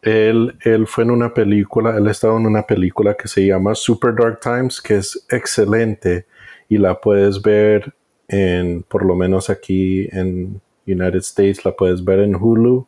él, 0.01 0.57
él, 0.61 0.87
fue 0.87 1.03
en 1.03 1.11
una 1.11 1.31
película, 1.31 1.95
él 1.95 2.07
estaba 2.07 2.39
en 2.39 2.47
una 2.47 2.65
película 2.65 3.13
que 3.13 3.27
se 3.27 3.45
llama 3.45 3.75
Super 3.75 4.15
Dark 4.15 4.39
Times, 4.39 4.81
que 4.81 4.95
es 4.95 5.27
excelente 5.29 6.25
y 6.67 6.79
la 6.79 6.99
puedes 6.99 7.39
ver 7.39 7.93
en, 8.27 8.81
por 8.81 9.05
lo 9.05 9.15
menos 9.15 9.51
aquí 9.51 10.09
en 10.11 10.59
United 10.87 11.19
States, 11.19 11.63
la 11.65 11.75
puedes 11.75 12.03
ver 12.03 12.21
en 12.21 12.33
Hulu, 12.33 12.87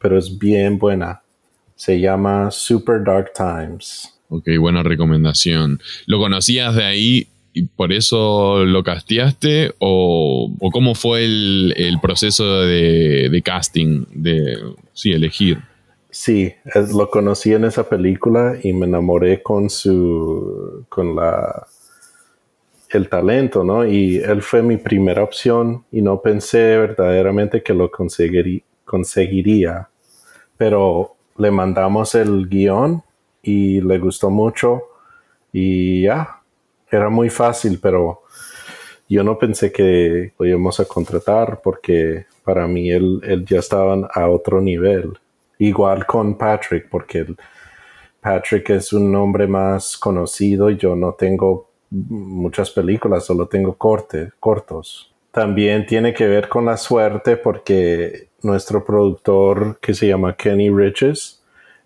pero 0.00 0.18
es 0.18 0.36
bien 0.36 0.78
buena. 0.78 1.22
Se 1.76 2.00
llama 2.00 2.50
Super 2.50 3.04
Dark 3.04 3.32
Times. 3.34 4.19
Ok, 4.30 4.48
buena 4.60 4.84
recomendación. 4.84 5.80
¿Lo 6.06 6.18
conocías 6.20 6.76
de 6.76 6.84
ahí 6.84 7.26
y 7.52 7.64
por 7.64 7.92
eso 7.92 8.64
lo 8.64 8.84
casteaste? 8.84 9.74
¿O, 9.80 10.52
o 10.60 10.70
cómo 10.70 10.94
fue 10.94 11.24
el, 11.24 11.74
el 11.76 12.00
proceso 12.00 12.60
de, 12.60 13.28
de, 13.28 13.42
casting, 13.42 14.04
de 14.14 14.56
sí, 14.94 15.10
elegir? 15.10 15.58
Sí, 16.10 16.52
lo 16.94 17.10
conocí 17.10 17.52
en 17.52 17.64
esa 17.64 17.88
película 17.88 18.56
y 18.62 18.72
me 18.72 18.86
enamoré 18.86 19.42
con 19.42 19.68
su, 19.68 20.86
con 20.88 21.16
la, 21.16 21.66
el 22.90 23.08
talento, 23.08 23.64
¿no? 23.64 23.84
Y 23.84 24.18
él 24.18 24.42
fue 24.42 24.62
mi 24.62 24.76
primera 24.76 25.24
opción 25.24 25.84
y 25.90 26.02
no 26.02 26.22
pensé 26.22 26.76
verdaderamente 26.78 27.64
que 27.64 27.74
lo 27.74 27.90
conseguiría, 27.90 29.88
pero 30.56 31.16
le 31.36 31.50
mandamos 31.50 32.14
el 32.14 32.48
guion 32.48 33.02
y 33.42 33.80
le 33.80 33.98
gustó 33.98 34.30
mucho 34.30 34.82
y 35.52 36.02
ya, 36.02 36.40
era 36.90 37.08
muy 37.08 37.30
fácil, 37.30 37.78
pero 37.80 38.22
yo 39.08 39.24
no 39.24 39.38
pensé 39.38 39.72
que 39.72 40.32
lo 40.38 40.46
íbamos 40.46 40.78
a 40.80 40.84
contratar 40.84 41.60
porque 41.62 42.26
para 42.44 42.66
mí 42.66 42.90
él, 42.90 43.20
él 43.24 43.44
ya 43.44 43.58
estaba 43.58 44.08
a 44.12 44.28
otro 44.28 44.60
nivel. 44.60 45.18
Igual 45.58 46.06
con 46.06 46.38
Patrick, 46.38 46.88
porque 46.88 47.26
Patrick 48.20 48.70
es 48.70 48.92
un 48.92 49.10
nombre 49.10 49.46
más 49.46 49.96
conocido 49.96 50.70
y 50.70 50.76
yo 50.76 50.94
no 50.94 51.14
tengo 51.14 51.70
muchas 51.90 52.70
películas, 52.70 53.24
solo 53.24 53.46
tengo 53.46 53.74
cortos. 53.74 55.12
También 55.32 55.86
tiene 55.86 56.12
que 56.12 56.26
ver 56.26 56.48
con 56.48 56.66
la 56.66 56.76
suerte 56.76 57.36
porque 57.36 58.28
nuestro 58.42 58.84
productor 58.84 59.78
que 59.80 59.94
se 59.94 60.08
llama 60.08 60.36
Kenny 60.36 60.70
Riches, 60.70 61.39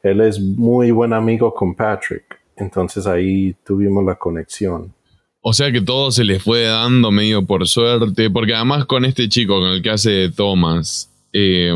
él 0.05 0.21
es 0.21 0.41
muy 0.41 0.93
buen 0.93 1.13
amigo 1.13 1.53
con 1.53 1.75
Patrick. 1.75 2.25
Entonces 2.57 3.07
ahí 3.07 3.57
tuvimos 3.67 4.05
la 4.05 4.15
conexión. 4.15 4.95
O 5.41 5.53
sea 5.53 5.73
que 5.73 5.81
todo 5.81 6.11
se 6.13 6.25
les 6.25 6.43
fue 6.43 6.63
dando 6.63 7.11
medio 7.11 7.45
por 7.45 7.67
suerte, 7.67 8.31
porque 8.31 8.55
además 8.55 8.87
con 8.87 9.05
este 9.05 9.29
chico, 9.29 9.59
con 9.59 9.71
el 9.71 9.83
que 9.83 9.91
hace 9.91 10.31
Thomas, 10.31 11.11
eh, 11.33 11.75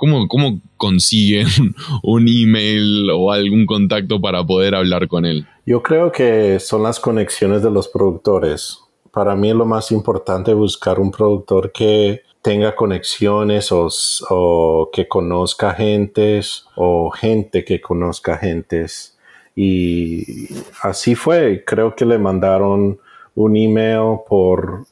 ¿Cómo, 0.00 0.60
consiguen 0.78 1.46
un 2.02 2.26
email 2.26 3.10
o 3.10 3.30
algún 3.30 3.66
contacto 3.66 4.18
para 4.18 4.42
poder 4.46 4.74
hablar 4.74 5.08
con 5.08 5.26
él? 5.26 5.46
Yo 5.66 5.82
creo 5.82 6.10
que 6.10 6.58
son 6.58 6.84
las 6.84 6.98
conexiones 6.98 7.62
de 7.62 7.70
los 7.70 7.86
productores. 7.88 8.78
Para 9.12 9.36
mí 9.36 9.50
es 9.50 9.56
lo 9.56 9.66
más 9.66 9.92
importante 9.92 10.54
buscar 10.54 10.98
un 10.98 11.10
productor 11.10 11.70
que 11.70 12.22
tenga 12.42 12.74
conexiones 12.74 13.70
o, 13.72 14.90
que 14.92 15.06
conozca 15.08 15.74
gentes 15.74 16.66
o 16.74 17.10
gente 17.10 17.64
que 17.64 17.80
conozca 17.80 18.36
gentes. 18.38 19.18
Y 19.54 20.48
así 20.82 21.14
fue. 21.14 21.64
Creo 21.66 21.94
que 21.94 22.06
le 22.06 22.18
mandaron 22.18 22.98
un 23.34 23.56
email 23.56 24.20
por 24.28 24.86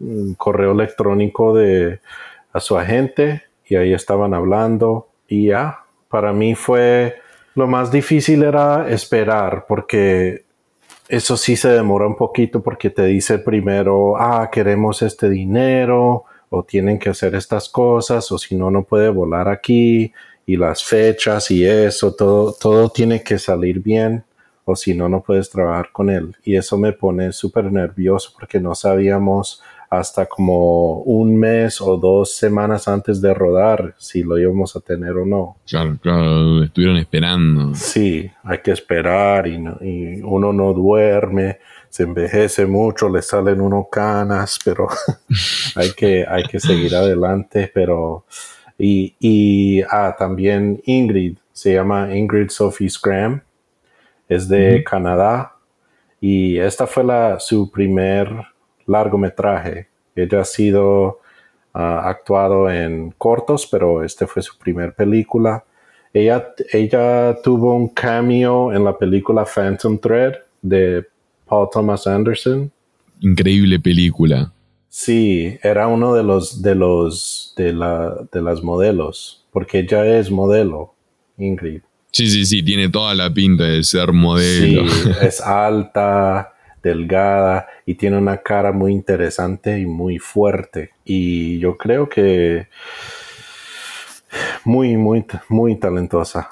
un 0.00 0.34
correo 0.34 0.72
electrónico 0.72 1.54
de 1.54 2.00
a 2.52 2.60
su 2.60 2.76
agente 2.76 3.42
y 3.66 3.76
ahí 3.76 3.92
estaban 3.92 4.34
hablando 4.34 5.08
y 5.28 5.46
ya, 5.46 5.84
para 6.08 6.32
mí 6.32 6.56
fue 6.56 7.20
lo 7.54 7.68
más 7.68 7.92
difícil 7.92 8.42
era 8.42 8.88
esperar 8.90 9.66
porque 9.68 10.44
eso 11.08 11.36
sí 11.36 11.54
se 11.54 11.68
demora 11.68 12.06
un 12.06 12.16
poquito 12.16 12.62
porque 12.62 12.90
te 12.90 13.04
dice 13.04 13.38
primero, 13.38 14.16
ah, 14.16 14.48
queremos 14.50 15.02
este 15.02 15.28
dinero 15.28 16.24
o 16.50 16.64
tienen 16.64 16.98
que 16.98 17.10
hacer 17.10 17.34
estas 17.34 17.68
cosas 17.68 18.30
o 18.32 18.38
si 18.38 18.56
no, 18.56 18.70
no 18.70 18.84
puede 18.84 19.08
volar 19.08 19.48
aquí 19.48 20.12
y 20.44 20.56
las 20.56 20.84
fechas 20.84 21.50
y 21.50 21.64
eso, 21.64 22.14
todo, 22.14 22.52
todo 22.52 22.90
tiene 22.90 23.22
que 23.22 23.38
salir 23.38 23.80
bien 23.80 24.24
o 24.64 24.76
si 24.76 24.94
no, 24.94 25.08
no 25.08 25.22
puedes 25.22 25.48
trabajar 25.48 25.90
con 25.92 26.10
él. 26.10 26.36
Y 26.44 26.56
eso 26.56 26.76
me 26.76 26.92
pone 26.92 27.32
súper 27.32 27.72
nervioso 27.72 28.32
porque 28.38 28.60
no 28.60 28.74
sabíamos 28.74 29.62
hasta 29.90 30.26
como 30.26 31.00
un 31.00 31.36
mes 31.36 31.80
o 31.80 31.96
dos 31.96 32.36
semanas 32.36 32.86
antes 32.86 33.20
de 33.20 33.34
rodar 33.34 33.94
si 33.98 34.22
lo 34.22 34.38
íbamos 34.38 34.76
a 34.76 34.80
tener 34.80 35.16
o 35.16 35.26
no. 35.26 35.56
Claro, 35.66 35.98
claro, 36.00 36.62
estuvieron 36.62 36.96
esperando. 36.96 37.74
Sí, 37.74 38.30
hay 38.44 38.58
que 38.58 38.70
esperar 38.70 39.48
y, 39.48 39.56
uno 40.22 40.52
no 40.52 40.72
duerme, 40.72 41.58
se 41.88 42.04
envejece 42.04 42.66
mucho, 42.66 43.08
le 43.08 43.20
salen 43.20 43.60
unos 43.60 43.86
canas, 43.90 44.60
pero 44.64 44.86
hay, 45.74 45.90
que, 45.90 46.24
hay 46.26 46.44
que 46.44 46.60
seguir 46.60 46.94
adelante, 46.94 47.70
pero... 47.74 48.24
Y, 48.82 49.14
y 49.20 49.82
ah, 49.90 50.16
también 50.18 50.80
Ingrid, 50.86 51.36
se 51.52 51.74
llama 51.74 52.16
Ingrid 52.16 52.48
Sophie 52.48 52.88
Scram, 52.88 53.42
es 54.26 54.48
de 54.48 54.82
Canadá 54.84 55.56
Y 56.20 56.56
esta 56.56 56.86
fue 56.86 57.04
la, 57.04 57.38
su 57.40 57.70
primer 57.70 58.28
largometraje. 58.90 59.88
Ella 60.14 60.40
ha 60.40 60.44
sido 60.44 61.20
ah, 61.72 62.02
actuado 62.08 62.70
en 62.70 63.12
cortos, 63.16 63.66
pero 63.70 64.02
este 64.04 64.26
fue 64.26 64.42
su 64.42 64.58
primer 64.58 64.94
película. 64.94 65.64
Ella, 66.12 66.48
ella 66.72 67.36
tuvo 67.42 67.74
un 67.74 67.88
cameo 67.88 68.72
en 68.72 68.84
la 68.84 68.96
película 68.98 69.44
Phantom 69.44 69.98
Thread 69.98 70.34
de 70.60 71.06
Paul 71.46 71.68
Thomas 71.72 72.06
Anderson. 72.06 72.70
Increíble 73.20 73.78
película. 73.78 74.52
Sí, 74.88 75.56
era 75.62 75.86
uno 75.86 76.14
de 76.14 76.24
los 76.24 76.62
de 76.62 76.74
los 76.74 77.54
de 77.56 77.72
la 77.72 78.26
de 78.32 78.42
las 78.42 78.60
modelos, 78.64 79.46
porque 79.52 79.78
ella 79.80 80.04
es 80.18 80.32
modelo, 80.32 80.94
Ingrid. 81.38 81.82
Sí, 82.10 82.28
sí, 82.28 82.44
sí, 82.44 82.62
tiene 82.64 82.88
toda 82.88 83.14
la 83.14 83.32
pinta 83.32 83.64
de 83.64 83.84
ser 83.84 84.12
modelo. 84.12 84.88
Sí, 84.88 85.10
es 85.22 85.40
alta, 85.40 86.54
delgada 86.82 87.66
y 87.86 87.94
tiene 87.94 88.18
una 88.18 88.38
cara 88.38 88.72
muy 88.72 88.92
interesante 88.92 89.78
y 89.78 89.86
muy 89.86 90.18
fuerte. 90.18 90.90
Y 91.04 91.58
yo 91.58 91.76
creo 91.76 92.08
que 92.08 92.68
muy, 94.64 94.96
muy, 94.96 95.24
muy 95.48 95.76
talentosa. 95.76 96.50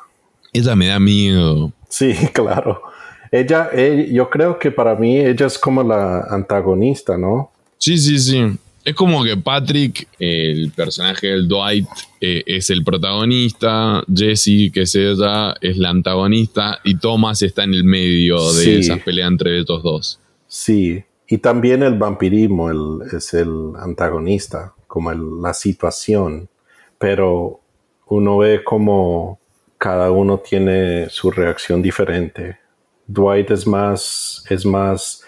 Ella 0.53 0.75
me 0.75 0.89
da 0.89 0.99
miedo. 0.99 1.73
Sí, 1.89 2.15
claro. 2.33 2.83
Ella, 3.31 3.69
eh, 3.73 4.09
yo 4.13 4.31
creo 4.31 4.59
que 4.59 4.71
para 4.71 4.95
mí 4.95 5.19
ella 5.19 5.47
es 5.47 5.59
como 5.59 5.83
la 5.83 6.21
antagonista, 6.31 7.19
¿no? 7.19 7.51
Sí, 7.77 7.99
sí, 7.99 8.19
sí. 8.19 8.59
Es 8.89 8.95
como 8.95 9.23
que 9.23 9.37
Patrick, 9.37 10.09
el 10.19 10.73
personaje 10.75 11.27
del 11.27 11.47
Dwight, 11.47 11.87
eh, 12.23 12.43
es 12.47 12.71
el 12.71 12.83
protagonista, 12.83 14.03
Jesse, 14.11 14.73
que 14.73 14.81
es 14.85 14.95
ella, 14.95 15.55
es 15.61 15.77
la 15.77 15.91
antagonista, 15.91 16.81
y 16.85 16.95
Thomas 16.97 17.43
está 17.43 17.65
en 17.65 17.75
el 17.75 17.85
medio 17.85 18.51
de 18.55 18.79
esa 18.79 18.97
pelea 18.97 19.27
entre 19.27 19.59
estos 19.61 19.83
dos. 19.83 20.19
Sí, 20.47 21.05
y 21.27 21.37
también 21.37 21.83
el 21.83 21.99
vampirismo 21.99 22.71
es 23.03 23.35
el 23.35 23.73
antagonista, 23.79 24.73
como 24.87 25.13
la 25.13 25.53
situación, 25.53 26.49
pero 26.99 27.61
uno 28.07 28.39
ve 28.39 28.65
como 28.65 29.39
cada 29.77 30.11
uno 30.11 30.39
tiene 30.39 31.11
su 31.11 31.31
reacción 31.31 31.83
diferente. 31.83 32.57
Dwight 33.07 33.51
es 33.51 33.67
más, 33.67 34.47
es 34.49 34.65
más 34.65 35.27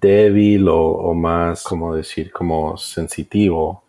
débil 0.00 0.68
o, 0.68 1.14
más, 1.14 1.62
como 1.64 1.94
decir, 1.94 2.30
como 2.32 2.76
sensitivo. 2.76 3.84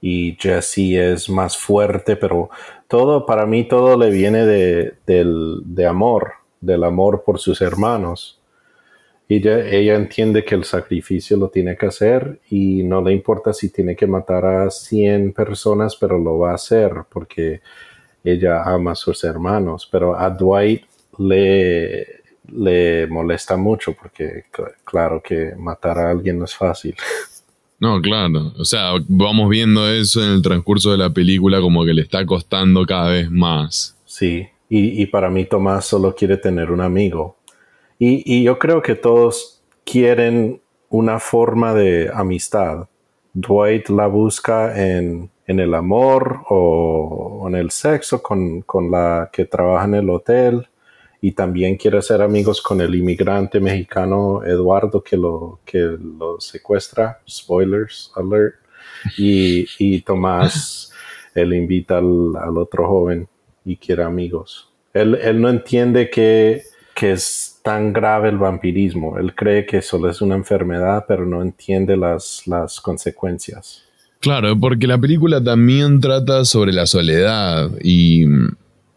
Y 0.00 0.36
Jesse 0.38 0.96
es 0.96 1.28
más 1.30 1.56
fuerte, 1.56 2.16
pero 2.16 2.50
todo, 2.88 3.26
para 3.26 3.46
mí 3.46 3.66
todo 3.66 3.96
le 3.96 4.10
viene 4.10 4.44
de, 4.44 4.94
del, 5.06 5.62
de 5.64 5.86
amor, 5.86 6.32
del 6.60 6.84
amor 6.84 7.22
por 7.24 7.38
sus 7.38 7.60
hermanos. 7.60 8.40
Ella, 9.28 9.66
ella, 9.68 9.96
entiende 9.96 10.44
que 10.44 10.54
el 10.54 10.64
sacrificio 10.64 11.36
lo 11.36 11.48
tiene 11.48 11.76
que 11.76 11.86
hacer 11.86 12.38
y 12.48 12.84
no 12.84 13.02
le 13.02 13.12
importa 13.12 13.52
si 13.52 13.70
tiene 13.70 13.96
que 13.96 14.06
matar 14.06 14.46
a 14.46 14.70
100 14.70 15.32
personas, 15.32 15.96
pero 15.96 16.16
lo 16.18 16.38
va 16.38 16.52
a 16.52 16.54
hacer 16.54 16.92
porque 17.10 17.60
ella 18.22 18.62
ama 18.62 18.92
a 18.92 18.94
sus 18.94 19.24
hermanos. 19.24 19.88
Pero 19.90 20.16
a 20.16 20.30
Dwight 20.30 20.84
le, 21.18 22.06
le 22.52 23.06
molesta 23.06 23.56
mucho 23.56 23.94
porque 23.94 24.44
claro 24.84 25.22
que 25.22 25.54
matar 25.56 25.98
a 25.98 26.10
alguien 26.10 26.38
no 26.38 26.44
es 26.44 26.54
fácil. 26.54 26.94
No, 27.78 28.00
claro. 28.00 28.54
O 28.58 28.64
sea, 28.64 28.92
vamos 29.06 29.50
viendo 29.50 29.86
eso 29.86 30.24
en 30.24 30.30
el 30.30 30.40
transcurso 30.40 30.92
de 30.92 30.96
la 30.96 31.10
película 31.10 31.60
como 31.60 31.84
que 31.84 31.92
le 31.92 32.02
está 32.02 32.24
costando 32.24 32.86
cada 32.86 33.10
vez 33.10 33.30
más. 33.30 33.98
Sí, 34.06 34.48
y, 34.68 35.04
para 35.06 35.28
mí 35.28 35.44
Tomás 35.44 35.84
solo 35.84 36.14
quiere 36.14 36.38
tener 36.38 36.70
un 36.70 36.80
amigo. 36.80 37.36
Y, 37.98 38.42
yo 38.42 38.58
creo 38.58 38.80
que 38.80 38.94
todos 38.94 39.62
quieren 39.84 40.60
una 40.88 41.20
forma 41.20 41.74
de 41.74 42.10
amistad. 42.12 42.88
Dwight 43.34 43.90
la 43.90 44.06
busca 44.06 44.74
en, 44.74 45.30
el 45.46 45.74
amor 45.74 46.40
o, 46.48 47.44
en 47.46 47.56
el 47.56 47.70
sexo 47.70 48.22
con, 48.22 48.62
con 48.62 48.90
la 48.90 49.28
que 49.30 49.44
trabaja 49.44 49.84
en 49.84 49.94
el 49.96 50.08
hotel 50.08 50.66
y 51.26 51.32
también 51.32 51.76
quiere 51.76 52.00
ser 52.02 52.22
amigos 52.22 52.62
con 52.62 52.80
el 52.80 52.94
inmigrante 52.94 53.58
mexicano 53.58 54.44
Eduardo 54.44 55.02
que 55.02 55.16
lo, 55.16 55.58
que 55.64 55.78
lo 55.78 56.38
secuestra, 56.38 57.20
spoilers 57.28 58.12
alert, 58.14 58.54
y, 59.18 59.66
y 59.80 60.02
Tomás, 60.02 60.92
él 61.34 61.52
invita 61.52 61.98
al, 61.98 62.56
otro 62.56 62.86
joven 62.86 63.26
y 63.64 63.76
quiere 63.76 64.04
amigos. 64.04 64.70
Él, 64.94 65.40
no 65.40 65.48
entiende 65.48 66.10
que, 66.10 66.62
que 66.94 67.10
es 67.10 67.58
tan 67.64 67.92
grave 67.92 68.28
el 68.28 68.38
vampirismo, 68.38 69.18
él 69.18 69.34
cree 69.34 69.66
que 69.66 69.82
solo 69.82 70.08
es 70.08 70.22
una 70.22 70.36
enfermedad, 70.36 71.06
pero 71.08 71.26
no 71.26 71.42
entiende 71.42 71.96
las, 71.96 72.44
las 72.46 72.80
consecuencias. 72.80 73.82
Claro, 74.20 74.56
porque 74.60 74.86
la 74.86 74.96
película 74.96 75.42
también 75.42 76.00
trata 76.00 76.44
sobre 76.44 76.72
la 76.72 76.86
soledad 76.86 77.72
y 77.82 78.26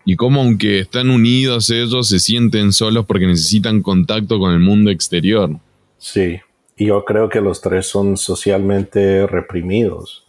y 0.10 0.16
cómo 0.16 0.42
aunque 0.42 0.80
están 0.80 1.12
unidos 1.12 1.70
ellos 1.70 2.08
se 2.08 2.18
sienten 2.18 2.74
solos 2.74 3.06
porque 3.06 3.28
necesitan 3.28 3.84
contacto 3.84 4.40
con 4.40 4.52
el 4.54 4.60
mundo 4.60 4.90
exterior. 4.90 5.52
Sí, 6.00 6.40
y 6.76 6.88
yo 6.88 7.06
creo 7.06 7.30
que 7.30 7.42
los 7.42 7.62
tres 7.62 7.86
son 7.86 8.18
socialmente 8.18 9.28
reprimidos 9.28 10.26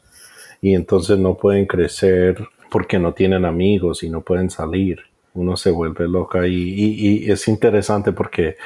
y 0.61 0.75
entonces 0.75 1.19
no 1.19 1.39
pueden 1.39 1.65
crecer 1.65 2.47
porque 2.71 2.99
no 2.99 3.15
tienen 3.15 3.47
amigos 3.47 4.03
y 4.03 4.11
no 4.11 4.21
pueden 4.21 4.51
salir. 4.51 4.99
Uno 5.33 5.57
se 5.57 5.71
vuelve 5.71 6.07
loca 6.07 6.47
y, 6.47 6.53
y 6.53 7.31
es 7.31 7.49
interesante 7.49 8.13
porque 8.13 8.57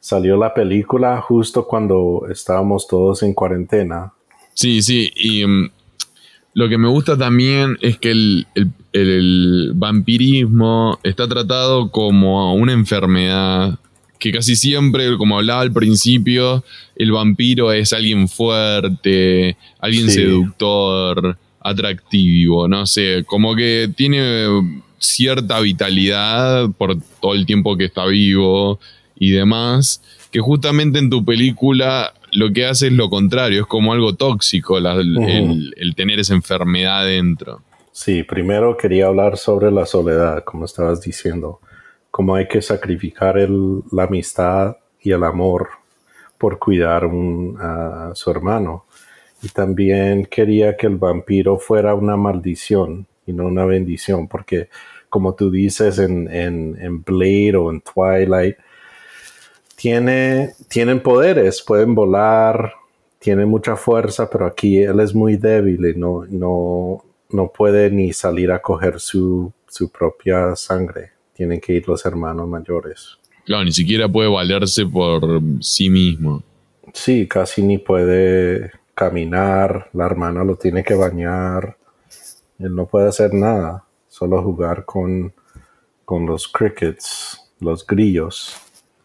salió 0.00 0.38
la 0.38 0.54
película 0.54 1.20
justo 1.20 1.66
cuando 1.66 2.22
estábamos 2.30 2.88
todos 2.88 3.22
en 3.22 3.34
cuarentena. 3.34 4.14
Sí, 4.54 4.80
sí, 4.80 5.12
y 5.16 5.46
mm, 5.46 5.70
lo 6.54 6.68
que 6.68 6.78
me 6.78 6.88
gusta 6.88 7.16
también 7.16 7.78
es 7.80 7.98
que 7.98 8.10
el, 8.10 9.72
vampirismo 9.74 10.98
está 11.02 11.26
tratado 11.26 11.90
como 11.90 12.54
una 12.54 12.72
enfermedad 12.72 13.78
que 14.18 14.32
casi 14.32 14.54
siempre, 14.54 15.16
como 15.16 15.38
hablaba 15.38 15.62
al 15.62 15.72
principio, 15.72 16.62
el 16.94 17.10
vampiro 17.10 17.72
es 17.72 17.92
alguien 17.92 18.28
fuerte, 18.28 19.56
alguien 19.80 20.10
seductor, 20.10 21.36
atractivo, 21.58 22.68
no 22.68 22.86
sé, 22.86 23.24
como 23.26 23.56
que 23.56 23.90
tiene 23.96 24.46
cierta 24.98 25.58
vitalidad 25.58 26.70
por 26.78 26.98
todo 27.20 27.34
el 27.34 27.46
tiempo 27.46 27.76
que 27.76 27.86
está 27.86 28.06
vivo 28.06 28.78
y 29.18 29.30
demás, 29.30 30.02
que 30.30 30.38
justamente 30.38 30.98
en 30.98 31.10
tu 31.10 31.24
película 31.24 32.12
lo 32.32 32.52
que 32.52 32.66
hace 32.66 32.88
es 32.88 32.92
lo 32.92 33.08
contrario, 33.08 33.60
es 33.62 33.66
como 33.66 33.92
algo 33.92 34.14
tóxico 34.14 34.78
el, 34.78 35.94
tener 35.94 36.18
esa 36.18 36.34
enfermedad 36.34 37.06
dentro. 37.06 37.62
Sí, 37.92 38.22
primero 38.22 38.76
quería 38.76 39.06
hablar 39.06 39.36
sobre 39.36 39.70
la 39.70 39.84
soledad, 39.84 40.42
como 40.44 40.64
estabas 40.64 41.02
diciendo, 41.02 41.60
cómo 42.10 42.34
hay 42.34 42.48
que 42.48 42.62
sacrificar 42.62 43.36
la 43.38 44.04
amistad 44.04 44.76
y 45.00 45.12
el 45.12 45.24
amor 45.24 45.68
por 46.38 46.58
cuidar 46.58 47.08
a 47.60 48.12
su 48.14 48.30
hermano. 48.30 48.86
Y 49.42 49.48
también 49.48 50.24
quería 50.24 50.76
que 50.76 50.86
el 50.86 50.96
vampiro 50.96 51.58
fuera 51.58 51.94
una 51.94 52.16
maldición 52.16 53.06
y 53.26 53.32
no 53.32 53.46
una 53.46 53.64
bendición, 53.66 54.26
porque 54.26 54.68
como 55.08 55.34
tú 55.34 55.50
dices 55.50 55.98
en, 55.98 56.28
en, 56.32 56.78
en 56.80 57.02
Blade 57.02 57.56
o 57.56 57.70
en 57.70 57.82
Twilight, 57.82 58.56
tiene, 59.82 60.54
tienen 60.68 61.02
poderes, 61.02 61.60
pueden 61.60 61.96
volar, 61.96 62.74
tiene 63.18 63.46
mucha 63.46 63.74
fuerza, 63.74 64.30
pero 64.30 64.46
aquí 64.46 64.78
él 64.78 65.00
es 65.00 65.12
muy 65.12 65.36
débil 65.36 65.84
y 65.84 65.98
no, 65.98 66.24
no, 66.28 67.04
no 67.30 67.50
puede 67.50 67.90
ni 67.90 68.12
salir 68.12 68.52
a 68.52 68.62
coger 68.62 69.00
su, 69.00 69.52
su 69.66 69.90
propia 69.90 70.54
sangre. 70.54 71.10
Tienen 71.34 71.60
que 71.60 71.72
ir 71.72 71.88
los 71.88 72.06
hermanos 72.06 72.46
mayores. 72.46 73.18
Claro, 73.44 73.64
ni 73.64 73.72
siquiera 73.72 74.08
puede 74.08 74.28
valerse 74.28 74.86
por 74.86 75.40
sí 75.58 75.90
mismo. 75.90 76.44
Sí, 76.94 77.26
casi 77.26 77.60
ni 77.60 77.78
puede 77.78 78.70
caminar, 78.94 79.90
la 79.94 80.06
hermana 80.06 80.44
lo 80.44 80.54
tiene 80.54 80.84
que 80.84 80.94
bañar, 80.94 81.76
él 82.60 82.72
no 82.72 82.86
puede 82.86 83.08
hacer 83.08 83.34
nada, 83.34 83.84
solo 84.06 84.40
jugar 84.44 84.84
con, 84.84 85.32
con 86.04 86.24
los 86.24 86.46
crickets, 86.46 87.50
los 87.58 87.84
grillos. 87.84 88.56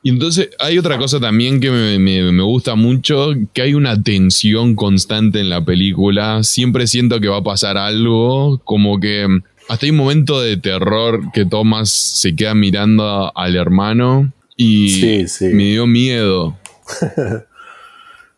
Y 0.04 0.10
entonces 0.10 0.50
hay 0.60 0.78
otra 0.78 0.98
cosa 0.98 1.20
también 1.20 1.60
que 1.60 1.70
me, 1.72 2.42
gusta 2.44 2.76
mucho, 2.76 3.32
que 3.54 3.62
hay 3.62 3.74
una 3.74 4.02
tensión 4.02 4.76
constante 4.76 5.40
en 5.40 5.50
la 5.50 5.66
película. 5.66 6.44
Siempre 6.44 6.88
siento 6.88 7.20
que 7.20 7.28
va 7.28 7.38
a 7.38 7.44
pasar 7.44 7.78
algo, 7.78 8.62
como 8.64 9.00
que 9.00 9.28
hasta 9.68 9.86
hay 9.86 9.92
un 9.92 9.98
momento 9.98 10.40
de 10.40 10.58
terror 10.58 11.32
que 11.34 11.46
Thomas 11.46 11.90
se 11.90 12.36
queda 12.36 12.56
mirando 12.56 13.32
al 13.36 13.56
hermano 13.56 14.32
y 14.56 15.26
me 15.42 15.64
dio 15.64 15.88
miedo. 15.88 16.58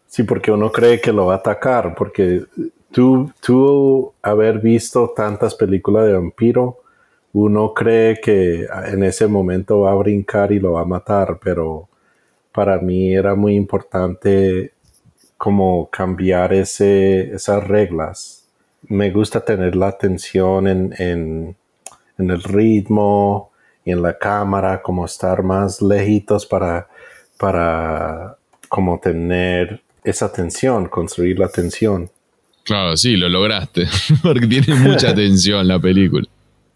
sí, 0.07 0.23
porque 0.23 0.51
uno 0.51 0.71
cree 0.71 0.99
que 0.99 1.13
lo 1.13 1.27
va 1.27 1.35
a 1.35 1.37
atacar, 1.37 1.93
porque 1.95 2.43
tú, 2.91 3.31
tú 3.41 4.13
haber 4.21 4.59
visto 4.59 5.13
tantas 5.15 5.55
películas 5.55 6.07
de 6.07 6.13
vampiro, 6.13 6.79
uno 7.33 7.73
cree 7.73 8.19
que 8.19 8.67
en 8.87 9.03
ese 9.03 9.27
momento 9.27 9.81
va 9.81 9.91
a 9.91 9.95
brincar 9.95 10.51
y 10.51 10.59
lo 10.59 10.73
va 10.73 10.81
a 10.81 10.85
matar, 10.85 11.39
pero 11.43 11.87
para 12.51 12.79
mí 12.79 13.13
era 13.13 13.35
muy 13.35 13.55
importante 13.55 14.73
como 15.37 15.89
cambiar 15.89 16.53
ese, 16.53 17.33
esas 17.33 17.65
reglas. 17.67 18.47
Me 18.87 19.11
gusta 19.11 19.41
tener 19.41 19.75
la 19.75 19.87
atención 19.87 20.67
en, 20.67 20.93
en, 20.97 21.55
en 22.17 22.29
el 22.29 22.43
ritmo 22.43 23.51
y 23.85 23.91
en 23.91 24.01
la 24.01 24.17
cámara, 24.17 24.81
como 24.81 25.05
estar 25.05 25.43
más 25.43 25.81
lejitos 25.81 26.45
para, 26.45 26.87
para 27.37 28.37
como 28.67 28.99
tener 28.99 29.81
esa 30.03 30.31
tensión, 30.31 30.87
construir 30.87 31.39
la 31.39 31.47
tensión. 31.47 32.09
Claro, 32.63 32.97
sí, 32.97 33.15
lo 33.15 33.29
lograste, 33.29 33.87
porque 34.23 34.47
tiene 34.47 34.75
mucha 34.75 35.13
tensión 35.15 35.67
la 35.67 35.79
película. 35.79 36.27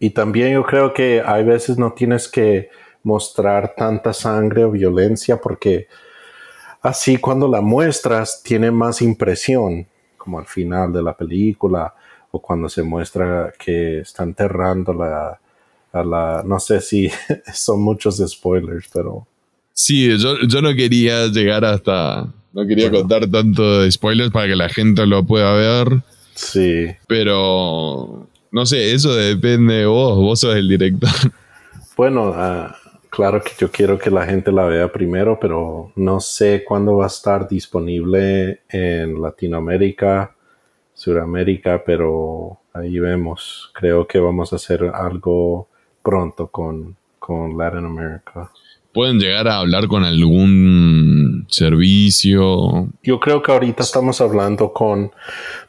Y 0.04 0.10
también 0.10 0.52
yo 0.52 0.66
creo 0.66 0.92
que 0.92 1.22
hay 1.24 1.44
veces 1.44 1.78
no 1.78 1.94
tienes 1.94 2.28
que 2.28 2.68
mostrar 3.04 3.74
tanta 3.74 4.12
sangre 4.12 4.62
o 4.62 4.70
violencia 4.70 5.40
porque 5.40 5.88
así 6.82 7.16
cuando 7.16 7.48
la 7.48 7.62
muestras 7.62 8.42
tiene 8.42 8.70
más 8.70 9.00
impresión, 9.00 9.86
como 10.18 10.38
al 10.38 10.44
final 10.44 10.92
de 10.92 11.02
la 11.02 11.16
película 11.16 11.94
o 12.32 12.38
cuando 12.38 12.68
se 12.68 12.82
muestra 12.82 13.50
que 13.58 14.00
está 14.00 14.24
enterrando 14.24 14.92
la, 14.92 15.40
a 15.90 16.04
la, 16.04 16.42
no 16.44 16.60
sé 16.60 16.82
si 16.82 17.10
son 17.54 17.80
muchos 17.80 18.18
spoilers, 18.18 18.90
pero... 18.92 19.26
Sí, 19.72 20.18
yo, 20.18 20.36
yo 20.46 20.60
no 20.60 20.74
quería 20.74 21.28
llegar 21.28 21.64
hasta, 21.64 22.28
no 22.52 22.66
quería 22.66 22.90
contar 22.90 23.26
tanto 23.30 23.80
de 23.80 23.90
spoilers 23.90 24.30
para 24.30 24.48
que 24.48 24.56
la 24.56 24.68
gente 24.68 25.06
lo 25.06 25.24
pueda 25.24 25.54
ver. 25.54 26.02
Sí. 26.34 26.88
Pero, 27.06 28.28
no 28.54 28.64
sé, 28.64 28.94
eso 28.94 29.14
depende 29.14 29.74
de 29.74 29.86
vos, 29.86 30.16
vos 30.16 30.40
sos 30.40 30.56
el 30.56 30.68
director. 30.68 31.10
Bueno, 31.96 32.30
uh, 32.30 32.72
Claro 33.14 33.40
que 33.40 33.52
yo 33.56 33.70
quiero 33.70 33.96
que 33.96 34.10
la 34.10 34.26
gente 34.26 34.50
la 34.50 34.64
vea 34.64 34.90
primero, 34.90 35.38
pero 35.40 35.92
no 35.94 36.18
sé 36.18 36.64
cuándo 36.66 36.96
va 36.96 37.04
a 37.04 37.06
estar 37.06 37.48
disponible 37.48 38.62
en 38.68 39.22
Latinoamérica, 39.22 40.34
Sudamérica, 40.92 41.84
pero 41.86 42.58
ahí 42.72 42.98
vemos. 42.98 43.70
Creo 43.72 44.04
que 44.08 44.18
vamos 44.18 44.52
a 44.52 44.56
hacer 44.56 44.90
algo 44.92 45.68
pronto 46.02 46.48
con, 46.48 46.96
con 47.20 47.56
Latin 47.56 47.84
America. 47.84 48.50
¿Pueden 48.92 49.20
llegar 49.20 49.46
a 49.46 49.58
hablar 49.58 49.86
con 49.86 50.02
algún 50.02 51.13
servicio? 51.48 52.88
Yo 53.02 53.20
creo 53.20 53.42
que 53.42 53.52
ahorita 53.52 53.82
estamos 53.82 54.20
hablando 54.20 54.72
con 54.72 55.12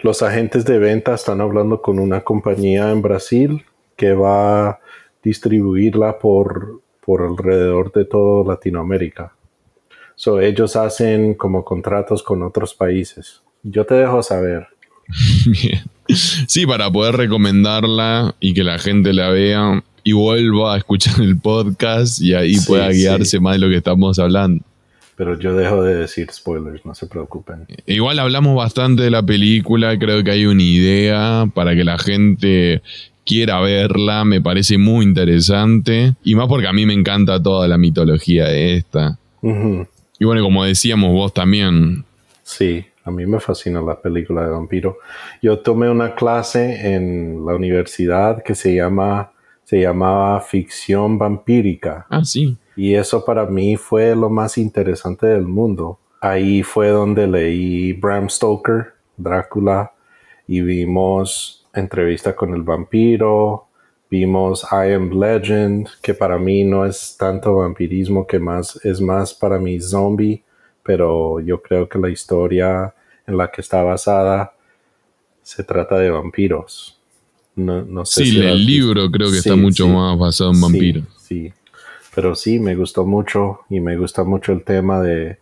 los 0.01 0.21
agentes 0.21 0.65
de 0.65 0.79
venta, 0.79 1.13
están 1.13 1.41
hablando 1.41 1.81
con 1.81 1.99
una 1.99 2.21
compañía 2.21 2.91
en 2.91 3.01
Brasil 3.01 3.65
que 3.95 4.13
va 4.13 4.69
a 4.69 4.79
distribuirla 5.23 6.19
por 6.19 6.85
por 7.05 7.21
alrededor 7.21 7.91
de 7.93 8.05
toda 8.05 8.53
Latinoamérica. 8.53 9.33
So, 10.15 10.41
ellos 10.41 10.75
hacen 10.75 11.35
como 11.35 11.63
contratos 11.63 12.23
con 12.23 12.41
otros 12.41 12.73
países. 12.73 13.41
Yo 13.63 13.85
te 13.85 13.95
dejo 13.95 14.23
saber. 14.23 14.67
Bien. 15.45 15.83
Sí, 16.07 16.65
para 16.65 16.91
poder 16.91 17.15
recomendarla 17.15 18.35
y 18.39 18.53
que 18.53 18.63
la 18.63 18.79
gente 18.79 19.13
la 19.13 19.29
vea 19.29 19.83
y 20.03 20.13
vuelva 20.13 20.75
a 20.75 20.77
escuchar 20.77 21.21
el 21.21 21.37
podcast 21.39 22.21
y 22.21 22.33
ahí 22.33 22.57
pueda 22.65 22.89
guiarse 22.89 23.39
más 23.39 23.53
de 23.53 23.59
lo 23.59 23.69
que 23.69 23.77
estamos 23.77 24.19
hablando. 24.19 24.63
Pero 25.15 25.39
yo 25.39 25.55
dejo 25.55 25.81
de 25.81 25.95
decir 25.95 26.29
spoilers, 26.31 26.85
no 26.85 26.93
se 26.93 27.07
preocupen. 27.07 27.67
Igual 27.85 28.19
hablamos 28.19 28.55
bastante 28.55 29.03
de 29.03 29.11
la 29.11 29.23
película, 29.23 29.97
creo 29.97 30.23
que 30.23 30.31
hay 30.31 30.45
una 30.45 30.63
idea 30.63 31.49
para 31.53 31.75
que 31.75 31.83
la 31.83 31.97
gente 31.97 32.81
quiera 33.25 33.59
verla, 33.61 34.25
me 34.25 34.41
parece 34.41 34.77
muy 34.77 35.05
interesante. 35.05 36.15
Y 36.23 36.35
más 36.35 36.47
porque 36.47 36.67
a 36.67 36.73
mí 36.73 36.85
me 36.85 36.93
encanta 36.93 37.41
toda 37.41 37.67
la 37.67 37.77
mitología 37.77 38.45
de 38.45 38.75
esta. 38.75 39.17
Y 39.41 40.25
bueno, 40.25 40.41
como 40.43 40.65
decíamos 40.65 41.11
vos 41.11 41.33
también. 41.33 42.03
Sí, 42.43 42.85
a 43.03 43.11
mí 43.11 43.25
me 43.25 43.39
fascina 43.39 43.81
la 43.81 44.01
película 44.01 44.43
de 44.43 44.49
vampiro. 44.49 44.97
Yo 45.41 45.59
tomé 45.59 45.89
una 45.89 46.13
clase 46.13 46.93
en 46.93 47.45
la 47.45 47.55
universidad 47.55 48.43
que 48.43 48.55
se 48.55 48.75
llama 48.75 49.31
se 49.65 49.81
llamaba 49.81 50.39
ficción 50.41 51.17
vampírica. 51.17 52.05
Ah, 52.09 52.23
sí. 52.23 52.55
Y 52.75 52.95
eso 52.95 53.23
para 53.23 53.45
mí 53.45 53.77
fue 53.77 54.15
lo 54.15 54.29
más 54.29 54.57
interesante 54.57 55.27
del 55.27 55.47
mundo. 55.47 55.99
Ahí 56.21 56.63
fue 56.63 56.89
donde 56.89 57.27
leí 57.27 57.93
Bram 57.93 58.29
Stoker, 58.29 58.93
Drácula, 59.17 59.93
y 60.47 60.61
vimos 60.61 61.65
entrevista 61.73 62.35
con 62.35 62.53
el 62.53 62.63
vampiro, 62.63 63.67
vimos 64.09 64.65
I 64.71 64.93
Am 64.93 65.11
Legend, 65.11 65.87
que 66.01 66.13
para 66.13 66.37
mí 66.37 66.63
no 66.63 66.85
es 66.85 67.15
tanto 67.17 67.57
vampirismo, 67.57 68.25
que 68.25 68.39
más 68.39 68.79
es 68.83 69.01
más 69.01 69.33
para 69.33 69.59
mí 69.59 69.79
zombie, 69.79 70.43
pero 70.83 71.39
yo 71.39 71.61
creo 71.61 71.89
que 71.89 71.99
la 71.99 72.09
historia 72.09 72.93
en 73.27 73.37
la 73.37 73.51
que 73.51 73.61
está 73.61 73.83
basada 73.83 74.53
se 75.41 75.63
trata 75.63 75.97
de 75.97 76.09
vampiros. 76.09 76.99
No, 77.55 77.83
no 77.83 78.05
sé 78.05 78.25
sí, 78.25 78.39
el 78.39 78.65
libro 78.65 79.09
creo 79.09 79.31
que 79.31 79.37
está 79.37 79.55
mucho 79.55 79.87
más 79.87 80.17
basado 80.17 80.51
en 80.51 80.61
vampiros. 80.61 81.03
sí, 81.17 81.53
pero 82.15 82.33
sí, 82.33 82.59
me 82.59 82.75
gustó 82.75 83.05
mucho 83.05 83.59
y 83.69 83.81
me 83.81 83.97
gusta 83.97 84.23
mucho 84.23 84.53
el 84.53 84.63
tema 84.63 85.01
de 85.01 85.37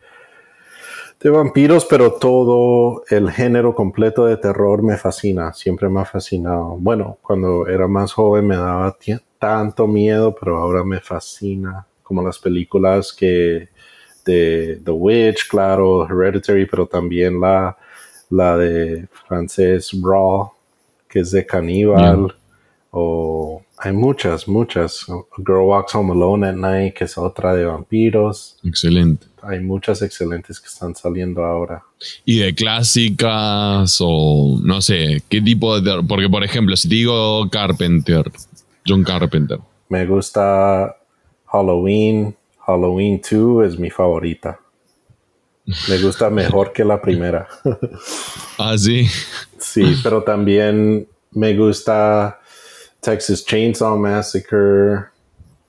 de 1.23 1.29
vampiros, 1.29 1.85
pero 1.85 2.11
todo 2.11 3.03
el 3.09 3.31
género 3.31 3.73
completo 3.73 4.25
de 4.25 4.35
terror 4.35 4.83
me 4.83 4.97
fascina, 4.97 5.53
siempre 5.53 5.87
me 5.87 6.01
ha 6.01 6.05
fascinado. 6.05 6.75
Bueno, 6.77 7.17
cuando 7.21 7.65
era 7.65 7.87
más 7.87 8.11
joven 8.11 8.45
me 8.45 8.57
daba 8.57 8.97
tanto 9.39 9.87
miedo, 9.87 10.35
pero 10.37 10.57
ahora 10.57 10.83
me 10.83 10.99
fascina, 10.99 11.87
como 12.03 12.21
las 12.21 12.37
películas 12.39 13.13
que 13.13 13.69
de 14.25 14.81
The 14.83 14.91
Witch, 14.91 15.47
claro, 15.47 16.05
Hereditary, 16.05 16.65
pero 16.65 16.87
también 16.87 17.39
la, 17.39 17.77
la 18.29 18.57
de 18.57 19.07
francés 19.25 19.91
Raw, 20.03 20.51
que 21.07 21.19
es 21.19 21.31
de 21.31 21.45
caníbal, 21.45 22.35
o 22.91 23.61
hay 23.83 23.93
muchas, 23.93 24.47
muchas. 24.47 25.05
Girl 25.37 25.65
Walks 25.65 25.93
Home 25.95 26.13
Alone 26.13 26.47
at 26.47 26.55
Night, 26.55 26.95
que 26.95 27.03
es 27.03 27.17
otra 27.17 27.53
de 27.53 27.65
vampiros. 27.65 28.57
Excelente 28.63 29.27
hay 29.43 29.59
muchas 29.59 30.01
excelentes 30.01 30.59
que 30.59 30.67
están 30.67 30.95
saliendo 30.95 31.43
ahora. 31.43 31.83
Y 32.25 32.39
de 32.39 32.55
clásicas 32.55 33.97
o 33.99 34.59
no 34.63 34.81
sé, 34.81 35.21
qué 35.29 35.41
tipo 35.41 35.79
de... 35.79 36.03
Porque 36.03 36.29
por 36.29 36.43
ejemplo, 36.43 36.75
si 36.75 36.87
digo 36.87 37.49
Carpenter, 37.49 38.31
John 38.87 39.03
Carpenter. 39.03 39.59
Me 39.89 40.05
gusta 40.05 40.95
Halloween, 41.47 42.35
Halloween 42.65 43.21
2 43.21 43.67
es 43.67 43.79
mi 43.79 43.89
favorita. 43.89 44.59
Me 45.87 45.97
gusta 45.99 46.29
mejor 46.29 46.73
que 46.73 46.83
la 46.83 47.01
primera. 47.01 47.47
ah, 48.57 48.77
sí. 48.77 49.07
Sí, 49.57 49.95
pero 50.03 50.23
también 50.23 51.07
me 51.31 51.55
gusta 51.55 52.39
Texas 53.03 53.45
Chainsaw 53.45 53.97
Massacre. 53.97 55.09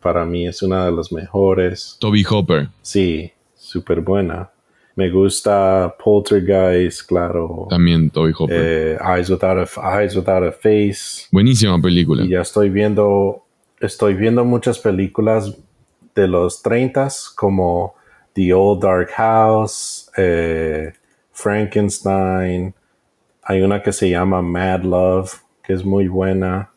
Para 0.01 0.25
mí 0.25 0.47
es 0.47 0.63
una 0.63 0.87
de 0.87 0.93
las 0.93 1.11
mejores. 1.11 1.97
Toby 1.99 2.25
Hopper. 2.31 2.69
Sí, 2.83 3.33
súper 3.57 4.01
buena. 4.01 4.51
Me 4.95 5.11
gusta 5.11 5.93
Poltergeist, 6.03 7.09
claro. 7.09 7.67
También 7.69 8.11
Toby 8.11 8.33
Hopper. 8.39 8.57
Eh, 8.57 8.99
Eyes, 9.05 9.29
Without 9.29 9.69
a, 9.77 10.01
Eyes 10.01 10.15
Without 10.15 10.45
a 10.45 10.53
Face. 10.53 11.27
Buenísima 11.33 11.81
película. 11.83 12.23
Y 12.23 12.29
ya 12.29 12.43
estoy 12.43 12.69
viendo, 12.69 13.45
estoy 13.81 14.15
viendo 14.15 14.45
muchas 14.45 14.79
películas 14.79 15.57
de 16.15 16.29
los 16.29 16.63
30 16.63 17.09
como 17.35 17.95
The 18.35 18.53
Old 18.55 18.83
Dark 18.83 19.11
House, 19.17 20.09
eh, 20.17 20.93
Frankenstein. 21.33 22.73
Hay 23.43 23.63
una 23.63 23.83
que 23.83 23.93
se 23.93 24.09
llama 24.09 24.41
Mad 24.43 24.83
Love, 24.83 25.35
que 25.65 25.73
es 25.73 25.85
muy 25.85 26.07
buena, 26.07 26.71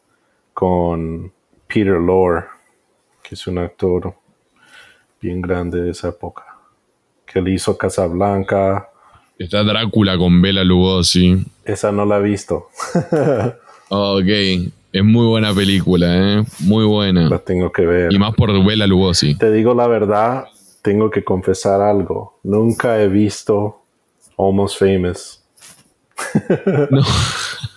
con 0.58 1.32
Peter 1.68 2.00
Lorre, 2.00 2.46
que 3.22 3.36
es 3.36 3.46
un 3.46 3.60
actor 3.60 4.16
bien 5.22 5.40
grande 5.40 5.80
de 5.84 5.92
esa 5.92 6.08
época 6.08 6.46
que 7.28 7.40
le 7.44 7.52
hizo 7.52 7.78
Casablanca. 7.78 8.90
Está 9.38 9.64
Drácula 9.64 10.18
con 10.18 10.42
Bela 10.42 10.64
Lugosi. 10.64 11.46
Esa 11.64 11.92
no 11.92 12.06
la 12.06 12.18
he 12.18 12.24
visto. 12.24 12.70
ok, 13.90 14.26
es 14.94 15.04
muy 15.04 15.28
buena 15.28 15.54
película, 15.54 16.08
¿eh? 16.40 16.44
Muy 16.62 16.86
buena. 16.86 17.30
La 17.30 17.38
tengo 17.38 17.72
que 17.72 17.86
ver. 17.86 18.12
Y 18.12 18.18
más 18.18 18.34
por 18.34 18.52
Bela 18.66 18.88
Lugosi. 18.88 19.36
Te 19.36 19.52
digo 19.52 19.76
la 19.76 19.86
verdad, 19.86 20.46
tengo 20.82 21.12
que 21.12 21.24
confesar 21.24 21.82
algo. 21.82 22.40
Nunca 22.42 23.00
he 23.00 23.08
visto 23.08 23.84
Almost 24.40 24.80
Famous. 24.80 25.46
no. 26.90 27.04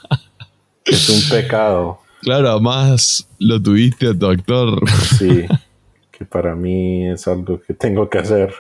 es 0.87 1.11
un 1.11 1.29
pecado. 1.29 2.01
Claro, 2.21 2.51
además 2.51 3.29
lo 3.39 3.61
tuviste 3.61 4.09
a 4.09 4.19
tu 4.19 4.27
actor. 4.27 4.81
sí, 5.19 5.45
que 6.11 6.25
para 6.25 6.55
mí 6.55 7.09
es 7.09 7.27
algo 7.27 7.61
que 7.61 7.75
tengo 7.75 8.09
que 8.09 8.19
hacer. 8.19 8.53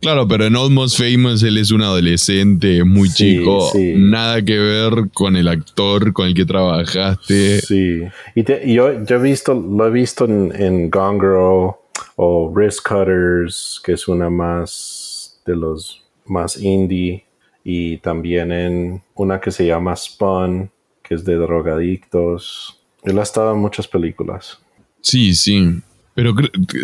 Claro, 0.00 0.28
pero 0.28 0.44
en 0.44 0.54
Almost 0.54 0.96
Famous 0.96 1.42
él 1.42 1.58
es 1.58 1.72
un 1.72 1.82
adolescente 1.82 2.84
muy 2.84 3.08
chico. 3.10 3.72
Nada 3.74 4.42
que 4.42 4.56
ver 4.56 5.10
con 5.12 5.34
el 5.34 5.48
actor 5.48 6.12
con 6.12 6.28
el 6.28 6.34
que 6.34 6.44
trabajaste. 6.44 7.60
Sí. 7.62 8.02
Y, 8.36 8.74
yo, 8.74 8.90
he 8.90 9.18
visto, 9.18 9.54
lo 9.54 9.86
he 9.86 9.90
visto 9.90 10.24
en, 10.26 10.52
en 10.54 10.88
Gone 10.88 11.18
Girl, 11.18 11.74
o 12.16 12.50
Wrist 12.50 12.80
Cutters, 12.86 13.80
que 13.84 13.92
es 13.92 14.06
una 14.06 14.30
más 14.30 15.40
de 15.44 15.56
los 15.56 16.04
más 16.26 16.60
indie, 16.60 17.24
y 17.64 17.98
también 17.98 18.52
en 18.52 19.02
una 19.14 19.40
que 19.40 19.50
se 19.50 19.66
llama 19.66 19.96
Spun, 19.96 20.70
que 21.08 21.14
es 21.14 21.24
de 21.24 21.36
drogadictos. 21.36 22.78
Él 23.02 23.18
ha 23.18 23.22
estado 23.22 23.54
en 23.54 23.60
muchas 23.60 23.88
películas. 23.88 24.58
Sí, 25.00 25.34
sí. 25.34 25.80
Pero 26.14 26.34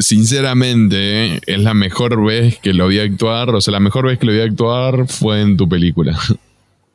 sinceramente, 0.01 1.41
es 1.47 1.61
la 1.61 1.75
mejor 1.75 2.25
vez 2.25 2.59
que 2.59 2.72
lo 2.72 2.89
vi 2.89 3.01
actuar. 3.01 3.51
O 3.51 3.61
sea, 3.61 3.72
la 3.72 3.81
mejor 3.81 4.07
vez 4.07 4.18
que 4.18 4.27
lo 4.27 4.33
vi 4.33 4.41
actuar 4.41 5.09
fue 5.09 5.41
en 5.41 5.57
tu 5.57 5.68
película. 5.68 6.18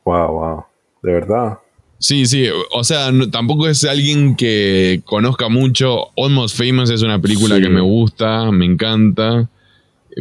Wow, 0.02 0.32
wow. 0.32 0.64
De 1.02 1.12
verdad. 1.12 1.58
Sí, 1.98 2.24
sí. 2.24 2.48
O 2.72 2.82
sea, 2.82 3.10
tampoco 3.30 3.68
es 3.68 3.84
alguien 3.84 4.34
que 4.34 5.02
conozca 5.04 5.50
mucho. 5.50 6.06
Almost 6.16 6.56
Famous 6.56 6.90
es 6.90 7.02
una 7.02 7.20
película 7.20 7.60
que 7.60 7.68
me 7.68 7.82
gusta, 7.82 8.50
me 8.50 8.64
encanta. 8.64 9.48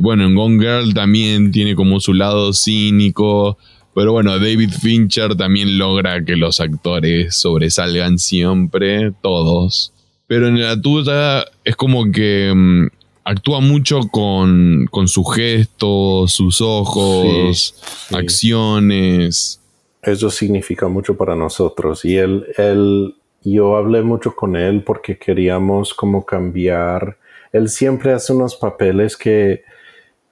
Bueno, 0.01 0.25
en 0.25 0.35
Gone 0.35 0.59
Girl 0.59 0.93
también 0.93 1.51
tiene 1.51 1.75
como 1.75 2.01
su 2.01 2.13
lado 2.13 2.51
cínico. 2.53 3.57
Pero 3.99 4.13
bueno, 4.13 4.39
David 4.39 4.71
Fincher 4.71 5.35
también 5.35 5.77
logra 5.77 6.23
que 6.23 6.37
los 6.37 6.61
actores 6.61 7.35
sobresalgan 7.35 8.17
siempre, 8.17 9.11
todos. 9.21 9.91
Pero 10.25 10.47
en 10.47 10.61
la 10.61 10.79
tuya 10.79 11.43
es 11.65 11.75
como 11.75 12.09
que 12.09 12.49
mm, 12.55 12.87
actúa 13.25 13.59
mucho 13.59 13.99
con, 14.09 14.87
sus 15.07 15.35
gestos, 15.35 16.31
sus 16.31 16.61
ojos, 16.61 17.75
acciones. 18.13 19.59
Eso 20.01 20.29
significa 20.29 20.87
mucho 20.87 21.17
para 21.17 21.35
nosotros. 21.35 22.05
Y 22.05 22.15
él, 22.15 22.45
él, 22.55 23.15
yo 23.43 23.75
hablé 23.75 24.01
mucho 24.01 24.33
con 24.33 24.55
él 24.55 24.81
porque 24.81 25.17
queríamos 25.17 25.93
como 25.93 26.25
cambiar. 26.25 27.17
Él 27.51 27.67
siempre 27.67 28.13
hace 28.13 28.31
unos 28.31 28.55
papeles 28.55 29.17
que 29.17 29.65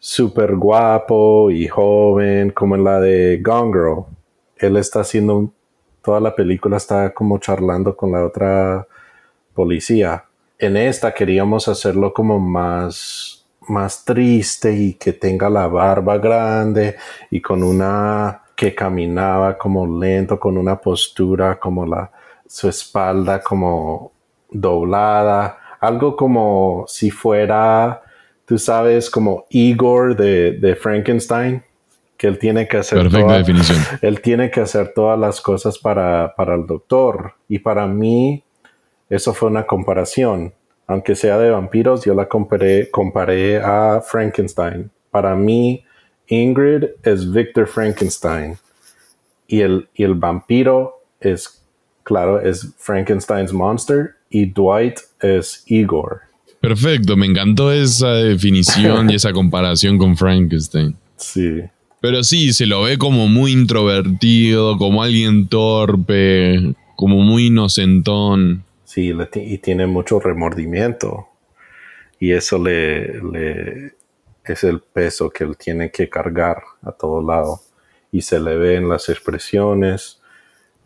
súper 0.08 0.56
guapo 0.56 1.52
y 1.52 1.68
joven, 1.68 2.52
como 2.52 2.76
en 2.76 2.86
la 2.86 3.02
de 3.02 3.42
Gone 3.44 3.74
Girl. 3.74 4.06
Él 4.56 4.78
está 4.78 5.02
haciendo 5.02 5.52
toda 6.02 6.22
la 6.22 6.34
película, 6.34 6.78
está 6.78 7.14
como 7.14 7.40
charlando 7.40 7.94
con 7.98 8.14
la 8.14 8.26
otra 8.26 8.88
policía. 9.54 10.24
En 10.58 10.78
esta 10.78 11.14
queríamos 11.14 11.68
hacerlo 11.68 12.14
como 12.14 12.40
más, 12.40 13.46
más 13.68 14.06
triste 14.06 14.72
y 14.72 14.94
que 14.94 15.12
tenga 15.12 15.50
la 15.50 15.68
barba 15.68 16.18
grande 16.20 16.96
y 17.30 17.42
con 17.42 17.62
una 17.62 18.44
que 18.56 18.74
caminaba 18.74 19.58
como 19.58 19.86
lento, 20.00 20.40
con 20.40 20.58
una 20.58 20.80
postura 20.80 21.60
como 21.60 21.86
la, 21.86 22.10
su 22.48 22.70
espalda 22.70 23.42
como 23.42 24.14
doblada, 24.50 25.58
algo 25.82 26.16
como 26.16 26.86
si 26.88 27.12
fuera, 27.12 28.04
tú 28.48 28.58
sabes, 28.58 29.10
como 29.10 29.46
Igor 29.50 30.16
de, 30.16 30.54
de 30.54 30.76
Frankenstein, 30.76 31.62
que 32.18 32.28
él 32.28 32.40
tiene 32.40 32.68
que 32.68 32.78
hacer. 32.78 33.04
Perfecta 33.04 33.38
definición. 33.38 33.78
Él 34.02 34.22
tiene 34.22 34.50
que 34.50 34.62
hacer 34.62 34.94
todas 34.96 35.20
las 35.20 35.40
cosas 35.40 35.78
para, 35.78 36.34
para 36.36 36.56
el 36.56 36.66
doctor. 36.66 37.34
Y 37.48 37.60
para 37.60 37.86
mí, 37.86 38.44
eso 39.10 39.34
fue 39.34 39.50
una 39.50 39.68
comparación. 39.68 40.54
Aunque 40.88 41.16
sea 41.16 41.38
de 41.38 41.52
vampiros, 41.52 42.06
yo 42.06 42.16
la 42.16 42.28
comparé, 42.28 42.90
comparé 42.90 43.58
a 43.58 44.02
Frankenstein. 44.02 44.90
Para 45.12 45.36
mí, 45.36 45.84
Ingrid 46.28 46.86
es 47.04 47.32
Victor 47.32 47.68
Frankenstein. 47.68 48.58
Y 49.46 49.62
el, 49.62 49.88
y 49.94 50.04
el 50.04 50.16
vampiro 50.16 51.04
es, 51.20 51.64
claro, 52.04 52.40
es 52.40 52.74
Frankenstein's 52.78 53.54
monster. 53.54 54.16
Y 54.30 54.52
Dwight 54.52 55.00
es 55.22 55.64
Igor. 55.68 56.22
Perfecto, 56.68 57.16
me 57.16 57.28
encantó 57.28 57.72
esa 57.72 58.12
definición 58.12 59.10
y 59.10 59.16
esa 59.16 59.32
comparación 59.32 59.98
con 59.98 60.18
Frankenstein. 60.18 60.98
Sí. 61.16 61.62
Pero 62.02 62.26
sí, 62.26 62.52
se 62.52 62.66
lo 62.66 62.82
ve 62.82 62.98
como 62.98 63.30
muy 63.30 63.54
introvertido, 63.54 64.78
como 64.78 65.02
alguien 65.02 65.48
torpe, 65.48 66.76
como 66.98 67.22
muy 67.22 67.46
inocentón. 67.46 68.66
Sí, 68.84 69.14
y 69.36 69.58
tiene 69.60 69.88
mucho 69.88 70.20
remordimiento. 70.20 71.30
Y 72.20 72.34
eso 72.34 72.62
le, 72.62 73.22
le, 73.22 73.94
es 74.44 74.66
el 74.66 74.82
peso 74.82 75.30
que 75.30 75.46
él 75.46 75.56
tiene 75.56 75.90
que 75.90 76.10
cargar 76.10 76.64
a 76.82 76.92
todo 76.92 77.26
lado. 77.26 77.62
Y 78.12 78.24
se 78.24 78.42
le 78.42 78.58
ve 78.58 78.76
en 78.76 78.90
las 78.90 79.08
expresiones, 79.08 80.20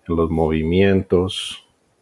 en 0.07 0.15
los 0.15 0.29
movimientos, 0.29 1.60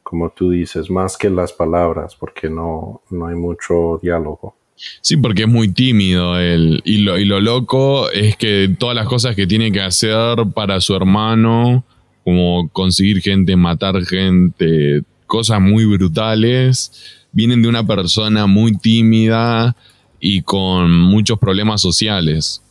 como 0.09 0.31
tú 0.31 0.49
dices, 0.49 0.89
más 0.89 1.15
que 1.15 1.29
las 1.29 1.53
palabras, 1.53 2.15
porque 2.15 2.49
no, 2.49 3.03
no 3.11 3.27
hay 3.27 3.35
mucho 3.35 3.99
diálogo. 4.01 4.55
Sí, 5.01 5.17
porque 5.17 5.43
es 5.43 5.47
muy 5.47 5.67
tímido 5.67 6.39
él. 6.39 6.81
Y 6.83 7.03
lo, 7.03 7.19
y 7.19 7.25
lo 7.25 7.39
loco 7.39 8.09
es 8.09 8.35
que 8.35 8.75
todas 8.79 8.95
las 8.95 9.07
cosas 9.07 9.35
que 9.35 9.45
tiene 9.45 9.71
que 9.71 9.81
hacer 9.81 10.35
para 10.55 10.81
su 10.81 10.95
hermano, 10.95 11.83
como 12.23 12.67
conseguir 12.69 13.21
gente, 13.21 13.55
matar 13.55 14.03
gente, 14.03 15.03
cosas 15.27 15.61
muy 15.61 15.85
brutales, 15.85 17.21
vienen 17.31 17.61
de 17.61 17.67
una 17.67 17.85
persona 17.85 18.47
muy 18.47 18.75
tímida 18.79 19.75
y 20.19 20.41
con 20.41 20.89
muchos 20.89 21.37
problemas 21.37 21.81
sociales. 21.81 22.63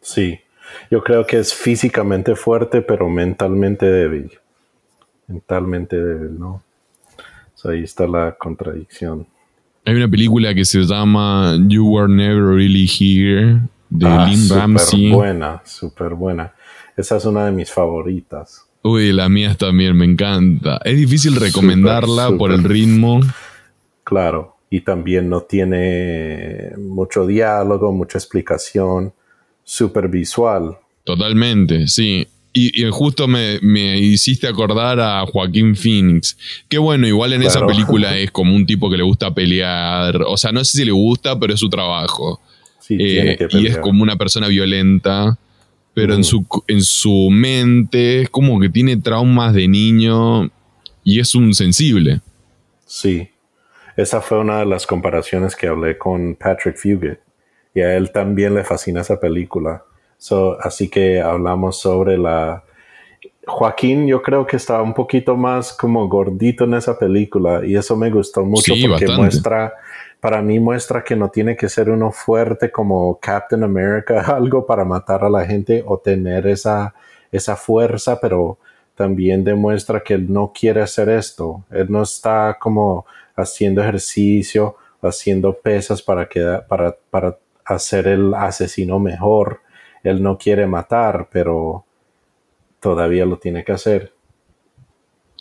Sí, 0.00 0.40
yo 0.90 1.04
creo 1.04 1.26
que 1.26 1.40
es 1.40 1.52
físicamente 1.52 2.36
fuerte, 2.36 2.80
pero 2.80 3.10
mentalmente 3.10 3.84
débil. 3.84 4.30
Mentalmente 5.26 6.02
débil, 6.02 6.38
¿no? 6.38 6.62
Ahí 7.66 7.82
está 7.82 8.06
la 8.06 8.36
contradicción. 8.38 9.26
Hay 9.84 9.94
una 9.94 10.08
película 10.08 10.54
que 10.54 10.64
se 10.64 10.82
llama 10.82 11.56
You 11.66 11.86
Were 11.86 12.12
Never 12.12 12.54
Really 12.54 12.86
Here 12.86 13.60
de 13.88 14.06
ah, 14.06 14.26
Lynn 14.26 14.48
Ramsey. 14.48 15.08
Súper 15.08 15.16
buena, 15.16 15.62
súper 15.64 16.14
buena. 16.14 16.52
Esa 16.96 17.16
es 17.16 17.24
una 17.24 17.46
de 17.46 17.52
mis 17.52 17.70
favoritas. 17.70 18.66
Uy, 18.82 19.12
la 19.12 19.28
mía 19.28 19.54
también 19.56 19.96
me 19.96 20.04
encanta. 20.04 20.80
Es 20.84 20.96
difícil 20.96 21.36
recomendarla 21.36 22.36
por 22.36 22.52
el 22.52 22.64
ritmo. 22.64 23.20
Claro, 24.04 24.56
y 24.70 24.80
también 24.80 25.28
no 25.28 25.42
tiene 25.42 26.72
mucho 26.78 27.26
diálogo, 27.26 27.92
mucha 27.92 28.18
explicación, 28.18 29.12
súper 29.64 30.08
visual. 30.08 30.78
Totalmente, 31.04 31.88
sí. 31.88 32.26
Y, 32.52 32.84
justo 32.90 33.28
me, 33.28 33.60
hiciste 33.98 34.48
acordar 34.48 34.98
a 34.98 35.24
Joaquín 35.26 35.76
Phoenix. 35.76 36.36
Qué 36.68 36.78
bueno, 36.78 37.06
igual 37.06 37.32
en 37.32 37.42
esa 37.42 37.64
película 37.64 38.16
es 38.18 38.30
como 38.30 38.56
un 38.56 38.66
tipo 38.66 38.90
que 38.90 38.96
le 38.96 39.04
gusta 39.04 39.32
pelear. 39.32 40.22
O 40.26 40.36
sea, 40.36 40.50
no 40.50 40.64
sé 40.64 40.78
si 40.78 40.84
le 40.84 40.92
gusta, 40.92 41.38
pero 41.38 41.54
es 41.54 41.60
su 41.60 41.70
trabajo. 41.70 42.40
Sí, 42.80 42.96
tiene 42.96 43.32
eh, 43.32 43.36
que 43.36 43.58
y 43.58 43.66
es 43.66 43.78
como 43.78 44.02
una 44.02 44.16
persona 44.16 44.48
violenta 44.48 45.38
pero 45.94 46.14
en, 46.14 46.24
su, 46.24 46.46
en 46.68 46.82
su 46.82 47.28
mente 47.30 48.22
es 48.22 48.30
como 48.30 48.60
que 48.60 48.68
tiene 48.68 48.96
traumas 48.96 49.54
de 49.54 49.66
niño 49.68 50.50
y 51.02 51.20
es 51.20 51.34
un 51.34 51.52
sensible. 51.52 52.20
Sí, 52.86 53.30
esa 53.96 54.20
fue 54.20 54.38
una 54.38 54.60
de 54.60 54.66
las 54.66 54.86
comparaciones 54.86 55.56
que 55.56 55.66
hablé 55.66 55.98
con 55.98 56.36
Patrick 56.36 56.76
Fugit 56.76 57.18
y 57.74 57.80
a 57.80 57.96
él 57.96 58.12
también 58.12 58.54
le 58.54 58.64
fascina 58.64 59.00
esa 59.00 59.18
película. 59.18 59.84
Así 60.60 60.88
que 60.88 61.20
hablamos 61.20 61.80
sobre 61.80 62.18
la... 62.18 62.64
Joaquín 63.46 64.06
yo 64.06 64.22
creo 64.22 64.46
que 64.46 64.56
estaba 64.56 64.82
un 64.82 64.94
poquito 64.94 65.36
más 65.36 65.72
como 65.72 66.06
gordito 66.08 66.64
en 66.64 66.74
esa 66.74 66.96
película 66.98 67.62
y 67.64 67.74
eso 67.74 67.96
me 67.96 68.10
gustó 68.10 68.44
mucho 68.44 68.74
porque 68.86 69.08
muestra 69.08 69.74
para 70.20 70.42
mí 70.42 70.60
muestra 70.60 71.02
que 71.02 71.16
no 71.16 71.30
tiene 71.30 71.56
que 71.56 71.68
ser 71.68 71.90
uno 71.90 72.12
fuerte 72.12 72.70
como 72.70 73.18
Captain 73.18 73.64
America, 73.64 74.20
algo 74.36 74.64
para 74.66 74.84
matar 74.84 75.24
a 75.24 75.30
la 75.30 75.44
gente 75.44 75.82
o 75.86 75.98
tener 75.98 76.46
esa, 76.46 76.94
esa 77.32 77.56
fuerza, 77.56 78.20
pero 78.20 78.58
también 78.94 79.42
demuestra 79.42 80.00
que 80.00 80.14
él 80.14 80.30
no 80.30 80.52
quiere 80.54 80.82
hacer 80.82 81.08
esto. 81.08 81.64
Él 81.70 81.86
no 81.88 82.02
está 82.02 82.58
como 82.60 83.06
haciendo 83.34 83.80
ejercicio, 83.80 84.76
haciendo 85.00 85.54
pesas 85.54 86.02
para, 86.02 86.28
que, 86.28 86.60
para, 86.68 86.94
para 87.10 87.38
hacer 87.64 88.06
el 88.06 88.34
asesino 88.34 88.98
mejor. 88.98 89.60
Él 90.02 90.22
no 90.22 90.38
quiere 90.38 90.66
matar, 90.66 91.28
pero 91.30 91.84
todavía 92.80 93.26
lo 93.26 93.38
tiene 93.38 93.64
que 93.64 93.72
hacer. 93.72 94.12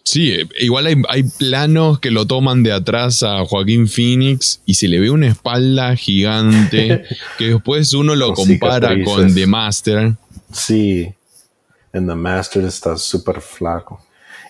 Sí, 0.03 0.37
igual 0.59 0.87
hay, 1.07 1.23
planos 1.37 1.99
que 1.99 2.09
lo 2.09 2.25
toman 2.25 2.63
de 2.63 2.71
atrás 2.71 3.21
a 3.21 3.45
Joaquín 3.45 3.87
Phoenix 3.87 4.59
y 4.65 4.73
se 4.73 4.87
le 4.87 4.99
ve 4.99 5.11
una 5.11 5.27
espalda 5.27 5.95
gigante 5.95 7.03
que 7.37 7.49
después 7.49 7.93
uno 7.93 8.15
lo 8.15 8.33
compara 8.33 8.95
con 9.03 9.33
The 9.33 9.45
Master. 9.45 10.13
Sí, 10.51 11.13
en 11.93 12.07
The 12.07 12.15
Master 12.15 12.65
está 12.65 12.97
súper 12.97 13.39
flaco. 13.39 14.03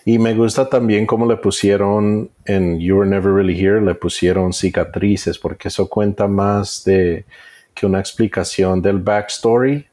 Y 0.06 0.18
me 0.18 0.34
gusta 0.34 0.68
también 0.68 1.06
cómo 1.06 1.26
le 1.26 1.36
pusieron 1.36 2.30
en 2.46 2.80
You 2.80 2.96
Were 2.96 3.10
Never 3.10 3.32
Really 3.32 3.60
Here, 3.60 3.82
le 3.82 3.94
pusieron 3.94 4.52
cicatrices, 4.52 5.38
porque 5.38 5.68
eso 5.68 5.88
cuenta 5.88 6.26
más 6.26 6.84
de 6.84 7.26
que 7.74 7.84
una 7.84 8.00
explicación 8.00 8.80
del 8.80 8.98
backstory. 8.98 9.86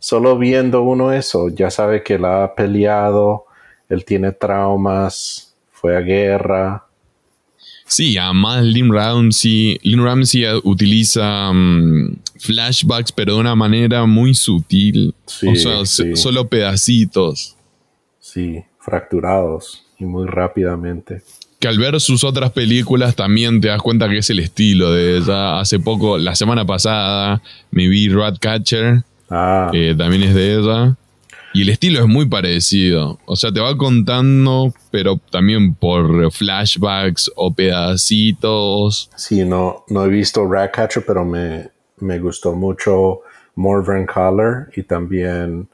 Solo 0.00 0.36
viendo 0.36 0.82
uno 0.82 1.12
eso, 1.12 1.48
ya 1.48 1.70
sabe 1.70 2.02
que 2.02 2.18
la 2.18 2.42
ha 2.42 2.54
peleado 2.54 3.46
él 3.90 4.04
tiene 4.04 4.32
traumas, 4.32 5.52
fue 5.72 5.96
a 5.96 6.00
guerra. 6.00 6.86
Sí, 7.86 8.16
además 8.16 8.62
Lynn 8.64 8.94
Ramsey, 8.94 9.80
Lynn 9.82 10.04
Ramsey 10.04 10.44
utiliza 10.62 11.52
mm, 11.52 12.18
flashbacks, 12.38 13.10
pero 13.10 13.34
de 13.34 13.40
una 13.40 13.56
manera 13.56 14.06
muy 14.06 14.34
sutil. 14.34 15.12
o 15.26 15.56
sea, 15.56 15.84
solo 16.14 16.46
pedacitos. 16.46 17.56
Sí, 18.20 18.62
fracturados 18.78 19.84
y 19.98 20.04
muy 20.04 20.28
rápidamente. 20.28 21.22
Que 21.58 21.66
al 21.66 21.78
ver 21.78 22.00
sus 22.00 22.22
otras 22.22 22.52
películas 22.52 23.16
también 23.16 23.60
te 23.60 23.68
das 23.68 23.82
cuenta 23.82 24.08
que 24.08 24.18
es 24.18 24.30
el 24.30 24.38
estilo 24.38 24.92
de 24.92 25.18
ella. 25.18 25.58
Hace 25.58 25.80
poco, 25.80 26.16
la 26.16 26.36
semana 26.36 26.64
pasada, 26.64 27.42
me 27.72 27.88
vi 27.88 28.08
Ratcatcher, 28.08 29.02
ah. 29.30 29.68
que 29.72 29.94
también 29.94 30.24
es 30.24 30.34
de 30.34 30.54
ella. 30.54 30.96
Y 31.52 31.62
el 31.62 31.70
estilo 31.70 31.98
es 32.00 32.06
muy 32.06 32.26
parecido. 32.26 33.18
O 33.26 33.34
sea, 33.34 33.50
te 33.50 33.60
va 33.60 33.76
contando, 33.76 34.72
pero 34.92 35.18
también 35.30 35.74
por 35.74 36.30
flashbacks 36.30 37.30
o 37.34 37.52
pedacitos. 37.52 39.10
Sí, 39.16 39.44
no, 39.44 39.84
no 39.88 40.04
he 40.04 40.08
visto 40.08 40.46
Ratcatcher, 40.46 41.04
pero 41.04 41.24
me, 41.24 41.68
me 41.98 42.20
gustó 42.20 42.54
mucho 42.54 43.22
Morven 43.56 44.06
Color 44.06 44.70
y 44.76 44.84
también 44.84 45.68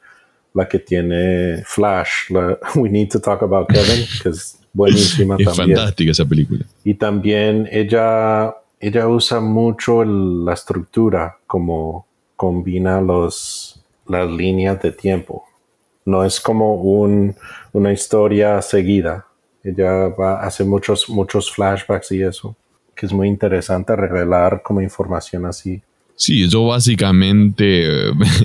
la 0.54 0.66
que 0.66 0.78
tiene 0.78 1.62
Flash. 1.64 2.30
We 2.74 2.88
Need 2.88 3.10
to 3.10 3.20
Talk 3.20 3.42
About 3.42 3.68
Kevin, 3.68 4.06
que 4.22 4.30
es 4.30 4.58
buenísima 4.72 5.36
es 5.38 5.54
fantástica 5.54 6.10
esa 6.10 6.24
película. 6.24 6.64
Y 6.84 6.94
también 6.94 7.68
ella, 7.70 8.54
ella 8.80 9.08
usa 9.08 9.40
mucho 9.40 10.04
la 10.04 10.54
estructura, 10.54 11.38
como 11.46 12.06
combina 12.36 13.00
los, 13.00 13.82
las 14.06 14.30
líneas 14.30 14.80
de 14.82 14.92
tiempo 14.92 15.46
no 16.06 16.24
es 16.24 16.40
como 16.40 16.80
una 17.72 17.92
historia 17.92 18.62
seguida. 18.62 19.26
Ella 19.62 20.08
va, 20.08 20.40
hace 20.40 20.64
muchos, 20.64 21.08
muchos 21.10 21.50
flashbacks 21.50 22.12
y 22.12 22.22
eso, 22.22 22.56
que 22.94 23.06
es 23.06 23.12
muy 23.12 23.28
interesante 23.28 23.94
revelar 23.94 24.62
como 24.62 24.80
información 24.80 25.44
así. 25.44 25.82
Sí, 26.14 26.48
yo 26.48 26.66
básicamente 26.66 27.84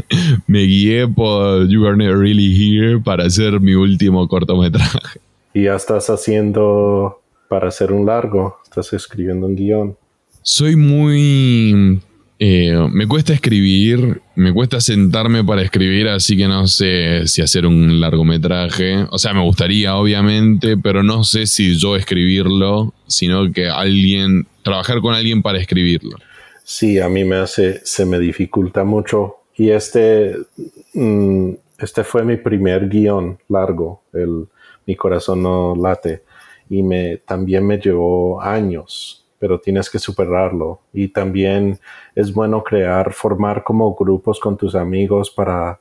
me 0.47 0.63
guié 0.63 1.07
por 1.07 1.69
You 1.69 1.85
Are 1.85 1.95
Never 1.95 2.17
Really 2.17 2.51
Here 2.51 2.99
para 2.99 3.25
hacer 3.25 3.61
mi 3.61 3.75
último 3.75 4.27
cortometraje. 4.27 5.21
Y 5.53 5.65
ya 5.65 5.75
estás 5.75 6.09
haciendo 6.09 7.21
para 7.47 7.67
hacer 7.67 7.91
un 7.91 8.05
largo, 8.05 8.57
estás 8.63 8.91
escribiendo 8.93 9.45
un 9.45 9.55
guion. 9.55 9.97
Soy 10.41 10.75
muy 10.75 12.01
eh, 12.43 12.75
me 12.91 13.07
cuesta 13.07 13.33
escribir, 13.33 14.19
me 14.33 14.51
cuesta 14.51 14.81
sentarme 14.81 15.43
para 15.43 15.61
escribir, 15.61 16.07
así 16.07 16.35
que 16.35 16.47
no 16.47 16.65
sé 16.65 17.27
si 17.27 17.43
hacer 17.43 17.67
un 17.67 18.01
largometraje. 18.01 19.05
O 19.11 19.19
sea, 19.19 19.31
me 19.35 19.43
gustaría, 19.43 19.95
obviamente, 19.95 20.75
pero 20.75 21.03
no 21.03 21.23
sé 21.23 21.45
si 21.45 21.77
yo 21.77 21.95
escribirlo, 21.95 22.95
sino 23.05 23.51
que 23.51 23.69
alguien, 23.69 24.47
trabajar 24.63 25.01
con 25.01 25.13
alguien 25.13 25.43
para 25.43 25.59
escribirlo. 25.59 26.17
Sí, 26.63 26.97
a 26.97 27.09
mí 27.09 27.23
me 27.25 27.35
hace, 27.35 27.79
se 27.83 28.07
me 28.07 28.17
dificulta 28.17 28.83
mucho. 28.83 29.41
Y 29.55 29.69
este, 29.69 30.35
mm, 30.95 31.51
este 31.77 32.03
fue 32.03 32.23
mi 32.23 32.37
primer 32.37 32.89
guion 32.89 33.37
largo, 33.49 34.01
el 34.13 34.47
Mi 34.87 34.95
corazón 34.95 35.43
no 35.43 35.75
late. 35.75 36.23
Y 36.71 36.81
me, 36.81 37.17
también 37.17 37.67
me 37.67 37.77
llevó 37.77 38.41
años 38.41 39.20
pero 39.41 39.59
tienes 39.59 39.89
que 39.89 39.97
superarlo. 39.97 40.81
Y 40.93 41.07
también 41.07 41.79
es 42.13 42.31
bueno 42.31 42.63
crear, 42.63 43.11
formar 43.11 43.63
como 43.63 43.95
grupos 43.95 44.39
con 44.39 44.55
tus 44.55 44.75
amigos 44.75 45.31
para... 45.31 45.79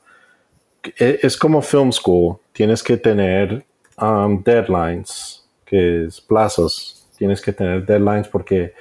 E, 0.99 1.21
es 1.23 1.37
como 1.37 1.61
film 1.61 1.93
school, 1.93 2.39
tienes 2.53 2.83
que 2.83 2.97
tener 2.97 3.63
um, 4.01 4.43
deadlines, 4.43 5.47
que 5.67 6.07
es 6.07 6.23
plazos, 6.23 7.07
tienes 7.19 7.43
que 7.43 7.53
tener 7.53 7.85
deadlines 7.85 8.29
porque 8.29 8.73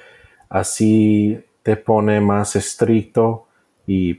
así 0.48 1.38
te 1.62 1.76
pone 1.76 2.18
más 2.18 2.56
estricto 2.56 3.48
y 3.86 4.14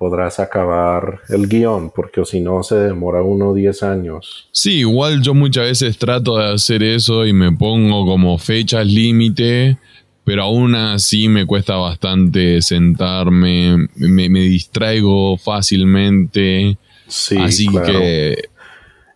podrás 0.00 0.40
acabar 0.40 1.20
el 1.28 1.46
guion, 1.46 1.90
porque 1.90 2.24
si 2.24 2.40
no 2.40 2.62
se 2.62 2.76
demora 2.76 3.22
uno 3.22 3.50
o 3.50 3.54
diez 3.54 3.82
años. 3.82 4.48
Sí, 4.50 4.78
igual 4.78 5.20
yo 5.20 5.34
muchas 5.34 5.64
veces 5.64 5.98
trato 5.98 6.38
de 6.38 6.54
hacer 6.54 6.82
eso 6.82 7.26
y 7.26 7.34
me 7.34 7.52
pongo 7.52 8.06
como 8.06 8.38
fechas 8.38 8.86
límite 8.86 9.76
pero 10.24 10.44
aún 10.44 10.74
así 10.76 11.28
me 11.28 11.44
cuesta 11.44 11.74
bastante 11.74 12.62
sentarme, 12.62 13.88
me, 13.96 14.28
distraigo 14.28 15.36
fácilmente. 15.36 16.78
Sí, 17.08 17.36
así 17.36 17.66
que... 17.66 18.36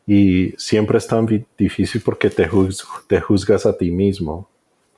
Y 0.08 0.50
siempre 0.58 0.98
es 0.98 1.06
tan 1.06 1.46
difícil 1.56 2.02
porque 2.04 2.30
te, 2.30 2.50
te 3.06 3.20
juzgas 3.20 3.64
a 3.64 3.78
ti 3.78 3.92
mismo, 3.92 4.48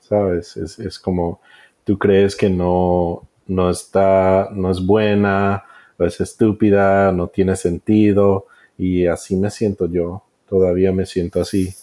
¿sabes? 0.01 0.57
Es, 0.57 0.97
como 0.97 1.39
tú 1.83 1.99
crees 1.99 2.35
que 2.35 2.49
no, 2.49 3.21
no 3.45 3.69
está, 3.69 4.49
no 4.51 4.71
es 4.71 4.83
buena, 4.83 5.63
es 5.99 6.21
estúpida, 6.21 7.11
no 7.11 7.27
tiene 7.27 7.55
sentido, 7.55 8.45
y 8.77 9.05
así 9.05 9.35
me 9.35 9.49
siento 9.49 9.89
yo, 9.91 10.23
todavía 10.49 10.91
me 10.91 11.05
siento 11.05 11.41
así. 11.41 11.73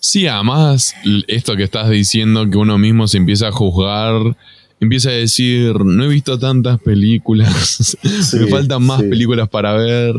Sí, 0.00 0.26
además, 0.26 0.94
esto 1.28 1.56
que 1.56 1.62
estás 1.62 1.88
diciendo, 1.88 2.48
que 2.50 2.58
uno 2.58 2.76
mismo 2.76 3.06
se 3.06 3.18
empieza 3.18 3.48
a 3.48 3.52
juzgar, 3.52 4.36
empieza 4.80 5.10
a 5.10 5.12
decir, 5.12 5.84
no 5.84 6.04
he 6.04 6.08
visto 6.08 6.38
tantas 6.38 6.80
películas, 6.80 7.96
me 8.34 8.46
faltan 8.48 8.82
más 8.82 9.00
películas 9.00 9.48
para 9.48 9.74
ver, 9.74 10.14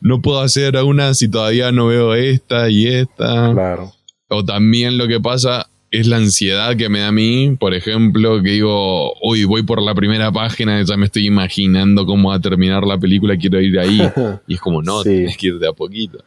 no 0.00 0.20
puedo 0.20 0.40
hacer 0.40 0.76
una 0.78 1.14
si 1.14 1.28
todavía 1.28 1.70
no 1.70 1.86
veo 1.86 2.14
esta 2.14 2.68
y 2.70 2.88
esta. 2.88 3.52
Claro. 3.52 3.92
O 4.28 4.44
también 4.44 4.98
lo 4.98 5.06
que 5.06 5.20
pasa 5.20 5.68
es 5.90 6.06
la 6.06 6.16
ansiedad 6.16 6.76
que 6.76 6.88
me 6.88 7.00
da 7.00 7.08
a 7.08 7.12
mí, 7.12 7.56
por 7.58 7.74
ejemplo, 7.74 8.42
que 8.42 8.50
digo, 8.50 9.12
hoy 9.20 9.44
voy 9.44 9.62
por 9.62 9.80
la 9.82 9.94
primera 9.94 10.30
página, 10.32 10.82
ya 10.82 10.96
me 10.96 11.06
estoy 11.06 11.26
imaginando 11.26 12.04
cómo 12.06 12.30
va 12.30 12.36
a 12.36 12.40
terminar 12.40 12.84
la 12.84 12.98
película, 12.98 13.36
quiero 13.36 13.60
ir 13.60 13.78
ahí. 13.78 14.00
y 14.46 14.54
es 14.54 14.60
como, 14.60 14.82
no, 14.82 15.02
tienes 15.02 15.36
que 15.36 15.48
ir 15.48 15.58
de 15.58 15.68
a 15.68 15.72
poquito 15.72 16.18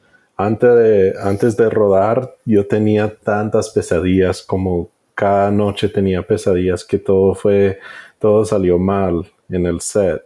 antes 0.42 0.76
de, 0.76 1.14
antes 1.22 1.58
de 1.58 1.70
rodar, 1.70 2.36
yo 2.46 2.68
tenía 2.68 3.16
tantas 3.16 3.70
pesadillas, 3.70 4.42
como 4.42 4.90
cada 5.16 5.52
noche 5.52 5.90
tenía 5.90 6.26
pesadillas 6.26 6.84
que 6.84 6.98
todo 6.98 7.36
fue, 7.36 7.80
todo 8.20 8.46
salió 8.46 8.80
mal 8.80 9.26
en 9.50 9.66
el 9.66 9.82
set. 9.82 10.24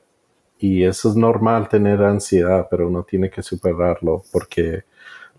Y 0.57 0.83
eso 0.83 1.09
es 1.09 1.15
normal 1.15 1.67
tener 1.67 2.01
ansiedad, 2.01 2.67
pero 2.69 2.87
uno 2.87 3.03
tiene 3.03 3.29
que 3.29 3.43
superarlo 3.43 4.23
porque 4.31 4.83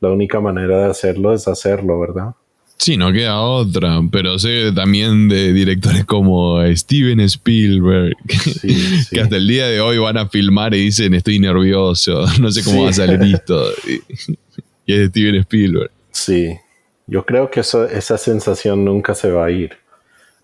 la 0.00 0.10
única 0.10 0.40
manera 0.40 0.78
de 0.80 0.90
hacerlo 0.90 1.32
es 1.32 1.48
hacerlo, 1.48 1.98
¿verdad? 1.98 2.34
Sí, 2.78 2.96
no 2.96 3.12
queda 3.12 3.40
otra, 3.40 4.00
pero 4.12 4.38
sé 4.38 4.70
también 4.72 5.28
de 5.28 5.52
directores 5.52 6.04
como 6.04 6.62
Steven 6.74 7.20
Spielberg, 7.20 8.14
que 9.10 9.20
hasta 9.20 9.36
el 9.36 9.48
día 9.48 9.66
de 9.66 9.80
hoy 9.80 9.98
van 9.98 10.18
a 10.18 10.28
filmar 10.28 10.74
y 10.74 10.84
dicen 10.84 11.14
estoy 11.14 11.38
nervioso, 11.38 12.26
no 12.40 12.50
sé 12.50 12.62
cómo 12.62 12.84
va 12.84 12.90
a 12.90 12.92
salir 12.92 13.20
esto 13.22 13.64
y 14.86 14.94
es 14.94 15.08
Steven 15.08 15.34
Spielberg. 15.36 15.90
Sí, 16.12 16.56
yo 17.06 17.24
creo 17.26 17.50
que 17.50 17.60
esa 17.60 18.18
sensación 18.18 18.84
nunca 18.84 19.14
se 19.14 19.30
va 19.30 19.46
a 19.46 19.50
ir. 19.50 19.72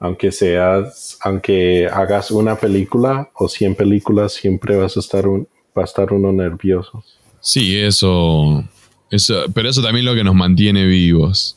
Aunque 0.00 0.32
seas, 0.32 1.16
aunque 1.20 1.86
hagas 1.86 2.32
una 2.32 2.56
película 2.56 3.30
o 3.34 3.48
100 3.48 3.76
películas, 3.76 4.32
siempre 4.32 4.76
vas 4.76 4.96
a 4.96 5.00
estar 5.00 5.28
un, 5.28 5.46
va 5.78 5.82
a 5.82 5.84
estar 5.84 6.12
uno 6.12 6.32
nervioso. 6.32 7.04
Sí, 7.40 7.78
eso, 7.78 8.64
eso, 9.10 9.44
pero 9.54 9.68
eso 9.68 9.80
también 9.80 10.04
es 10.04 10.10
lo 10.10 10.16
que 10.16 10.24
nos 10.24 10.34
mantiene 10.34 10.86
vivos. 10.86 11.56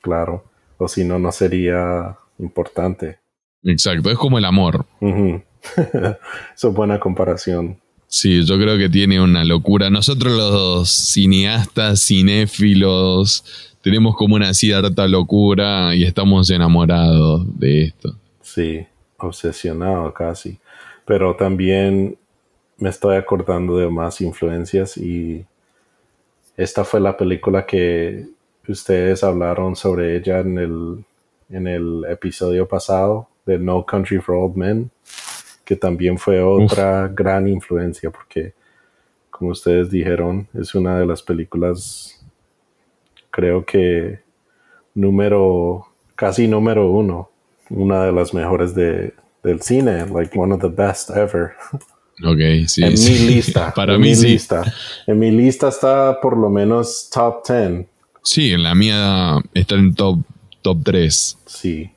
Claro, 0.00 0.44
o 0.78 0.88
si 0.88 1.04
no, 1.04 1.18
no 1.18 1.32
sería 1.32 2.16
importante. 2.38 3.18
Exacto, 3.64 4.10
es 4.10 4.18
como 4.18 4.38
el 4.38 4.44
amor. 4.44 4.86
eso 5.00 6.68
es 6.68 6.74
buena 6.74 6.98
comparación. 6.98 7.78
Sí, 8.08 8.44
yo 8.44 8.58
creo 8.58 8.76
que 8.76 8.88
tiene 8.90 9.22
una 9.22 9.44
locura. 9.44 9.88
Nosotros 9.88 10.36
los 10.36 10.90
cineastas, 10.90 12.04
cinéfilos, 12.06 13.42
tenemos 13.80 14.16
como 14.16 14.34
una 14.34 14.52
cierta 14.52 15.08
locura 15.08 15.94
y 15.94 16.04
estamos 16.04 16.50
enamorados 16.50 17.46
de 17.58 17.84
esto. 17.84 18.14
Sí, 18.42 18.86
obsesionado 19.16 20.12
casi. 20.12 20.58
Pero 21.06 21.36
también 21.36 22.18
me 22.76 22.90
estoy 22.90 23.16
acordando 23.16 23.78
de 23.78 23.88
más 23.88 24.20
influencias 24.20 24.96
y 24.96 25.44
esta 26.56 26.84
fue 26.84 27.00
la 27.00 27.16
película 27.16 27.64
que 27.64 28.26
ustedes 28.68 29.24
hablaron 29.24 29.74
sobre 29.74 30.16
ella 30.16 30.38
en 30.38 30.58
el, 30.58 31.04
en 31.50 31.66
el 31.66 32.04
episodio 32.08 32.68
pasado 32.68 33.28
de 33.44 33.58
No 33.58 33.84
Country 33.84 34.20
for 34.20 34.36
Old 34.36 34.56
Men 34.56 34.90
que 35.64 35.76
también 35.76 36.18
fue 36.18 36.42
otra 36.42 37.08
gran 37.08 37.48
influencia 37.48 38.10
porque, 38.10 38.52
como 39.30 39.52
ustedes 39.52 39.90
dijeron, 39.90 40.48
es 40.54 40.74
una 40.74 40.98
de 40.98 41.06
las 41.06 41.22
películas, 41.22 42.20
creo 43.30 43.64
que 43.64 44.20
número, 44.94 45.86
casi 46.14 46.48
número 46.48 46.90
uno, 46.90 47.30
una 47.70 48.04
de 48.04 48.12
las 48.12 48.34
mejores 48.34 48.74
de, 48.74 49.14
del 49.42 49.62
cine, 49.62 50.06
like 50.06 50.38
one 50.38 50.52
of 50.52 50.60
the 50.60 50.68
best 50.68 51.10
ever. 51.10 51.52
Ok, 52.24 52.66
sí. 52.66 52.84
En 52.84 52.92
mi 52.92 53.34
lista. 53.34 53.72
Para 53.74 53.96
mí 53.96 54.10
mi 54.10 54.14
lista. 54.14 54.62
En 55.06 55.18
mi 55.18 55.30
lista 55.30 55.68
está 55.68 56.20
por 56.20 56.36
lo 56.36 56.50
menos 56.50 57.08
top 57.10 57.46
10. 57.48 57.86
Sí, 58.22 58.52
en 58.52 58.62
la 58.62 58.74
mía 58.74 59.38
está 59.54 59.74
en 59.74 59.94
top 59.94 60.20
top 60.62 60.78
3. 60.84 61.38
Sí, 61.44 61.90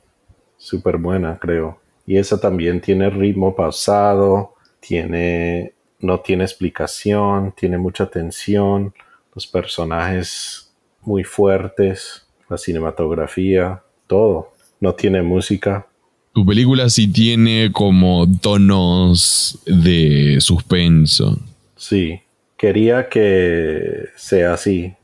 súper 0.58 0.98
buena, 0.98 1.38
creo. 1.38 1.80
Y 2.06 2.18
esa 2.18 2.38
también 2.40 2.80
tiene 2.80 3.08
ritmo 3.10 3.56
pausado, 3.56 4.54
tiene, 4.80 5.72
no 6.00 6.20
tiene 6.20 6.44
explicación, 6.44 7.54
tiene 7.56 7.78
mucha 7.78 8.06
tensión, 8.06 8.92
los 9.34 9.46
personajes 9.46 10.72
muy 11.00 11.24
fuertes, 11.24 12.26
la 12.48 12.58
cinematografía, 12.58 13.82
todo. 14.06 14.52
No 14.80 14.94
tiene 14.94 15.22
música. 15.22 15.86
Tu 16.32 16.44
película 16.44 16.90
sí 16.90 17.08
tiene 17.08 17.72
como 17.72 18.26
tonos 18.40 19.58
de 19.64 20.36
suspenso. 20.40 21.38
Sí, 21.76 22.20
quería 22.58 23.08
que 23.08 24.10
sea 24.16 24.52
así, 24.52 24.94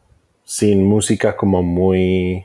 sin 0.45 0.85
música 0.85 1.37
como 1.37 1.63
muy 1.63 2.45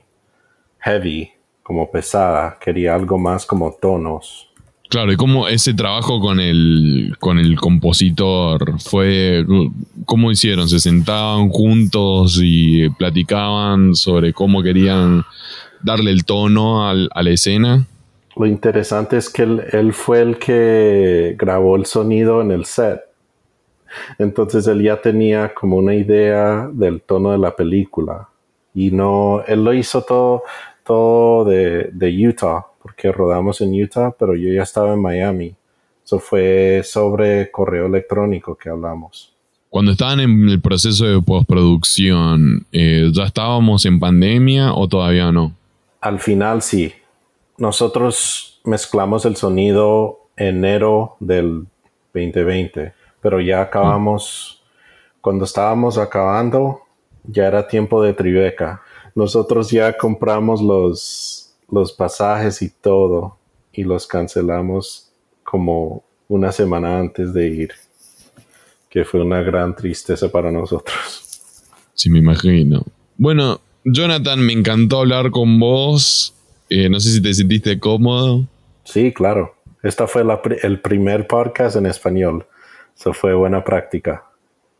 heavy, 0.79 1.31
como 1.63 1.89
pesada. 1.89 2.57
Quería 2.59 2.95
algo 2.95 3.17
más 3.17 3.45
como 3.45 3.71
tonos. 3.73 4.49
Claro, 4.89 5.11
y 5.11 5.17
cómo 5.17 5.49
ese 5.49 5.73
trabajo 5.73 6.21
con 6.21 6.39
el, 6.39 7.15
con 7.19 7.39
el 7.39 7.57
compositor 7.57 8.79
fue, 8.79 9.45
¿cómo 10.05 10.31
hicieron? 10.31 10.69
¿Se 10.69 10.79
sentaban 10.79 11.49
juntos 11.49 12.39
y 12.41 12.89
platicaban 12.91 13.95
sobre 13.95 14.31
cómo 14.31 14.63
querían 14.63 15.25
darle 15.81 16.11
el 16.11 16.23
tono 16.23 16.87
a 16.89 16.93
la 16.93 17.29
escena? 17.29 17.85
Lo 18.37 18.45
interesante 18.45 19.17
es 19.17 19.29
que 19.29 19.43
él, 19.43 19.93
fue 19.93 20.21
el 20.21 20.37
que 20.37 21.35
grabó 21.37 21.75
el 21.75 21.85
sonido 21.85 22.41
en 22.41 22.51
el 22.51 22.65
set. 22.65 23.01
Entonces 24.17 24.67
él 24.67 24.81
ya 24.81 25.01
tenía 25.01 25.53
como 25.53 25.77
una 25.77 25.95
idea 25.95 26.69
del 26.71 27.01
tono 27.01 27.31
de 27.31 27.37
la 27.37 27.55
película. 27.55 28.29
Y 28.73 28.91
no, 28.91 29.43
él 29.47 29.63
lo 29.63 29.73
hizo 29.73 30.01
todo, 30.03 30.43
todo 30.83 31.45
de, 31.45 31.89
de 31.91 32.27
Utah 32.27 32.65
porque 32.87 33.11
rodamos 33.11 33.59
en 33.59 33.73
Utah, 33.73 34.15
pero 34.17 34.33
yo 34.33 34.49
ya 34.49 34.63
estaba 34.63 34.93
en 34.93 35.01
Miami. 35.01 35.53
Eso 36.05 36.19
fue 36.19 36.83
sobre 36.85 37.51
correo 37.51 37.87
electrónico 37.87 38.55
que 38.55 38.69
hablamos. 38.69 39.33
Cuando 39.69 39.91
estaban 39.91 40.21
en 40.21 40.47
el 40.47 40.61
proceso 40.61 41.05
de 41.05 41.21
postproducción, 41.21 42.65
eh, 42.71 43.09
¿ya 43.11 43.25
estábamos 43.25 43.85
en 43.85 43.99
pandemia 43.99 44.73
o 44.73 44.87
todavía 44.87 45.33
no? 45.33 45.53
Al 45.99 46.19
final 46.19 46.61
sí. 46.61 46.93
Nosotros 47.57 48.61
mezclamos 48.63 49.25
el 49.25 49.35
sonido 49.35 50.29
enero 50.37 51.17
del 51.19 51.65
2020, 52.13 52.93
pero 53.21 53.39
ya 53.41 53.61
acabamos, 53.61 54.63
cuando 55.21 55.45
estábamos 55.45 55.97
acabando, 55.97 56.81
ya 57.23 57.47
era 57.47 57.67
tiempo 57.67 58.01
de 58.01 58.13
Tribeca. 58.13 58.81
Nosotros 59.15 59.71
ya 59.71 59.97
compramos 59.97 60.61
los 60.61 61.47
los 61.69 61.91
pasajes 61.93 62.61
y 62.61 62.69
todo 62.69 63.37
y 63.73 63.83
los 63.83 64.07
cancelamos 64.07 65.11
como 65.43 66.03
una 66.27 66.51
semana 66.51 66.99
antes 66.99 67.33
de 67.33 67.47
ir, 67.47 67.71
que 68.89 69.05
fue 69.05 69.21
una 69.21 69.41
gran 69.41 69.75
tristeza 69.75 70.29
para 70.31 70.51
nosotros. 70.51 71.23
Sí, 71.93 72.09
me 72.09 72.19
imagino. 72.19 72.83
Bueno, 73.17 73.61
Jonathan, 73.83 74.45
me 74.45 74.53
encantó 74.53 74.99
hablar 74.99 75.31
con 75.31 75.59
vos. 75.59 76.33
Eh, 76.69 76.89
no 76.89 76.99
sé 76.99 77.11
si 77.11 77.21
te 77.21 77.33
sentiste 77.33 77.79
cómodo. 77.79 78.45
Sí, 78.83 79.13
claro. 79.13 79.55
Esta 79.83 80.07
fue 80.07 80.23
el 80.63 80.81
primer 80.81 81.27
podcast 81.27 81.75
en 81.75 81.85
español. 81.85 82.45
Eso 82.97 83.13
fue 83.13 83.33
buena 83.33 83.63
práctica. 83.63 84.23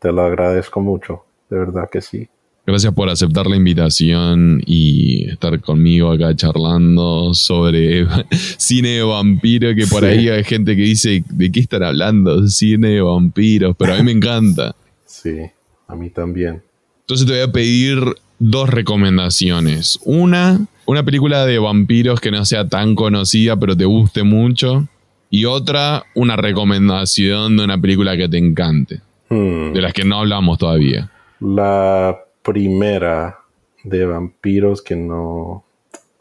Te 0.00 0.12
lo 0.12 0.22
agradezco 0.22 0.80
mucho. 0.80 1.24
De 1.48 1.58
verdad 1.58 1.88
que 1.90 2.00
sí. 2.00 2.28
Gracias 2.66 2.92
por 2.92 3.08
aceptar 3.08 3.46
la 3.46 3.56
invitación 3.56 4.62
y 4.66 5.30
estar 5.30 5.58
conmigo 5.60 6.12
acá 6.12 6.36
charlando 6.36 7.32
sobre 7.32 8.06
cine 8.58 8.88
de 8.90 9.02
vampiros, 9.02 9.74
que 9.74 9.86
por 9.86 10.04
ahí 10.04 10.28
hay 10.28 10.44
gente 10.44 10.76
que 10.76 10.82
dice, 10.82 11.24
¿de 11.30 11.50
qué 11.50 11.60
están 11.60 11.82
hablando? 11.82 12.46
Cine 12.48 12.88
de 12.88 13.00
vampiros, 13.00 13.74
pero 13.78 13.94
a 13.94 13.96
mí 13.96 14.02
me 14.02 14.12
encanta. 14.12 14.74
Sí, 15.06 15.38
a 15.86 15.96
mí 15.96 16.10
también. 16.10 16.62
Entonces 17.00 17.26
te 17.26 17.32
voy 17.32 17.40
a 17.40 17.50
pedir 17.50 18.00
dos 18.38 18.68
recomendaciones. 18.68 19.98
Una, 20.04 20.60
una 20.84 21.02
película 21.02 21.46
de 21.46 21.58
vampiros 21.58 22.20
que 22.20 22.30
no 22.30 22.44
sea 22.44 22.68
tan 22.68 22.94
conocida, 22.94 23.56
pero 23.56 23.74
te 23.74 23.86
guste 23.86 24.24
mucho. 24.24 24.86
Y 25.30 25.44
otra, 25.44 26.04
una 26.14 26.36
recomendación 26.36 27.56
de 27.56 27.64
una 27.64 27.80
película 27.80 28.16
que 28.16 28.28
te 28.28 28.38
encante. 28.38 29.00
Hmm. 29.28 29.72
De 29.72 29.82
las 29.82 29.92
que 29.92 30.04
no 30.04 30.18
hablamos 30.20 30.58
todavía. 30.58 31.10
La 31.40 32.18
primera 32.42 33.38
de 33.84 34.06
vampiros 34.06 34.82
que 34.82 34.96
no... 34.96 35.64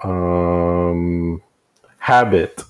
Um, 0.03 1.39
Habit. 1.99 2.61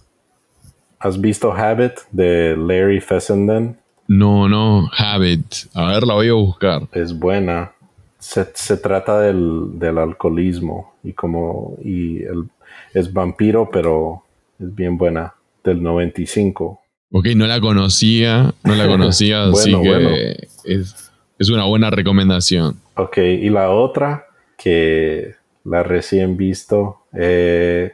¿Has 1.00 1.20
visto 1.20 1.52
Habit 1.52 1.94
de 2.12 2.56
Larry 2.58 3.00
Fessenden? 3.00 3.78
No, 4.08 4.48
no, 4.48 4.90
Habit. 4.98 5.46
A 5.76 5.92
ver, 5.92 6.04
la 6.04 6.16
voy 6.16 6.30
a 6.30 6.34
buscar. 6.34 6.88
Es 6.92 7.18
buena. 7.18 7.72
Se, 8.20 8.78
trata 8.78 9.20
del, 9.20 9.98
alcoholismo 9.98 10.96
y 11.04 11.14
como 11.14 11.78
y 11.84 12.24
el, 12.24 12.50
es 12.94 13.14
vampiro, 13.14 13.70
pero 13.72 14.24
es 14.60 14.74
bien 14.74 14.98
buena. 14.98 15.36
Del 15.68 15.84
95. 15.84 16.82
Ok, 17.11 17.28
no 17.36 17.45
la 17.45 17.59
conocía, 17.59 18.53
no 18.63 18.76
la 18.76 18.88
conocía, 18.88 19.43
así 19.49 19.72
que 19.82 20.47
es, 20.63 21.11
es 21.38 21.49
una 21.49 21.65
buena 21.65 21.89
recomendación. 21.89 22.80
Ok, 22.95 23.18
y 23.18 23.49
la 23.49 23.70
otra 23.70 24.28
que 24.57 25.36
la 25.63 25.84
recién 25.84 26.38
visto, 26.38 27.01
eh, 27.13 27.93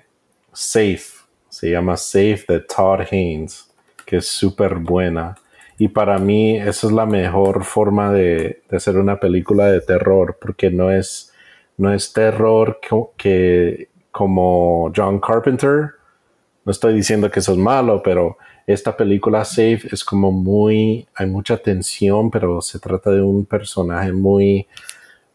Safe, 0.51 1.24
se 1.49 1.71
llama 1.71 1.97
Safe 1.97 2.45
de 2.47 2.59
Todd 2.61 3.01
Haynes, 3.11 3.71
que 4.05 4.17
es 4.17 4.28
súper 4.28 4.76
buena. 4.76 5.36
Y 5.78 5.88
para 5.88 6.19
mí 6.19 6.57
esa 6.57 6.88
es 6.88 6.93
la 6.93 7.05
mejor 7.05 7.63
forma 7.63 8.11
de, 8.11 8.61
hacer 8.71 8.97
una 8.97 9.19
película 9.19 9.71
de 9.71 9.82
terror, 9.82 10.38
porque 10.39 10.69
no 10.69 10.91
es, 10.91 11.34
no 11.78 11.91
es 11.91 12.13
terror 12.13 12.80
que, 13.17 13.89
como 14.11 14.91
John 14.95 15.19
Carpenter. 15.19 15.95
No 16.66 16.72
estoy 16.72 16.93
diciendo 16.93 17.30
que 17.30 17.39
eso 17.39 17.51
es 17.51 17.57
malo, 17.57 18.01
pero 18.03 18.38
esta 18.66 18.95
película 18.95 19.43
Safe 19.43 19.82
es 19.91 20.03
como 20.03 20.32
muy, 20.32 21.05
hay 21.16 21.28
mucha 21.28 21.57
tensión, 21.57 22.32
pero 22.32 22.61
se 22.61 22.80
trata 22.80 23.11
de 23.11 23.22
un 23.22 23.45
personaje 23.45 24.14
muy, 24.14 24.68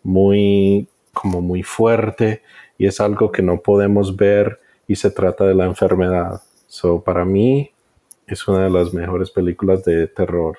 muy, 0.02 0.88
como 1.12 1.40
muy 1.40 1.62
fuerte 1.62 2.42
y 2.78 2.86
es 2.86 3.00
algo 3.00 3.30
que 3.30 3.42
no 3.42 3.60
podemos 3.60 4.16
ver 4.16 4.60
y 4.86 4.96
se 4.96 5.10
trata 5.10 5.44
de 5.44 5.54
la 5.54 5.66
enfermedad. 5.66 6.40
So, 6.66 7.02
para 7.02 7.24
mí 7.24 7.70
es 8.26 8.46
una 8.48 8.64
de 8.64 8.70
las 8.70 8.94
mejores 8.94 9.30
películas 9.30 9.84
de 9.84 10.06
terror, 10.06 10.56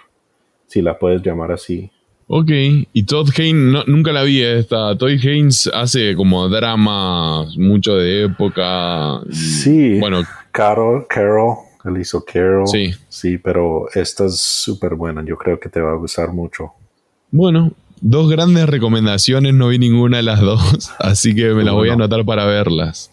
si 0.68 0.82
la 0.82 1.00
puedes 1.00 1.22
llamar 1.22 1.52
así. 1.52 1.90
Ok, 2.32 2.52
y 2.94 3.04
Todd 3.04 3.30
Haynes, 3.38 3.88
nunca 3.88 4.12
la 4.12 4.22
vi 4.22 4.44
esta. 4.44 4.96
Todd 4.96 5.10
Haynes 5.10 5.68
hace 5.74 6.14
como 6.16 6.48
drama 6.48 7.46
mucho 7.58 7.96
de 7.96 8.26
época. 8.26 9.22
Sí, 9.32 10.00
bueno, 10.00 10.22
Carol, 10.52 11.06
Carol, 11.08 11.58
él 11.86 12.02
hizo 12.02 12.24
Carol. 12.24 12.68
Sí. 12.68 12.92
Sí, 13.08 13.38
pero 13.38 13.88
esta 13.94 14.26
es 14.26 14.40
súper 14.40 14.96
buena. 14.96 15.24
Yo 15.26 15.38
creo 15.38 15.60
que 15.60 15.70
te 15.70 15.82
va 15.82 15.92
a 15.92 15.96
gustar 15.96 16.34
mucho. 16.34 16.74
Bueno, 17.32 17.72
dos 18.02 18.30
grandes 18.30 18.68
recomendaciones, 18.68 19.54
no 19.54 19.68
vi 19.70 19.80
ninguna 19.80 20.18
de 20.18 20.24
las 20.24 20.42
dos, 20.42 20.92
así 21.00 21.36
que 21.36 21.54
me 21.54 21.64
las 21.64 21.74
voy 21.74 21.90
a 21.90 21.94
anotar 21.94 22.26
para 22.26 22.46
verlas. 22.46 23.12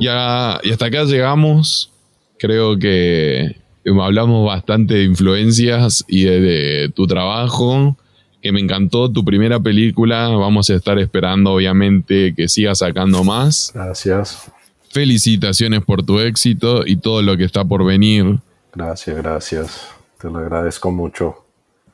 Ya, 0.00 0.60
y 0.62 0.70
hasta 0.70 0.86
acá 0.86 1.04
llegamos. 1.04 1.90
Creo 2.38 2.78
que 2.78 3.56
hablamos 3.86 4.46
bastante 4.46 4.94
de 4.94 5.04
influencias 5.04 6.04
y 6.08 6.24
de, 6.24 6.90
tu 6.94 7.06
trabajo, 7.06 7.96
que 8.42 8.50
me 8.52 8.60
encantó 8.60 9.10
tu 9.10 9.24
primera 9.24 9.60
película. 9.60 10.28
Vamos 10.28 10.70
a 10.70 10.74
estar 10.74 10.98
esperando, 10.98 11.52
obviamente, 11.52 12.34
que 12.34 12.48
sigas 12.48 12.78
sacando 12.78 13.24
más. 13.24 13.72
Gracias. 13.74 14.50
Felicitaciones 14.94 15.82
por 15.84 16.04
tu 16.04 16.20
éxito 16.20 16.86
y 16.86 16.94
todo 16.94 17.20
lo 17.20 17.36
que 17.36 17.42
está 17.42 17.64
por 17.64 17.84
venir. 17.84 18.38
Gracias, 18.72 19.16
gracias. 19.16 19.88
Te 20.20 20.30
lo 20.30 20.38
agradezco 20.38 20.92
mucho. 20.92 21.34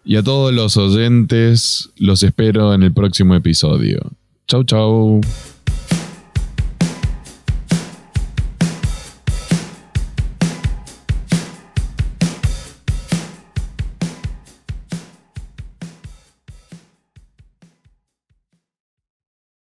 Y 0.05 0.17
a 0.17 0.23
todos 0.23 0.53
los 0.53 0.77
oyentes 0.77 1.89
los 1.97 2.23
espero 2.23 2.75
en 2.75 2.83
el 2.83 2.93
próximo 2.93 3.35
episodio. 3.35 4.03
Chau, 4.47 4.65
chau. 4.65 5.23